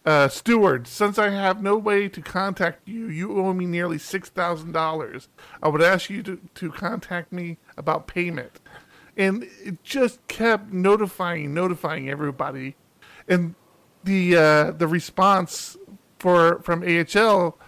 uh, 0.04 0.28
Stuart. 0.28 0.86
Since 0.86 1.18
I 1.18 1.30
have 1.30 1.62
no 1.62 1.76
way 1.76 2.08
to 2.08 2.20
contact 2.20 2.86
you, 2.86 3.08
you 3.08 3.38
owe 3.38 3.52
me 3.52 3.66
nearly 3.66 3.98
six 3.98 4.28
thousand 4.28 4.72
dollars. 4.72 5.28
I 5.62 5.68
would 5.68 5.82
ask 5.82 6.10
you 6.10 6.22
to 6.24 6.40
to 6.54 6.70
contact 6.70 7.32
me 7.32 7.58
about 7.76 8.06
payment, 8.06 8.60
and 9.16 9.44
it 9.64 9.82
just 9.82 10.26
kept 10.28 10.72
notifying, 10.72 11.52
notifying 11.52 12.08
everybody, 12.08 12.76
and 13.28 13.54
the 14.04 14.36
uh, 14.36 14.70
the 14.70 14.86
response 14.86 15.76
for 16.18 16.60
from 16.60 16.82
AHL 16.82 17.58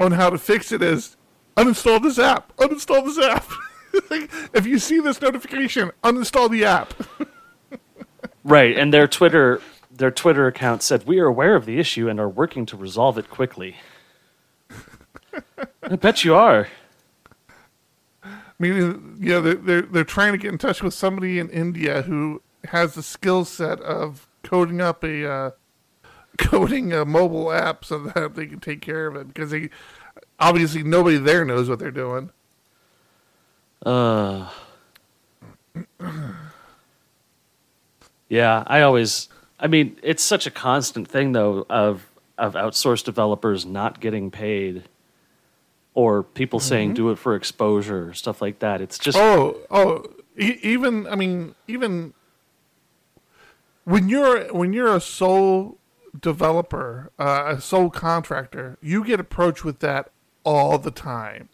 on 0.00 0.12
how 0.12 0.30
to 0.30 0.38
fix 0.38 0.72
it 0.72 0.82
is 0.82 1.16
uninstall 1.56 2.02
this 2.02 2.18
app. 2.18 2.54
Uninstall 2.56 3.04
this 3.04 3.18
app. 3.18 3.48
like, 4.10 4.30
if 4.52 4.66
you 4.66 4.78
see 4.78 5.00
this 5.00 5.20
notification, 5.20 5.90
uninstall 6.02 6.50
the 6.50 6.64
app. 6.64 6.94
Right, 8.44 8.76
and 8.76 8.92
their 8.92 9.08
Twitter 9.08 9.62
their 9.90 10.10
Twitter 10.10 10.46
account 10.46 10.82
said 10.82 11.06
we 11.06 11.18
are 11.18 11.26
aware 11.26 11.56
of 11.56 11.66
the 11.66 11.78
issue 11.78 12.08
and 12.08 12.20
are 12.20 12.28
working 12.28 12.66
to 12.66 12.76
resolve 12.76 13.16
it 13.16 13.30
quickly. 13.30 13.76
I 15.82 15.96
bet 15.96 16.24
you 16.24 16.34
are. 16.34 16.68
Meaning, 18.58 19.16
you 19.18 19.30
know, 19.30 19.40
they're, 19.40 19.54
they're 19.54 19.82
they're 19.82 20.04
trying 20.04 20.32
to 20.32 20.38
get 20.38 20.52
in 20.52 20.58
touch 20.58 20.82
with 20.82 20.92
somebody 20.92 21.38
in 21.38 21.48
India 21.48 22.02
who 22.02 22.42
has 22.66 22.94
the 22.94 23.02
skill 23.02 23.44
set 23.44 23.80
of 23.80 24.28
coding 24.42 24.80
up 24.80 25.02
a 25.02 25.26
uh, 25.26 25.50
coding 26.36 26.92
a 26.92 27.04
mobile 27.04 27.50
app 27.50 27.84
so 27.84 27.98
that 27.98 28.34
they 28.34 28.46
can 28.46 28.60
take 28.60 28.82
care 28.82 29.06
of 29.06 29.16
it 29.16 29.28
because 29.28 29.50
they 29.50 29.70
obviously 30.38 30.82
nobody 30.82 31.16
there 31.16 31.44
knows 31.46 31.68
what 31.68 31.78
they're 31.78 31.90
doing. 31.90 32.30
Uh, 33.84 34.48
yeah, 38.28 38.64
I 38.66 38.82
always. 38.82 39.28
I 39.58 39.66
mean, 39.66 39.96
it's 40.02 40.22
such 40.22 40.46
a 40.46 40.50
constant 40.50 41.08
thing 41.08 41.32
though 41.32 41.66
of 41.70 42.06
of 42.36 42.54
outsourced 42.54 43.04
developers 43.04 43.64
not 43.64 44.00
getting 44.00 44.30
paid, 44.30 44.84
or 45.94 46.22
people 46.22 46.60
saying 46.60 46.94
do 46.94 47.10
it 47.10 47.18
for 47.18 47.34
exposure, 47.34 48.12
stuff 48.14 48.42
like 48.42 48.58
that. 48.60 48.80
It's 48.80 48.98
just 48.98 49.16
Oh, 49.18 49.58
oh, 49.70 50.04
e- 50.36 50.58
even 50.62 51.06
I 51.06 51.14
mean, 51.14 51.54
even 51.68 52.12
when 53.84 54.08
you're 54.08 54.52
when 54.52 54.72
you're 54.72 54.94
a 54.94 55.00
sole 55.00 55.78
developer, 56.18 57.10
uh, 57.18 57.54
a 57.56 57.60
sole 57.60 57.90
contractor, 57.90 58.78
you 58.80 59.04
get 59.04 59.20
approached 59.20 59.64
with 59.64 59.80
that 59.80 60.10
all 60.44 60.78
the 60.78 60.90
time, 60.90 61.48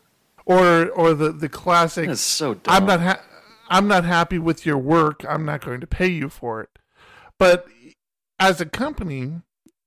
or 0.51 0.88
or 0.90 1.14
the 1.14 1.32
the 1.32 1.48
classic. 1.48 2.09
That's 2.09 2.20
so 2.20 2.55
dumb. 2.55 2.74
I'm 2.74 2.86
not 2.86 3.01
ha- 3.01 3.22
I'm 3.68 3.86
not 3.86 4.05
happy 4.05 4.38
with 4.38 4.66
your 4.66 4.78
work. 4.78 5.24
I'm 5.28 5.44
not 5.44 5.64
going 5.64 5.80
to 5.80 5.86
pay 5.86 6.09
you 6.09 6.28
for 6.28 6.61
it. 6.61 6.70
But 7.38 7.66
as 8.38 8.61
a 8.61 8.66
company 8.66 9.42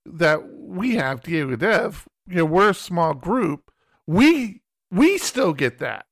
that 0.06 0.48
we 0.50 0.96
have, 0.96 1.22
Diego 1.22 1.56
Dev, 1.56 2.08
you 2.28 2.38
know, 2.38 2.46
we're 2.46 2.70
a 2.70 2.74
small 2.74 3.14
group. 3.14 3.72
We 4.08 4.62
we 4.90 5.18
still 5.18 5.54
get 5.54 5.80
that 5.80 6.06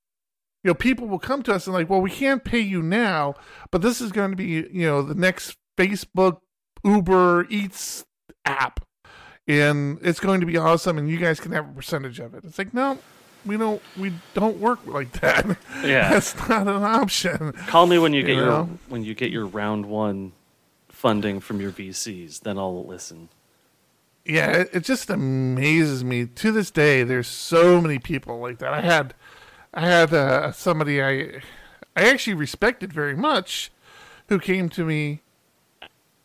you 0.63 0.69
know, 0.69 0.75
people 0.75 1.07
will 1.07 1.19
come 1.19 1.41
to 1.43 1.53
us 1.53 1.65
and 1.65 1.73
like, 1.73 1.89
well, 1.89 2.01
we 2.01 2.11
can't 2.11 2.43
pay 2.43 2.59
you 2.59 2.83
now, 2.83 3.33
but 3.71 3.81
this 3.81 3.99
is 3.99 4.11
going 4.11 4.31
to 4.31 4.37
be, 4.37 4.67
you 4.71 4.85
know, 4.85 5.01
the 5.01 5.15
next 5.15 5.57
Facebook, 5.77 6.37
Uber 6.83 7.47
Eats 7.49 8.05
app, 8.45 8.85
and 9.47 9.97
it's 10.03 10.19
going 10.19 10.39
to 10.39 10.45
be 10.45 10.57
awesome, 10.57 10.99
and 10.99 11.09
you 11.09 11.17
guys 11.17 11.39
can 11.39 11.51
have 11.51 11.67
a 11.67 11.73
percentage 11.73 12.19
of 12.19 12.35
it. 12.35 12.43
It's 12.45 12.59
like, 12.59 12.73
no, 12.75 12.99
we 13.45 13.57
don't, 13.57 13.81
we 13.97 14.13
don't 14.33 14.57
work 14.57 14.79
like 14.85 15.11
that. 15.21 15.45
Yeah. 15.83 16.09
that's 16.11 16.35
not 16.47 16.67
an 16.67 16.83
option. 16.83 17.53
call 17.67 17.87
me 17.87 17.97
when 17.97 18.13
you 18.13 18.21
get 18.21 18.31
You 18.35 18.41
your 18.41 18.45
know? 18.45 18.69
when 18.89 19.03
you 19.03 19.15
get 19.15 19.31
your 19.31 19.47
round 19.47 19.87
one 19.87 20.33
funding 20.89 21.39
from 21.39 21.59
your 21.59 21.71
VCs. 21.71 22.41
Then 22.41 22.57
I'll 22.59 22.85
listen. 22.85 23.29
Yeah, 24.23 24.51
it, 24.51 24.69
it 24.73 24.83
just 24.83 25.09
amazes 25.09 26.03
me 26.03 26.27
to 26.27 26.51
this 26.51 26.69
day. 26.69 27.03
There's 27.03 27.27
so 27.27 27.81
many 27.81 27.97
people 27.97 28.39
like 28.39 28.59
that. 28.59 28.71
I 28.73 28.81
had, 28.81 29.15
I 29.73 29.81
had 29.81 30.13
uh, 30.13 30.51
somebody 30.51 31.01
I, 31.01 31.41
I 31.95 32.07
actually 32.09 32.35
respected 32.35 32.93
very 32.93 33.15
much, 33.15 33.71
who 34.29 34.37
came 34.37 34.69
to 34.69 34.85
me 34.85 35.21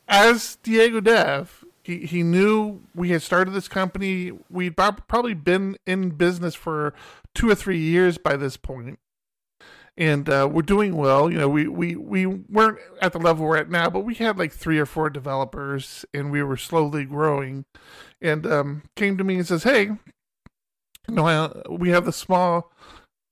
as 0.06 0.56
Diego 0.62 1.00
Dev. 1.00 1.64
He 1.87 1.99
he 1.99 2.24
knew 2.24 2.80
we 2.97 3.11
had 3.11 3.22
started 3.22 3.53
this 3.53 3.68
company. 3.68 4.32
We'd 4.51 4.76
prob- 4.76 5.07
probably 5.07 5.34
been 5.34 5.76
in 5.87 6.11
business 6.11 6.57
for 6.57 6.93
two 7.32 7.49
or 7.49 7.55
three 7.55 7.78
years 7.78 8.18
by 8.18 8.37
this 8.37 8.57
point, 8.57 8.99
and 9.97 10.28
uh, 10.28 10.49
we're 10.51 10.62
doing 10.62 10.97
well. 10.97 11.30
You 11.30 11.39
know, 11.39 11.49
we, 11.49 11.68
we 11.68 11.95
we 11.95 12.26
weren't 12.26 12.78
at 13.01 13.12
the 13.12 13.20
level 13.20 13.47
we're 13.47 13.59
at 13.59 13.70
now, 13.70 13.89
but 13.89 14.01
we 14.01 14.16
had 14.16 14.37
like 14.37 14.53
three 14.53 14.80
or 14.80 14.87
four 14.87 15.11
developers, 15.11 16.05
and 16.12 16.32
we 16.32 16.43
were 16.43 16.57
slowly 16.57 17.05
growing. 17.05 17.66
And 18.20 18.45
um, 18.49 18.82
came 18.97 19.16
to 19.16 19.22
me 19.22 19.37
and 19.37 19.47
says, 19.47 19.62
"Hey, 19.62 19.84
you 19.84 19.99
know, 21.09 21.24
I, 21.24 21.70
we 21.70 21.91
have 21.91 22.05
the 22.05 22.12
small." 22.12 22.72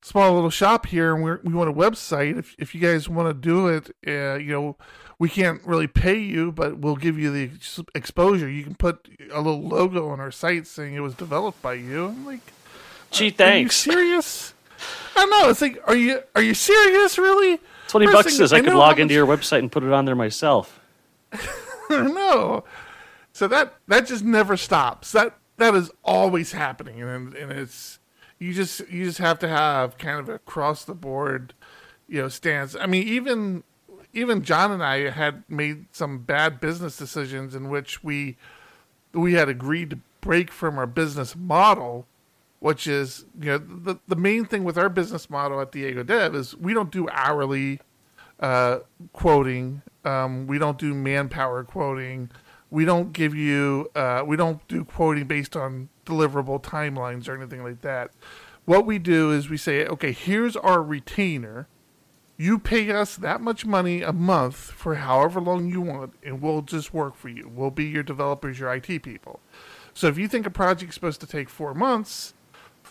Small 0.07 0.35
little 0.35 0.51
shop 0.51 0.85
here, 0.85 1.15
and 1.15 1.25
we're, 1.25 1.41
we 1.45 1.55
want 1.55 1.71
a 1.71 1.73
website. 1.73 2.39
If 2.39 2.55
if 2.59 2.75
you 2.75 2.81
guys 2.83 3.09
want 3.09 3.27
to 3.27 3.33
do 3.33 3.69
it, 3.69 3.91
uh, 4.07 4.37
you 4.37 4.53
know, 4.53 4.77
we 5.19 5.29
can't 5.29 5.63
really 5.65 5.87
pay 5.87 6.19
you, 6.19 6.53
but 6.53 6.79
we'll 6.79 6.97
give 6.97 7.19
you 7.19 7.31
the 7.31 7.45
ex- 7.55 7.81
exposure. 7.95 8.49
You 8.49 8.65
can 8.65 8.75
put 8.75 9.09
a 9.33 9.41
little 9.41 9.63
logo 9.63 10.09
on 10.09 10.21
our 10.21 10.31
site 10.31 10.67
saying 10.67 10.95
it 10.95 11.01
was 11.01 11.15
developed 11.15 11.63
by 11.63 11.75
you. 11.75 12.07
I'm 12.07 12.27
like, 12.27 12.41
Gee, 13.11 13.31
thanks. 13.31 13.87
are 13.87 13.93
you 13.93 13.97
serious? 14.23 14.55
I 15.17 15.21
don't 15.21 15.31
know. 15.31 15.49
It's 15.49 15.61
like, 15.63 15.81
are 15.87 15.95
you 15.97 16.21
are 16.35 16.43
you 16.43 16.55
serious? 16.55 17.17
Really? 17.19 17.61
Twenty 17.89 18.07
First 18.07 18.15
bucks 18.17 18.27
thing- 18.29 18.37
says 18.39 18.53
I, 18.53 18.57
I 18.57 18.61
could 18.61 18.75
log 18.75 18.97
how 18.97 19.03
into 19.03 19.15
your 19.15 19.27
website 19.27 19.61
and 19.61 19.71
put 19.71 19.85
it 19.85 19.93
on 19.93 20.05
there 20.05 20.17
myself. 20.17 20.81
no. 21.91 22.65
So 23.33 23.49
that 23.49 23.75
that 23.89 24.07
just 24.07 24.25
never 24.25 24.57
stops. 24.57 25.13
That 25.13 25.37
that 25.57 25.75
is 25.75 25.91
always 26.03 26.53
happening, 26.53 27.03
and 27.03 27.35
and 27.35 27.53
it's 27.53 27.99
you 28.39 28.53
just 28.53 28.81
you 28.91 29.05
just 29.05 29.19
have 29.19 29.39
to 29.41 29.49
have 29.49 29.99
kind 29.99 30.19
of 30.19 30.29
a 30.29 30.35
across 30.35 30.85
the 30.85 30.95
board, 30.95 31.55
you 32.09 32.21
know, 32.23 32.29
stance. 32.29 32.75
I 32.79 32.87
mean, 32.87 33.07
even 33.07 33.63
even 34.15 34.43
John 34.43 34.71
and 34.71 34.83
I 34.83 35.11
had 35.11 35.45
made 35.49 35.87
some 35.93 36.19
bad 36.19 36.61
business 36.61 36.97
decisions 36.97 37.55
in 37.55 37.69
which 37.69 38.03
we 38.03 38.37
we 39.13 39.35
had 39.35 39.49
agreed 39.49 39.91
to 39.91 39.99
break 40.21 40.51
from 40.51 40.79
our 40.79 40.87
business 40.87 41.37
model, 41.37 42.07
which 42.61 42.87
is 42.87 43.27
you 43.39 43.51
know 43.51 43.59
the 43.59 43.97
the 44.09 44.17
main 44.17 44.45
thing 44.45 44.65
with 44.65 44.79
our 44.79 44.89
business 44.89 45.29
model 45.29 45.61
at 45.61 45.73
Diego 45.73 46.03
Dev 46.03 46.35
is 46.35 46.57
we 46.57 46.73
don't 46.73 46.91
do 46.91 47.09
hourly 47.11 47.81
uh, 48.41 48.81
quoting. 49.13 49.83
Um, 50.05 50.47
we 50.47 50.59
don't 50.59 50.79
do 50.79 50.95
manpower 50.95 51.65
quoting. 51.65 52.31
We 52.71 52.85
don't 52.85 53.13
give 53.13 53.35
you. 53.35 53.91
Uh, 53.95 54.23
we 54.27 54.37
don't 54.37 54.67
do 54.69 54.85
quoting 54.85 55.27
based 55.27 55.57
on 55.57 55.89
deliverable 56.07 56.63
timelines 56.63 57.29
or 57.29 57.37
anything 57.37 57.63
like 57.63 57.81
that. 57.83 58.11
What 58.65 58.87
we 58.87 58.99
do 58.99 59.31
is 59.31 59.51
we 59.51 59.59
say, 59.59 59.87
okay, 59.87 60.13
here's 60.13 60.57
our 60.57 60.83
retainer. 60.83 61.69
You 62.37 62.59
pay 62.59 62.91
us 62.91 63.17
that 63.17 63.41
much 63.41 63.65
money 63.65 64.03
a 64.03 64.13
month 64.13 64.57
for 64.57 64.97
however 64.97 65.41
long 65.41 65.69
you 65.71 65.81
want, 65.81 66.15
and 66.25 66.43
we'll 66.43 66.63
just 66.63 66.93
work 66.93 67.15
for 67.15 67.29
you. 67.29 67.51
We'll 67.55 67.71
be 67.71 67.85
your 67.85 68.03
developers, 68.03 68.59
your 68.59 68.75
IT 68.75 69.03
people. 69.03 69.39
So 69.93 70.09
if 70.09 70.19
you 70.19 70.27
think 70.27 70.45
a 70.45 70.51
project's 70.51 70.97
supposed 70.97 71.21
to 71.21 71.27
take 71.29 71.49
four 71.49 71.75
months, 71.75 72.35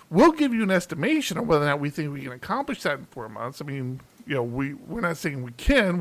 we'll 0.10 0.32
give 0.32 0.54
you 0.54 0.64
an 0.64 0.72
estimation 0.72 1.38
of 1.38 1.48
whether 1.48 1.66
or 1.66 1.68
not 1.68 1.82
we 1.82 1.90
think 1.90 2.14
we 2.14 2.22
can 2.22 2.32
accomplish 2.32 2.82
that 2.84 3.00
in 3.00 3.06
four 3.06 3.28
months. 3.28 3.62
I 3.62 3.66
mean, 3.66 4.00
you 4.26 4.36
know, 4.36 4.44
we 4.44 4.76
we're 4.76 5.02
not 5.02 5.18
saying 5.18 5.44
we 5.44 5.52
can, 5.52 5.98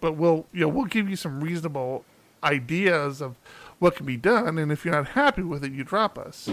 but 0.00 0.16
we'll 0.16 0.46
you 0.52 0.60
know 0.60 0.68
we'll 0.68 0.84
give 0.84 1.08
you 1.08 1.16
some 1.16 1.42
reasonable 1.42 2.04
ideas 2.44 3.22
of 3.22 3.36
what 3.78 3.96
can 3.96 4.06
be 4.06 4.16
done, 4.16 4.58
and 4.58 4.70
if 4.70 4.84
you're 4.84 4.94
not 4.94 5.08
happy 5.08 5.42
with 5.42 5.64
it, 5.64 5.72
you 5.72 5.84
drop 5.84 6.18
us. 6.18 6.50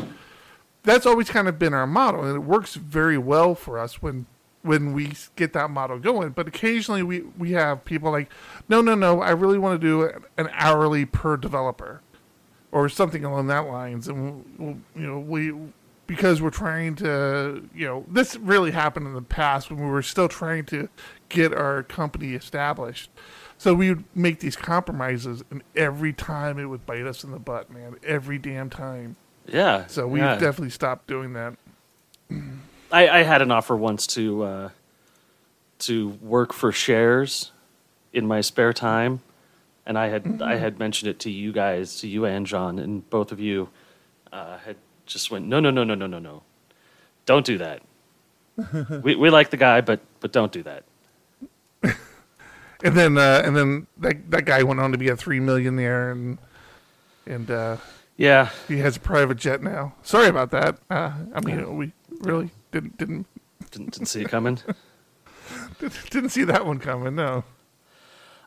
That's 0.83 1.05
always 1.05 1.29
kind 1.29 1.47
of 1.47 1.57
been 1.57 1.73
our 1.73 1.87
model, 1.87 2.23
and 2.23 2.35
it 2.35 2.39
works 2.39 2.75
very 2.75 3.17
well 3.17 3.55
for 3.55 3.79
us 3.79 4.01
when 4.01 4.25
when 4.63 4.93
we 4.93 5.13
get 5.35 5.53
that 5.53 5.69
model 5.69 5.99
going. 5.99 6.29
But 6.31 6.47
occasionally 6.47 7.03
we 7.03 7.21
we 7.37 7.51
have 7.51 7.85
people 7.85 8.11
like, 8.11 8.29
no, 8.67 8.81
no, 8.81 8.95
no, 8.95 9.21
I 9.21 9.29
really 9.31 9.59
want 9.59 9.79
to 9.79 9.87
do 9.87 10.11
an 10.37 10.49
hourly 10.53 11.05
per 11.05 11.37
developer 11.37 12.01
or 12.71 12.89
something 12.89 13.23
along 13.23 13.45
that 13.47 13.67
lines 13.67 14.07
and 14.07 14.43
we'll, 14.57 14.77
you 14.95 15.07
know 15.07 15.19
we 15.19 15.53
because 16.07 16.41
we're 16.41 16.49
trying 16.49 16.95
to 16.95 17.69
you 17.75 17.85
know 17.85 18.03
this 18.09 18.35
really 18.37 18.71
happened 18.71 19.05
in 19.05 19.13
the 19.13 19.21
past 19.21 19.69
when 19.69 19.79
we 19.79 19.85
were 19.85 20.01
still 20.01 20.27
trying 20.27 20.65
to 20.65 20.89
get 21.29 21.53
our 21.53 21.83
company 21.83 22.33
established 22.33 23.11
so 23.59 23.75
we 23.75 23.89
would 23.89 24.03
make 24.15 24.39
these 24.39 24.55
compromises 24.55 25.43
and 25.51 25.61
every 25.75 26.11
time 26.11 26.57
it 26.57 26.65
would 26.65 26.83
bite 26.87 27.05
us 27.05 27.23
in 27.23 27.29
the 27.29 27.37
butt 27.37 27.69
man 27.69 27.95
every 28.03 28.39
damn 28.39 28.71
time 28.71 29.15
Yeah. 29.47 29.85
so 29.85 30.07
we 30.07 30.19
yeah. 30.19 30.33
definitely 30.33 30.71
stopped 30.71 31.05
doing 31.05 31.33
that 31.33 31.53
I, 32.93 33.19
I 33.19 33.23
had 33.23 33.41
an 33.41 33.51
offer 33.51 33.75
once 33.75 34.05
to 34.07 34.43
uh, 34.43 34.69
to 35.79 36.09
work 36.21 36.53
for 36.53 36.71
shares 36.71 37.51
in 38.13 38.27
my 38.27 38.41
spare 38.41 38.71
time, 38.71 39.21
and 39.85 39.97
I 39.97 40.09
had 40.09 40.41
I 40.41 40.57
had 40.57 40.77
mentioned 40.77 41.09
it 41.09 41.19
to 41.21 41.31
you 41.31 41.51
guys, 41.51 41.99
to 42.01 42.07
you 42.07 42.25
and 42.25 42.45
John, 42.45 42.77
and 42.77 43.09
both 43.09 43.31
of 43.31 43.39
you 43.39 43.69
uh, 44.31 44.59
had 44.59 44.77
just 45.07 45.31
went 45.31 45.47
no 45.47 45.59
no 45.59 45.71
no 45.71 45.83
no 45.83 45.95
no 45.95 46.05
no 46.05 46.19
no, 46.19 46.43
don't 47.25 47.45
do 47.45 47.57
that. 47.57 47.81
we 49.01 49.15
we 49.15 49.29
like 49.31 49.49
the 49.49 49.57
guy, 49.57 49.81
but 49.81 49.99
but 50.19 50.31
don't 50.31 50.51
do 50.51 50.61
that. 50.61 50.83
and 52.83 52.95
then 52.95 53.17
uh, 53.17 53.41
and 53.43 53.57
then 53.57 53.87
that 53.97 54.29
that 54.29 54.45
guy 54.45 54.61
went 54.61 54.79
on 54.79 54.91
to 54.91 54.99
be 54.99 55.09
a 55.09 55.15
three 55.17 55.39
millionaire 55.39 56.11
and 56.11 56.37
and 57.25 57.49
uh, 57.49 57.77
Yeah, 58.17 58.49
he 58.67 58.77
has 58.79 58.97
a 58.97 58.99
private 58.99 59.37
jet 59.37 59.63
now. 59.63 59.95
Sorry 60.03 60.27
about 60.27 60.51
that. 60.51 60.77
Uh, 60.89 61.11
i 61.33 61.41
mean 61.41 61.75
we 61.75 61.91
really 62.21 62.51
didn't 62.71 62.97
didn't 62.97 63.27
didn't, 63.71 63.91
didn't 63.91 64.07
see 64.07 64.21
it 64.21 64.29
coming. 64.29 64.59
didn't 66.09 66.29
see 66.29 66.43
that 66.45 66.65
one 66.65 66.79
coming 66.79 67.15
no 67.15 67.43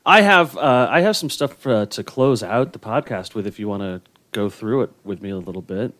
I 0.07 0.21
have 0.21 0.57
uh, 0.57 0.87
I 0.89 1.01
have 1.01 1.17
some 1.17 1.29
stuff 1.29 1.67
uh, 1.67 1.85
to 1.87 2.05
close 2.05 2.41
out 2.45 2.73
the 2.73 2.79
podcast 2.79 3.35
with. 3.35 3.45
If 3.45 3.59
you 3.59 3.67
want 3.67 3.83
to 3.83 4.01
go 4.31 4.49
through 4.49 4.83
it 4.83 4.91
with 5.03 5.21
me 5.21 5.31
a 5.31 5.37
little 5.37 5.63
bit. 5.63 5.93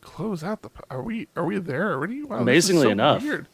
close 0.00 0.44
out 0.44 0.62
the. 0.62 0.70
Are 0.90 1.02
we? 1.02 1.26
Are 1.34 1.44
we 1.44 1.58
there 1.58 1.92
already? 1.92 2.22
Wow, 2.22 2.44
this 2.44 2.66
is 2.66 2.70
Amazingly 2.70 2.82
so 2.84 2.90
enough. 2.90 3.22
weird. 3.22 3.48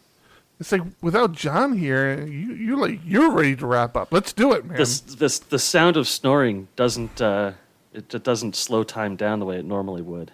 It's 0.60 0.70
like 0.70 0.82
without 1.00 1.32
John 1.32 1.78
here, 1.78 2.22
you 2.22 2.52
you 2.52 2.76
like 2.76 3.00
you're 3.02 3.32
ready 3.32 3.56
to 3.56 3.66
wrap 3.66 3.96
up. 3.96 4.12
Let's 4.12 4.34
do 4.34 4.52
it, 4.52 4.66
man. 4.66 4.76
This 4.76 5.00
this 5.00 5.38
the 5.38 5.58
sound 5.58 5.96
of 5.96 6.06
snoring 6.06 6.68
doesn't 6.76 7.22
uh, 7.22 7.52
it, 7.94 8.14
it 8.14 8.22
doesn't 8.22 8.56
slow 8.56 8.84
time 8.84 9.16
down 9.16 9.38
the 9.38 9.46
way 9.46 9.56
it 9.56 9.64
normally 9.64 10.02
would. 10.02 10.32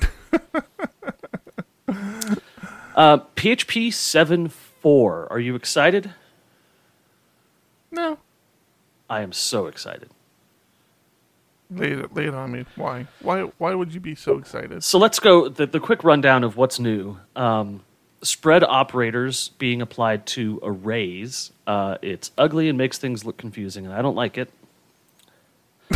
uh, 2.96 3.18
PHP 3.36 3.92
seven 3.92 4.48
four. 4.48 5.26
Are 5.30 5.40
you 5.40 5.54
excited? 5.54 6.10
no, 7.90 8.18
I 9.08 9.22
am 9.22 9.32
so 9.32 9.66
excited. 9.66 10.10
lay 11.70 11.92
it 11.92 12.14
lay 12.14 12.26
it 12.26 12.34
on 12.34 12.52
me. 12.52 12.64
Why? 12.76 13.06
Why? 13.20 13.42
Why 13.58 13.74
would 13.74 13.94
you 13.94 14.00
be 14.00 14.14
so 14.14 14.38
excited? 14.38 14.84
So 14.84 14.98
let's 14.98 15.18
go 15.18 15.48
the, 15.48 15.66
the 15.66 15.80
quick 15.80 16.04
rundown 16.04 16.44
of 16.44 16.56
what's 16.56 16.78
new. 16.78 17.18
Um, 17.34 17.82
spread 18.22 18.64
operators 18.64 19.50
being 19.58 19.80
applied 19.82 20.26
to 20.26 20.60
arrays. 20.62 21.52
Uh, 21.66 21.96
it's 22.02 22.30
ugly 22.36 22.68
and 22.68 22.76
makes 22.76 22.98
things 22.98 23.24
look 23.24 23.36
confusing, 23.36 23.84
and 23.86 23.94
I 23.94 24.02
don't 24.02 24.16
like 24.16 24.36
it. 24.38 24.50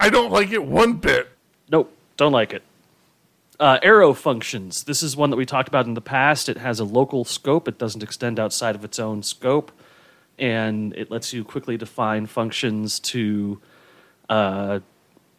I 0.00 0.08
don't 0.10 0.32
like 0.32 0.50
it 0.50 0.64
one 0.64 0.94
bit. 0.94 1.28
Nope, 1.70 1.92
don't 2.16 2.32
like 2.32 2.52
it. 2.52 2.62
Uh, 3.60 3.78
arrow 3.82 4.12
functions. 4.12 4.84
This 4.84 5.02
is 5.02 5.16
one 5.16 5.30
that 5.30 5.36
we 5.36 5.46
talked 5.46 5.68
about 5.68 5.86
in 5.86 5.94
the 5.94 6.00
past. 6.00 6.48
It 6.48 6.56
has 6.56 6.80
a 6.80 6.84
local 6.84 7.24
scope. 7.24 7.68
It 7.68 7.78
doesn't 7.78 8.02
extend 8.02 8.40
outside 8.40 8.74
of 8.74 8.84
its 8.84 8.98
own 8.98 9.22
scope, 9.22 9.70
and 10.38 10.94
it 10.96 11.10
lets 11.10 11.32
you 11.32 11.44
quickly 11.44 11.76
define 11.76 12.26
functions 12.26 12.98
to 13.00 13.60
uh, 14.28 14.80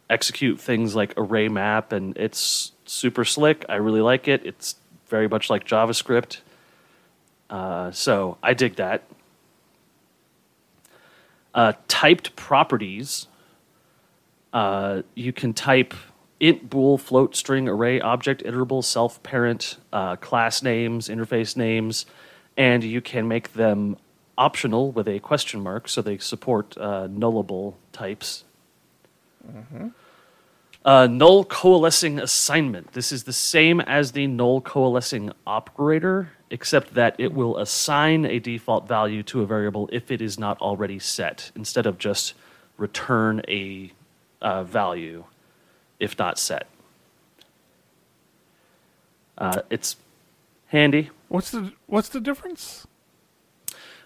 execute 0.08 0.60
things 0.60 0.94
like 0.94 1.12
array 1.16 1.48
map. 1.48 1.92
And 1.92 2.16
it's 2.16 2.72
super 2.86 3.24
slick. 3.24 3.64
I 3.68 3.76
really 3.76 4.00
like 4.00 4.28
it. 4.28 4.46
It's 4.46 4.76
very 5.08 5.28
much 5.28 5.50
like 5.50 5.66
JavaScript. 5.66 6.38
Uh, 7.50 7.90
so 7.90 8.38
I 8.42 8.54
dig 8.54 8.76
that. 8.76 9.02
Uh, 11.54 11.74
typed 11.88 12.34
properties 12.36 13.26
uh, 14.54 15.02
you 15.16 15.32
can 15.32 15.52
type 15.52 15.92
int, 16.40 16.68
bool, 16.68 16.98
float, 16.98 17.36
string, 17.36 17.68
array, 17.68 18.00
object, 18.00 18.42
iterable, 18.44 18.82
self, 18.82 19.22
parent, 19.22 19.76
uh, 19.92 20.16
class 20.16 20.62
names, 20.62 21.08
interface 21.08 21.56
names, 21.56 22.06
and 22.56 22.84
you 22.84 23.00
can 23.00 23.26
make 23.28 23.52
them 23.54 23.96
optional 24.36 24.90
with 24.90 25.08
a 25.08 25.18
question 25.20 25.60
mark, 25.60 25.88
so 25.88 26.02
they 26.02 26.18
support 26.18 26.76
uh, 26.78 27.08
nullable 27.08 27.74
types. 27.92 28.44
Uh, 30.84 31.06
null 31.06 31.44
coalescing 31.44 32.18
assignment. 32.18 32.92
This 32.92 33.10
is 33.10 33.24
the 33.24 33.32
same 33.32 33.80
as 33.80 34.12
the 34.12 34.26
null 34.26 34.60
coalescing 34.60 35.32
operator, 35.46 36.32
except 36.50 36.94
that 36.94 37.14
it 37.18 37.32
will 37.32 37.56
assign 37.56 38.26
a 38.26 38.38
default 38.38 38.86
value 38.86 39.22
to 39.24 39.40
a 39.40 39.46
variable 39.46 39.88
if 39.92 40.10
it 40.10 40.20
is 40.20 40.38
not 40.38 40.60
already 40.60 40.98
set, 40.98 41.50
instead 41.56 41.86
of 41.86 41.96
just 41.96 42.34
return 42.76 43.40
a 43.48 43.92
uh, 44.42 44.62
value 44.64 45.24
if 45.98 46.18
not 46.18 46.38
set. 46.38 46.66
Uh, 49.36 49.62
it's 49.70 49.96
handy. 50.68 51.10
What's 51.28 51.50
the 51.50 51.72
What's 51.86 52.08
the 52.08 52.20
difference? 52.20 52.86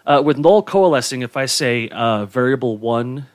Uh, 0.05 0.21
with 0.23 0.37
null 0.37 0.63
coalescing, 0.63 1.21
if 1.21 1.37
I 1.37 1.45
say 1.45 1.87
uh, 1.89 2.25
variable 2.25 2.77
one, 2.77 3.27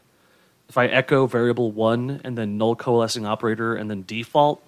if 0.68 0.76
I 0.76 0.86
echo 0.86 1.26
variable 1.26 1.70
one 1.70 2.20
and 2.24 2.36
then 2.36 2.59
null 2.59 2.74
coalescing 2.74 3.26
operator 3.26 3.76
and 3.76 3.88
then 3.88 4.02
default, 4.07 4.61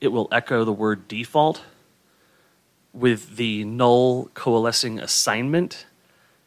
it 0.00 0.08
will 0.08 0.28
echo 0.30 0.64
the 0.64 0.72
word 0.72 1.08
default. 1.08 1.62
With 2.92 3.36
the 3.36 3.64
null 3.64 4.30
coalescing 4.34 5.00
assignment, 5.00 5.86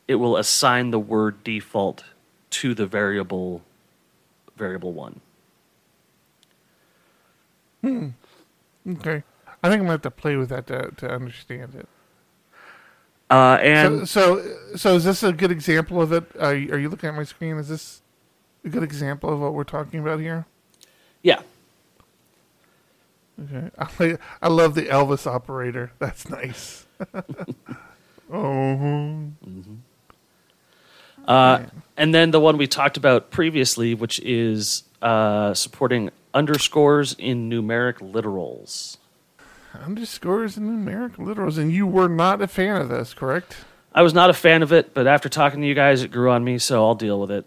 it 0.08 0.16
will 0.16 0.38
assign 0.38 0.92
the 0.92 1.00
word 1.00 1.44
default 1.44 2.04
to 2.52 2.74
the 2.74 2.86
variable 2.86 3.62
variable 4.56 4.94
one. 4.94 5.20
Okay, 7.84 9.24
I 9.64 9.70
think 9.70 9.80
I'm 9.80 9.80
gonna 9.80 9.92
have 9.92 10.02
to 10.04 10.12
play 10.12 10.36
with 10.36 10.50
that 10.50 10.68
to 10.68 10.92
to 10.98 11.10
understand 11.10 11.76
it. 11.76 11.88
Uh, 13.30 13.58
and 13.62 14.08
so, 14.08 14.38
so, 14.38 14.76
so 14.76 14.96
is 14.96 15.06
this 15.06 15.24
a 15.24 15.34
good 15.34 15.52
example 15.52 16.02
of 16.02 16.12
it? 16.12 16.24
Are 16.40 16.54
you, 16.54 16.72
are 16.72 16.78
you 16.78 16.88
looking 16.90 17.10
at 17.10 17.16
my 17.16 17.24
screen? 17.24 17.58
Is 17.58 17.68
this 17.70 18.02
a 18.64 18.70
good 18.70 18.84
example 18.84 19.34
of 19.34 19.40
what 19.40 19.54
we're 19.54 19.64
talking 19.64 20.00
about 20.00 20.20
here? 20.20 20.46
yeah, 21.24 21.42
Okay, 23.42 23.72
I, 23.80 24.18
I 24.42 24.48
love 24.50 24.76
the 24.76 24.84
Elvis 24.84 25.26
operator. 25.26 25.92
That's 26.00 26.30
nice. 26.30 26.86
Oh, 28.32 29.32
Uh, 31.28 31.64
and 31.98 32.16
then 32.16 32.32
the 32.32 32.40
one 32.40 32.58
we 32.58 32.68
talked 32.68 32.98
about 32.98 33.30
previously, 33.32 33.94
which 33.94 34.20
is 34.22 34.84
uh, 35.02 35.54
supporting 35.54 36.10
underscores 36.34 37.14
in 37.14 37.50
numeric 37.50 38.00
literals. 38.00 38.98
underscores 39.74 40.58
in 40.58 40.64
numeric 40.86 41.16
literals, 41.18 41.58
and 41.58 41.72
you 41.72 41.86
were 41.88 42.08
not 42.10 42.42
a 42.42 42.48
fan 42.48 42.82
of 42.82 42.90
this, 42.90 43.14
correct? 43.14 43.58
I 43.96 44.02
was 44.02 44.14
not 44.14 44.30
a 44.30 44.34
fan 44.34 44.64
of 44.64 44.72
it, 44.74 44.94
but 44.94 45.06
after 45.08 45.30
talking 45.30 45.62
to 45.62 45.68
you 45.68 45.76
guys, 45.76 46.02
it 46.02 46.12
grew 46.12 46.32
on 46.32 46.44
me, 46.44 46.58
so 46.58 46.84
I'll 46.84 46.96
deal 46.96 47.20
with 47.20 47.32
it. 47.32 47.46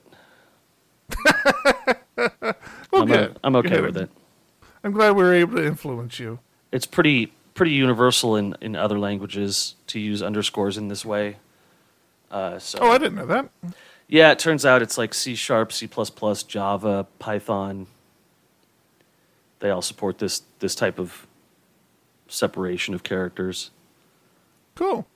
Well, 2.93 3.03
I'm, 3.03 3.09
good. 3.09 3.39
I'm 3.45 3.57
okay 3.57 3.81
with 3.83 3.97
it. 3.99 4.09
I'm 4.83 4.93
glad 4.93 5.11
we 5.17 5.23
were 5.23 5.35
able 5.35 5.57
to 5.57 5.67
influence 5.67 6.19
you. 6.19 6.39
It's 6.73 6.87
pretty 6.87 7.33
pretty 7.53 7.73
universal 7.73 8.37
in, 8.37 8.57
in 8.63 8.75
other 8.75 8.99
languages 8.99 9.75
to 9.89 10.01
use 10.01 10.23
underscores 10.23 10.79
in 10.79 10.89
this 10.89 11.05
way. 11.05 11.37
Uh, 12.31 12.59
so 12.59 12.79
Oh, 12.81 12.91
I 12.91 12.97
didn't 12.99 13.17
know 13.17 13.27
that. 13.27 13.51
yeah, 14.09 14.31
it 14.31 14.39
turns 14.39 14.65
out 14.65 14.81
it's 14.81 14.97
like 14.97 15.13
C 15.13 15.35
sharp, 15.35 15.73
C 15.73 15.87
plus, 15.87 16.43
Java, 16.43 17.07
Python. 17.19 17.87
They 19.61 19.71
all 19.71 19.83
support 19.83 20.19
this 20.19 20.43
this 20.59 20.75
type 20.75 20.99
of 20.99 21.27
separation 22.29 22.95
of 22.95 23.03
characters. 23.03 23.71
Cool. 24.75 25.07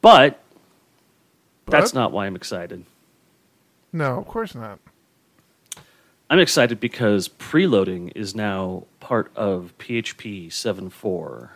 But 0.00 0.40
that's 1.66 1.92
not 1.92 2.12
why 2.12 2.26
I'm 2.26 2.36
excited. 2.36 2.84
No, 3.92 4.18
of 4.18 4.26
course 4.26 4.54
not. 4.54 4.78
I'm 6.30 6.38
excited 6.38 6.78
because 6.78 7.28
preloading 7.28 8.12
is 8.14 8.34
now 8.34 8.84
part 9.00 9.30
of 9.34 9.72
PHP 9.78 10.48
7.4. 10.48 11.48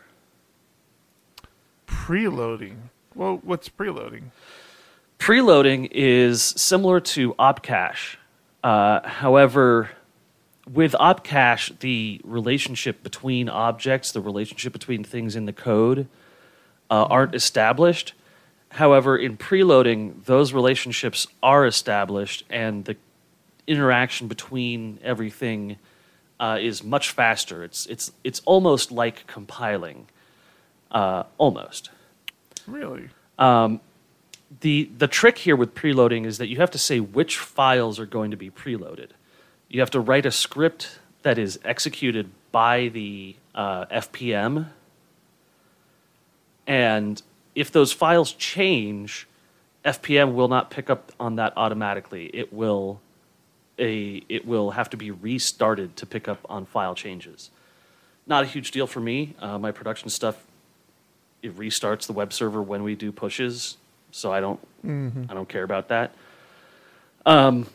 Preloading. 1.87 2.77
Well, 3.15 3.41
what's 3.43 3.69
preloading? 3.69 4.25
Preloading 5.19 5.89
is 5.93 6.43
similar 6.43 7.01
to 7.01 7.35
opcache. 7.35 8.17
Uh, 8.65 9.07
however, 9.07 9.91
with 10.71 10.93
opcache, 10.93 11.79
the 11.81 12.21
relationship 12.25 13.03
between 13.03 13.49
objects, 13.49 14.13
the 14.13 14.21
relationship 14.21 14.73
between 14.73 15.05
things 15.05 15.35
in 15.37 15.47
the 15.47 15.53
code, 15.53 16.07
uh, 16.91 17.05
aren't 17.05 17.35
established. 17.35 18.15
However, 18.71 19.17
in 19.17 19.37
preloading, 19.37 20.25
those 20.25 20.53
relationships 20.53 21.27
are 21.43 21.67
established, 21.67 22.45
and 22.49 22.85
the 22.85 22.97
interaction 23.67 24.29
between 24.29 24.99
everything 25.03 25.77
uh, 26.41 26.59
is 26.61 26.83
much 26.83 27.11
faster. 27.11 27.65
It's 27.65 27.87
it's 27.87 28.13
it's 28.25 28.41
almost 28.45 28.91
like 28.91 29.27
compiling, 29.27 30.09
uh, 30.91 31.25
almost 31.39 31.91
Really? 32.67 33.09
the 34.61 34.91
the 34.97 35.09
trick 35.09 35.39
here 35.39 35.57
with 35.57 35.75
preloading 35.75 36.27
is 36.27 36.39
that 36.39 36.49
you 36.49 36.57
have 36.59 36.71
to 36.73 36.79
say 36.79 37.01
which 37.01 37.39
files 37.39 37.99
are 37.99 38.07
going 38.07 38.31
to 38.31 38.37
be 38.37 38.51
preloaded. 38.51 39.11
You 39.73 39.81
have 39.81 39.91
to 39.93 40.01
write 40.01 40.27
a 40.27 40.31
script 40.31 40.99
that 41.23 41.39
is 41.39 41.59
executed 41.65 42.31
by 42.53 42.89
the 42.89 43.37
uh, 43.55 43.87
FPM, 43.87 44.67
and 46.67 47.23
if 47.55 47.73
those 47.73 47.91
files 47.91 48.33
change, 48.33 49.27
FPM 49.83 50.35
will 50.35 50.49
not 50.49 50.71
pick 50.71 50.91
up 50.91 51.11
on 51.19 51.37
that 51.37 51.55
automatically. 51.57 52.27
It 52.35 52.53
will 52.53 53.01
a 53.79 54.23
it 54.29 54.47
will 54.47 54.73
have 54.73 54.91
to 54.91 54.99
be 54.99 55.11
restarted 55.11 55.97
to 55.97 56.05
pick 56.05 56.29
up 56.29 56.41
on 56.51 56.67
file 56.67 56.95
changes. 56.95 57.49
Not 58.27 58.45
a 58.45 58.47
huge 58.47 58.73
deal 58.73 58.87
for 58.87 59.01
me. 59.01 59.35
Uh, 59.41 59.59
my 59.59 59.73
production 59.73 60.11
stuff 60.11 60.45
it 61.43 61.57
restarts 61.57 62.07
the 62.07 62.13
web 62.13 62.35
server 62.35 62.61
when 62.61 62.83
we 62.83 62.95
do 62.95 63.11
pushes, 63.11 63.79
so 64.11 64.31
I 64.31 64.41
don't 64.41 64.61
I 65.31 65.33
don't 65.33 65.49
care 65.49 65.65
about 65.65 65.89
that. 65.89 66.13
Um, 67.25 67.69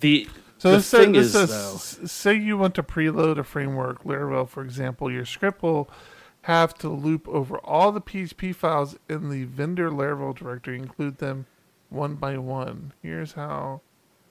the 0.00 0.26
So 0.62 0.70
the 0.70 0.76
this, 0.76 0.90
thing 0.92 1.10
this 1.10 1.34
is 1.34 1.50
though, 1.50 2.06
say 2.06 2.34
you 2.36 2.56
want 2.56 2.76
to 2.76 2.84
preload 2.84 3.36
a 3.36 3.42
framework, 3.42 4.04
Laravel, 4.04 4.48
for 4.48 4.62
example, 4.62 5.10
your 5.10 5.24
script 5.24 5.60
will 5.60 5.90
have 6.42 6.72
to 6.74 6.88
loop 6.88 7.26
over 7.26 7.58
all 7.58 7.90
the 7.90 8.00
PHP 8.00 8.54
files 8.54 8.96
in 9.08 9.28
the 9.28 9.42
vendor 9.42 9.90
Laravel 9.90 10.36
directory, 10.36 10.78
include 10.78 11.18
them 11.18 11.46
one 11.88 12.14
by 12.14 12.38
one. 12.38 12.92
Here's 13.02 13.32
how 13.32 13.80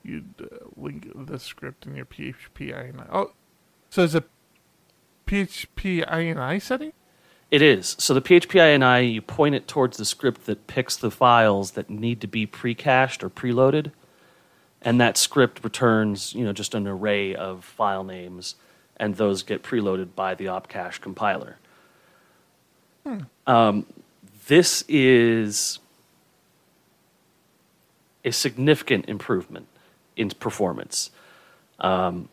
you 0.02 0.24
uh, 0.40 0.46
link 0.74 1.06
the 1.14 1.38
script 1.38 1.84
in 1.84 1.96
your 1.96 2.06
PHP 2.06 2.72
INI. 2.72 3.08
Oh, 3.12 3.32
so 3.90 4.02
is 4.02 4.14
a 4.14 4.24
PHP 5.26 6.08
INI 6.08 6.62
setting? 6.62 6.94
it 7.50 7.60
is 7.60 7.94
so 7.98 8.14
the 8.14 8.22
PHP 8.22 8.58
INI 8.58 9.12
you 9.12 9.20
point 9.20 9.54
it 9.54 9.68
towards 9.68 9.98
the 9.98 10.06
script 10.06 10.46
that 10.46 10.66
picks 10.66 10.96
the 10.96 11.10
files 11.10 11.72
that 11.72 11.90
need 11.90 12.22
to 12.22 12.26
be 12.26 12.46
pre-cached 12.46 13.22
or 13.22 13.28
preloaded, 13.28 13.92
and 14.82 15.00
that 15.00 15.16
script 15.16 15.62
returns 15.64 16.34
you 16.34 16.44
know 16.44 16.52
just 16.52 16.74
an 16.74 16.86
array 16.86 17.34
of 17.34 17.64
file 17.64 18.04
names, 18.04 18.56
and 18.96 19.16
those 19.16 19.42
get 19.42 19.62
preloaded 19.62 20.14
by 20.14 20.34
the 20.34 20.46
opcache 20.46 21.00
compiler. 21.00 21.56
Um, 23.46 23.86
this 24.46 24.84
is 24.88 25.78
a 28.24 28.30
significant 28.30 29.08
improvement 29.08 29.66
in 30.16 30.30
performance. 30.30 31.10
Um, 31.80 32.28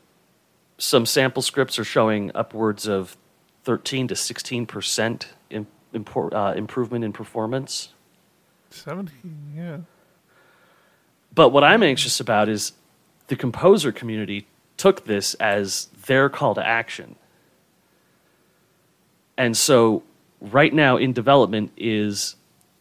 some 0.77 1.05
sample 1.05 1.41
scripts 1.41 1.79
are 1.79 1.83
showing 1.83 2.31
upwards 2.35 2.87
of 2.87 3.17
13 3.63 4.07
to 4.09 4.15
16 4.15 4.65
percent 4.65 5.27
uh, 5.53 6.53
improvement 6.55 7.03
in 7.03 7.13
performance. 7.13 7.89
17, 8.69 9.53
yeah. 9.55 9.77
But 11.33 11.49
what 11.49 11.63
I'm 11.63 11.83
anxious 11.83 12.19
about 12.19 12.49
is 12.49 12.73
the 13.27 13.35
composer 13.35 13.91
community 13.91 14.47
took 14.77 15.05
this 15.05 15.33
as 15.35 15.85
their 16.07 16.29
call 16.29 16.55
to 16.55 16.65
action. 16.65 17.15
And 19.37 19.55
so, 19.55 20.03
right 20.41 20.73
now 20.73 20.97
in 20.97 21.13
development 21.13 21.71
is 21.77 22.35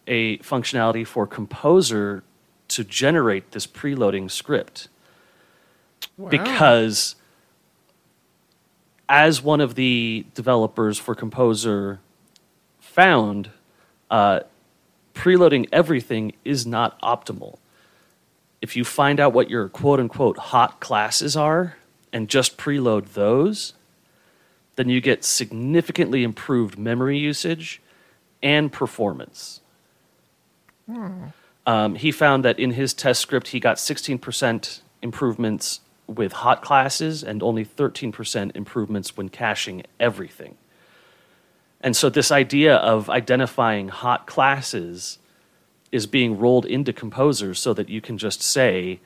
a 0.07 0.39
functionality 0.39 1.07
for 1.07 1.27
composer 1.27 2.25
to 2.69 2.85
generate 2.85 3.53
this 3.53 3.67
preloading 3.67 4.31
script. 4.31 4.89
Wow. 6.17 6.29
because 6.31 7.15
as 9.09 9.43
one 9.43 9.61
of 9.61 9.75
the 9.75 10.27
developers 10.35 10.99
for 10.99 11.15
composer 11.15 12.01
found 12.81 13.51
uh, 14.11 14.41
preloading 15.15 15.69
everything 15.73 16.33
is 16.45 16.67
not 16.67 17.01
optimal 17.03 17.59
if 18.61 18.77
you 18.77 18.85
find 18.85 19.21
out 19.21 19.33
what 19.33 19.51
your 19.51 19.69
quote 19.69 20.01
unquote 20.01 20.39
hot 20.39 20.81
classes 20.81 21.37
are 21.37 21.77
and 22.13 22.29
just 22.29 22.57
preload 22.57 23.13
those 23.15 23.75
then 24.77 24.89
you 24.89 25.01
get 25.01 25.25
significantly 25.25 26.23
improved 26.23 26.79
memory 26.79 27.19
usage 27.19 27.83
and 28.43 28.73
performance 28.73 29.61
um, 31.69 31.97
he 31.97 32.11
found 32.11 32.47
that 32.47 32.59
in 32.59 32.73
his 32.73 32.95
test 32.95 33.21
script, 33.21 33.49
he 33.49 33.61
got 33.61 33.77
16% 33.77 34.81
improvements 35.03 35.81
with 36.07 36.33
hot 36.33 36.63
classes 36.63 37.23
and 37.23 37.43
only 37.43 37.63
13% 37.63 38.57
improvements 38.57 39.19
when 39.19 39.29
caching 39.29 39.83
everything. 40.01 40.57
And 41.83 41.95
so, 41.95 42.09
this 42.09 42.33
idea 42.33 42.77
of 42.77 43.11
identifying 43.11 43.89
hot 43.89 44.27
classes 44.27 45.19
is 45.93 46.07
being 46.07 46.39
rolled 46.39 46.67
into 46.67 46.93
Composer 46.93 47.55
so 47.55 47.73
that 47.75 47.89
you 47.89 48.01
can 48.01 48.19
just 48.19 48.43
say, 48.43 49.01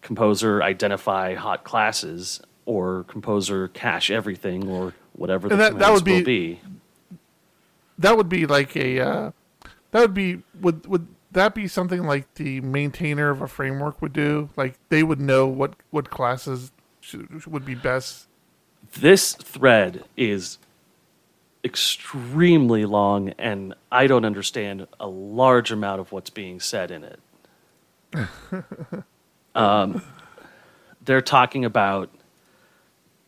Composer 0.00 0.62
identify 0.62 1.34
hot 1.34 1.64
classes, 1.64 2.40
or 2.66 3.04
Composer 3.08 3.68
cache 3.68 4.10
everything, 4.10 4.68
or 4.68 4.94
whatever 5.14 5.48
the 5.48 5.54
And 5.54 5.60
that- 5.60 5.78
that 5.78 5.92
would 5.92 6.04
be- 6.04 6.12
will 6.18 6.24
be. 6.24 6.60
that 7.98 8.16
would 8.16 8.28
be 8.28 8.46
like 8.46 8.76
a 8.76 9.00
uh, 9.00 9.30
that 9.90 10.00
would 10.00 10.14
be 10.14 10.42
would 10.60 10.86
would 10.86 11.08
that 11.32 11.54
be 11.54 11.66
something 11.68 12.04
like 12.06 12.32
the 12.34 12.60
maintainer 12.60 13.28
of 13.30 13.42
a 13.42 13.48
framework 13.48 14.00
would 14.00 14.12
do 14.12 14.48
like 14.56 14.78
they 14.88 15.02
would 15.02 15.20
know 15.20 15.46
what 15.46 15.74
what 15.90 16.08
classes 16.10 16.70
should, 17.00 17.44
would 17.46 17.64
be 17.64 17.74
best 17.74 18.28
this 19.00 19.34
thread 19.34 20.04
is 20.16 20.58
extremely 21.64 22.84
long 22.84 23.30
and 23.30 23.74
i 23.90 24.06
don't 24.06 24.24
understand 24.24 24.86
a 25.00 25.08
large 25.08 25.72
amount 25.72 26.00
of 26.00 26.12
what's 26.12 26.30
being 26.30 26.60
said 26.60 26.90
in 26.90 27.04
it. 27.04 27.20
Um, 29.54 30.02
they're 31.04 31.20
talking 31.20 31.64
about 31.64 32.10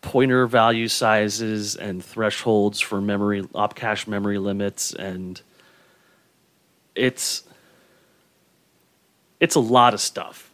pointer 0.00 0.46
value 0.46 0.86
sizes 0.86 1.74
and 1.74 2.04
thresholds 2.04 2.78
for 2.80 3.00
memory 3.00 3.42
opcache 3.42 4.06
memory 4.06 4.38
limits 4.38 4.94
and 4.94 5.42
it's 6.94 7.42
it's 9.40 9.56
a 9.56 9.60
lot 9.60 9.92
of 9.92 10.00
stuff 10.00 10.49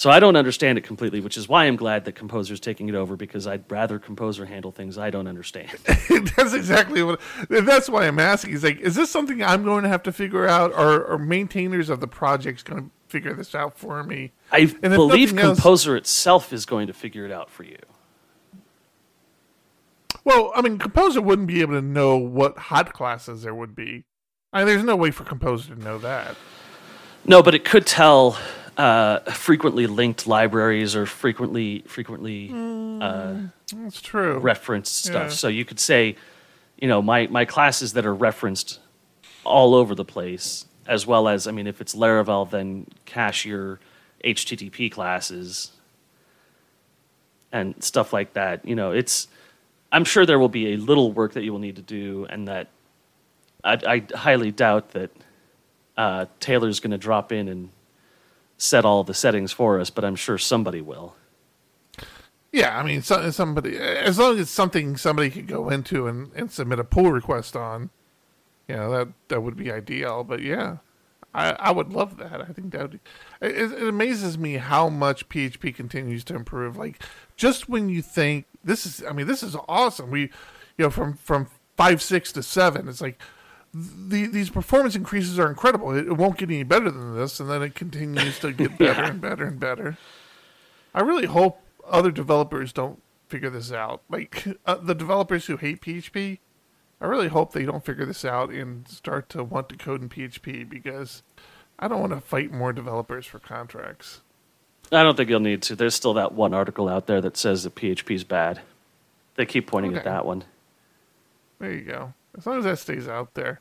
So 0.00 0.08
I 0.08 0.18
don't 0.18 0.36
understand 0.36 0.78
it 0.78 0.80
completely, 0.80 1.20
which 1.20 1.36
is 1.36 1.46
why 1.46 1.66
I'm 1.66 1.76
glad 1.76 2.06
that 2.06 2.14
Composer's 2.14 2.58
taking 2.58 2.88
it 2.88 2.94
over 2.94 3.16
because 3.16 3.46
I'd 3.46 3.70
rather 3.70 3.98
Composer 3.98 4.46
handle 4.46 4.72
things 4.72 4.96
I 4.96 5.10
don't 5.10 5.26
understand. 5.26 5.72
that's 5.84 6.54
exactly 6.54 7.02
what. 7.02 7.20
That's 7.50 7.86
why 7.86 8.06
I'm 8.06 8.18
asking. 8.18 8.54
Is 8.54 8.64
like, 8.64 8.80
is 8.80 8.94
this 8.94 9.10
something 9.10 9.42
I'm 9.42 9.62
going 9.62 9.82
to 9.82 9.90
have 9.90 10.02
to 10.04 10.12
figure 10.12 10.48
out, 10.48 10.72
or 10.72 11.06
are 11.06 11.18
maintainers 11.18 11.90
of 11.90 12.00
the 12.00 12.08
projects 12.08 12.62
going 12.62 12.84
to 12.84 12.90
figure 13.08 13.34
this 13.34 13.54
out 13.54 13.76
for 13.76 14.02
me? 14.02 14.32
I 14.50 14.64
believe 14.64 15.34
nothing 15.34 15.50
else- 15.50 15.58
Composer 15.58 15.96
itself 15.98 16.50
is 16.50 16.64
going 16.64 16.86
to 16.86 16.94
figure 16.94 17.26
it 17.26 17.30
out 17.30 17.50
for 17.50 17.64
you. 17.64 17.76
Well, 20.24 20.50
I 20.54 20.62
mean, 20.62 20.78
Composer 20.78 21.20
wouldn't 21.20 21.46
be 21.46 21.60
able 21.60 21.74
to 21.74 21.82
know 21.82 22.16
what 22.16 22.56
hot 22.56 22.94
classes 22.94 23.42
there 23.42 23.54
would 23.54 23.76
be. 23.76 24.04
I 24.50 24.60
mean, 24.60 24.68
there's 24.68 24.82
no 24.82 24.96
way 24.96 25.10
for 25.10 25.24
Composer 25.24 25.74
to 25.74 25.84
know 25.84 25.98
that. 25.98 26.36
No, 27.26 27.42
but 27.42 27.54
it 27.54 27.66
could 27.66 27.86
tell 27.86 28.38
uh, 28.80 29.20
frequently 29.32 29.86
linked 29.86 30.26
libraries 30.26 30.96
or 30.96 31.04
frequently 31.04 31.84
frequently 31.86 32.50
uh, 33.02 33.34
That's 33.74 34.00
true. 34.00 34.38
referenced 34.38 35.04
stuff. 35.04 35.24
Yeah. 35.24 35.28
So 35.28 35.48
you 35.48 35.66
could 35.66 35.78
say, 35.78 36.16
you 36.78 36.88
know, 36.88 37.02
my 37.02 37.26
my 37.26 37.44
classes 37.44 37.92
that 37.92 38.06
are 38.06 38.14
referenced 38.14 38.80
all 39.44 39.74
over 39.74 39.94
the 39.94 40.04
place, 40.04 40.64
as 40.86 41.06
well 41.06 41.28
as 41.28 41.46
I 41.46 41.50
mean, 41.50 41.66
if 41.66 41.82
it's 41.82 41.94
Laravel, 41.94 42.48
then 42.50 42.86
cache 43.04 43.44
your 43.44 43.80
HTTP 44.24 44.90
classes 44.90 45.72
and 47.52 47.84
stuff 47.84 48.14
like 48.14 48.32
that. 48.32 48.66
You 48.66 48.76
know, 48.76 48.92
it's 48.92 49.28
I'm 49.92 50.06
sure 50.06 50.24
there 50.24 50.38
will 50.38 50.48
be 50.48 50.72
a 50.72 50.76
little 50.78 51.12
work 51.12 51.34
that 51.34 51.42
you 51.42 51.52
will 51.52 51.58
need 51.58 51.76
to 51.76 51.82
do, 51.82 52.26
and 52.30 52.48
that 52.48 52.68
I, 53.62 53.78
I 53.86 54.16
highly 54.16 54.52
doubt 54.52 54.92
that 54.92 55.10
uh, 55.98 56.24
Taylor's 56.38 56.80
going 56.80 56.92
to 56.92 56.98
drop 56.98 57.30
in 57.30 57.48
and 57.48 57.68
set 58.60 58.84
all 58.84 59.02
the 59.02 59.14
settings 59.14 59.52
for 59.52 59.80
us, 59.80 59.88
but 59.88 60.04
I'm 60.04 60.16
sure 60.16 60.36
somebody 60.36 60.82
will. 60.82 61.16
Yeah, 62.52 62.78
I 62.78 62.82
mean, 62.82 63.00
so, 63.00 63.30
somebody 63.30 63.78
as 63.78 64.18
long 64.18 64.38
as 64.38 64.50
something 64.50 64.96
somebody 64.96 65.30
could 65.30 65.46
go 65.46 65.70
into 65.70 66.06
and, 66.06 66.30
and 66.34 66.50
submit 66.50 66.78
a 66.78 66.84
pull 66.84 67.10
request 67.10 67.56
on, 67.56 67.90
you 68.68 68.76
know, 68.76 68.90
that 68.90 69.08
that 69.28 69.40
would 69.42 69.56
be 69.56 69.70
ideal. 69.70 70.24
But 70.24 70.42
yeah, 70.42 70.78
I 71.32 71.52
I 71.52 71.70
would 71.70 71.92
love 71.92 72.18
that. 72.18 72.40
I 72.42 72.52
think 72.52 72.72
that 72.72 72.82
would, 72.82 73.00
it, 73.40 73.72
it 73.72 73.88
amazes 73.88 74.36
me 74.36 74.54
how 74.54 74.88
much 74.88 75.28
PHP 75.28 75.74
continues 75.74 76.24
to 76.24 76.34
improve. 76.34 76.76
Like 76.76 77.02
just 77.36 77.68
when 77.68 77.88
you 77.88 78.02
think 78.02 78.46
this 78.62 78.84
is, 78.84 79.02
I 79.08 79.12
mean, 79.12 79.26
this 79.28 79.42
is 79.42 79.56
awesome. 79.68 80.10
We, 80.10 80.22
you 80.76 80.86
know, 80.86 80.90
from 80.90 81.14
from 81.14 81.48
five 81.76 82.02
six 82.02 82.30
to 82.32 82.42
seven, 82.42 82.88
it's 82.88 83.00
like. 83.00 83.20
The, 83.72 84.26
these 84.26 84.50
performance 84.50 84.96
increases 84.96 85.38
are 85.38 85.48
incredible. 85.48 85.92
It, 85.96 86.08
it 86.08 86.16
won't 86.16 86.38
get 86.38 86.50
any 86.50 86.64
better 86.64 86.90
than 86.90 87.16
this, 87.16 87.38
and 87.38 87.48
then 87.48 87.62
it 87.62 87.74
continues 87.74 88.38
to 88.40 88.52
get 88.52 88.78
better 88.78 89.02
and 89.02 89.20
better 89.20 89.44
and 89.44 89.60
better. 89.60 89.96
I 90.94 91.02
really 91.02 91.26
hope 91.26 91.60
other 91.88 92.10
developers 92.10 92.72
don't 92.72 93.00
figure 93.28 93.50
this 93.50 93.72
out. 93.72 94.02
Like 94.08 94.46
uh, 94.66 94.76
the 94.76 94.94
developers 94.94 95.46
who 95.46 95.56
hate 95.56 95.80
PHP, 95.80 96.38
I 97.00 97.06
really 97.06 97.28
hope 97.28 97.52
they 97.52 97.64
don't 97.64 97.84
figure 97.84 98.04
this 98.04 98.24
out 98.24 98.50
and 98.50 98.86
start 98.88 99.28
to 99.30 99.44
want 99.44 99.68
to 99.70 99.76
code 99.76 100.02
in 100.02 100.08
PHP 100.08 100.68
because 100.68 101.22
I 101.78 101.88
don't 101.88 102.00
want 102.00 102.12
to 102.12 102.20
fight 102.20 102.52
more 102.52 102.72
developers 102.72 103.24
for 103.24 103.38
contracts. 103.38 104.20
I 104.92 105.02
don't 105.02 105.16
think 105.16 105.30
you'll 105.30 105.40
need 105.40 105.62
to. 105.62 105.76
There's 105.76 105.94
still 105.94 106.14
that 106.14 106.32
one 106.32 106.52
article 106.52 106.88
out 106.88 107.06
there 107.06 107.20
that 107.20 107.36
says 107.36 107.62
that 107.62 107.76
PHP 107.76 108.14
is 108.16 108.24
bad. 108.24 108.60
They 109.36 109.46
keep 109.46 109.66
pointing 109.68 109.96
at 109.96 110.04
that 110.04 110.26
one. 110.26 110.44
There 111.60 111.72
you 111.72 111.82
go. 111.82 112.12
As 112.36 112.46
long 112.46 112.58
as 112.58 112.64
that 112.64 112.78
stays 112.78 113.08
out 113.08 113.34
there, 113.34 113.60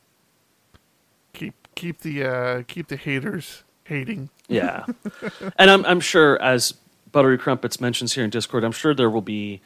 keep 1.33 1.55
keep 1.75 1.99
the 2.01 2.23
uh, 2.23 2.63
keep 2.67 2.87
the 2.87 2.95
haters 2.97 3.63
hating. 3.83 4.29
Yeah, 4.47 4.85
and 5.57 5.69
I'm 5.71 5.85
I'm 5.85 5.99
sure 5.99 6.41
as 6.41 6.73
Buttery 7.11 7.37
Crumpets 7.37 7.81
mentions 7.81 8.13
here 8.13 8.23
in 8.23 8.29
Discord, 8.29 8.63
I'm 8.63 8.71
sure 8.71 8.93
there 8.93 9.09
will 9.09 9.21
be 9.21 9.61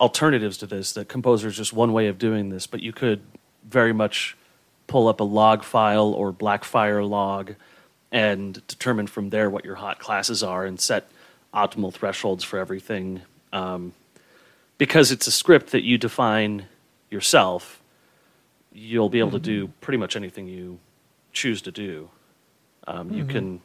alternatives 0.00 0.58
to 0.58 0.66
this. 0.66 0.92
That 0.92 1.08
Composer 1.08 1.48
is 1.48 1.56
just 1.56 1.72
one 1.72 1.92
way 1.92 2.06
of 2.06 2.18
doing 2.18 2.50
this, 2.50 2.66
but 2.66 2.80
you 2.80 2.92
could 2.92 3.20
very 3.64 3.92
much 3.92 4.36
pull 4.86 5.08
up 5.08 5.20
a 5.20 5.24
log 5.24 5.62
file 5.62 6.12
or 6.12 6.32
Blackfire 6.32 7.06
log 7.06 7.54
and 8.10 8.66
determine 8.66 9.06
from 9.06 9.30
there 9.30 9.50
what 9.50 9.64
your 9.64 9.74
hot 9.74 9.98
classes 9.98 10.42
are 10.42 10.64
and 10.64 10.80
set 10.80 11.08
optimal 11.52 11.92
thresholds 11.92 12.42
for 12.42 12.58
everything. 12.58 13.20
Um, 13.52 13.92
because 14.78 15.10
it's 15.10 15.26
a 15.26 15.30
script 15.30 15.72
that 15.72 15.82
you 15.84 15.98
define 15.98 16.66
yourself, 17.10 17.77
you'll 18.72 19.08
be 19.08 19.18
able 19.18 19.30
to 19.32 19.36
mm-hmm. 19.38 19.66
do 19.66 19.72
pretty 19.80 19.98
much 19.98 20.16
anything 20.16 20.46
you 20.46 20.78
choose 21.32 21.62
to 21.62 21.70
do. 21.70 22.10
Um, 22.86 23.10
You 23.12 23.24
mm-hmm. 23.24 23.32
can 23.32 23.60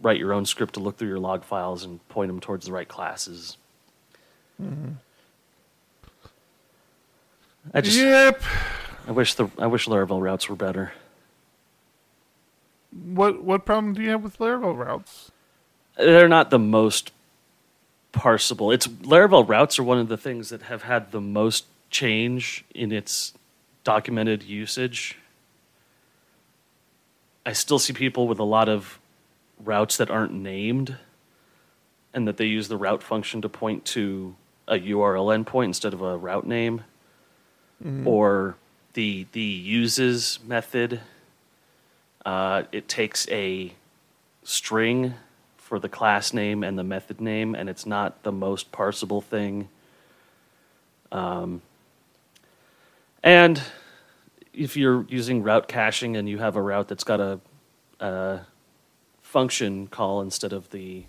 write 0.00 0.18
your 0.18 0.32
own 0.32 0.46
script 0.46 0.74
to 0.74 0.80
look 0.80 0.96
through 0.96 1.08
your 1.08 1.18
log 1.18 1.44
files 1.44 1.84
and 1.84 2.06
point 2.08 2.28
them 2.28 2.40
towards 2.40 2.66
the 2.66 2.72
right 2.72 2.88
classes. 2.88 3.56
Mm-hmm. 4.62 4.92
I 7.74 7.80
just 7.80 7.98
yep. 7.98 8.42
I 9.06 9.12
wish 9.12 9.34
the 9.34 9.48
I 9.58 9.66
wish 9.66 9.86
Laravel 9.86 10.20
routes 10.20 10.48
were 10.48 10.56
better. 10.56 10.92
What 12.90 13.42
what 13.42 13.64
problem 13.66 13.94
do 13.94 14.02
you 14.02 14.10
have 14.10 14.22
with 14.22 14.38
Laravel 14.38 14.76
routes? 14.76 15.30
They're 15.96 16.28
not 16.28 16.50
the 16.50 16.58
most 16.58 17.12
parsable. 18.12 18.72
It's 18.72 18.86
Laravel 18.86 19.46
routes 19.46 19.78
are 19.78 19.82
one 19.82 19.98
of 19.98 20.08
the 20.08 20.16
things 20.16 20.48
that 20.48 20.62
have 20.62 20.82
had 20.82 21.10
the 21.10 21.20
most 21.20 21.66
change 21.90 22.64
in 22.74 22.92
its 22.92 23.34
documented 23.88 24.42
usage. 24.42 25.16
I 27.46 27.54
still 27.54 27.78
see 27.78 27.94
people 27.94 28.28
with 28.28 28.38
a 28.38 28.44
lot 28.44 28.68
of 28.68 28.98
routes 29.64 29.96
that 29.96 30.10
aren't 30.10 30.34
named 30.34 30.98
and 32.12 32.28
that 32.28 32.36
they 32.36 32.44
use 32.44 32.68
the 32.68 32.76
route 32.76 33.02
function 33.02 33.40
to 33.40 33.48
point 33.48 33.86
to 33.86 34.36
a 34.66 34.74
URL 34.74 35.34
endpoint 35.34 35.64
instead 35.64 35.94
of 35.94 36.02
a 36.02 36.18
route 36.18 36.46
name. 36.46 36.82
Or 38.06 38.56
the 38.92 39.26
the 39.32 39.40
uses 39.40 40.38
method. 40.46 41.00
Uh, 42.26 42.64
it 42.72 42.88
takes 42.88 43.26
a 43.30 43.72
string 44.42 45.14
for 45.56 45.78
the 45.78 45.88
class 45.88 46.34
name 46.34 46.62
and 46.62 46.78
the 46.78 46.84
method 46.84 47.22
name, 47.22 47.54
and 47.54 47.70
it's 47.70 47.86
not 47.86 48.22
the 48.22 48.32
most 48.32 48.70
parsable 48.70 49.24
thing. 49.24 49.70
Um, 51.10 51.62
and 53.22 53.60
if 54.52 54.76
you're 54.76 55.04
using 55.08 55.42
route 55.42 55.68
caching 55.68 56.16
and 56.16 56.28
you 56.28 56.38
have 56.38 56.56
a 56.56 56.62
route 56.62 56.88
that's 56.88 57.04
got 57.04 57.20
a, 57.20 57.40
a 58.00 58.40
function 59.22 59.86
call 59.86 60.20
instead 60.20 60.52
of 60.52 60.70
the 60.70 61.04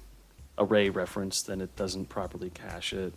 array 0.57 0.89
reference, 0.89 1.41
then 1.41 1.61
it 1.61 1.75
doesn't 1.75 2.09
properly 2.09 2.49
cache 2.51 2.93
it. 2.93 3.13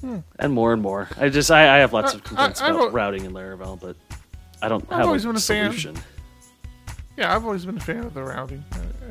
Hmm. 0.00 0.18
And 0.38 0.52
more 0.52 0.72
and 0.72 0.82
more. 0.82 1.08
I 1.18 1.28
just 1.28 1.50
I, 1.50 1.76
I 1.76 1.78
have 1.78 1.92
lots 1.92 2.12
uh, 2.12 2.16
I- 2.16 2.18
of 2.18 2.24
complaints 2.24 2.60
I- 2.62 2.68
about 2.70 2.92
routing 2.92 3.24
in 3.24 3.32
Laravel, 3.32 3.80
but 3.80 3.96
I 4.60 4.68
don't 4.68 4.84
I've 4.90 4.98
have 4.98 5.06
always 5.06 5.24
a 5.24 5.28
been 5.28 5.36
a 5.36 5.40
fan. 5.40 5.70
solution. 5.70 5.96
Yeah, 7.16 7.34
I've 7.34 7.44
always 7.44 7.64
been 7.66 7.76
a 7.76 7.80
fan 7.80 8.04
of 8.04 8.14
the 8.14 8.22
routing. 8.22 8.64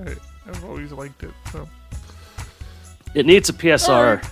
I, 0.06 0.16
I've 0.50 0.64
always 0.66 0.92
liked 0.92 1.24
it. 1.24 1.32
So 1.52 1.68
It 3.14 3.26
needs 3.26 3.48
a 3.50 3.54
PSR. 3.54 4.26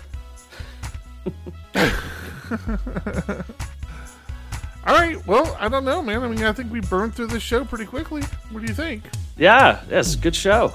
All 4.88 4.96
right. 4.96 5.26
Well, 5.28 5.56
I 5.60 5.70
don't 5.70 5.86
know, 5.86 6.02
man. 6.02 6.24
I 6.24 6.28
mean, 6.28 6.44
I 6.44 6.52
think 6.52 6.72
we 6.72 6.80
burned 6.80 7.14
through 7.16 7.28
this 7.28 7.44
show 7.44 7.64
pretty 7.64 7.86
quickly. 7.86 8.24
What 8.52 8.62
do 8.62 8.66
you 8.66 8.74
think? 8.74 9.04
Yeah, 9.38 9.82
yes, 9.90 10.16
good 10.16 10.36
show. 10.36 10.74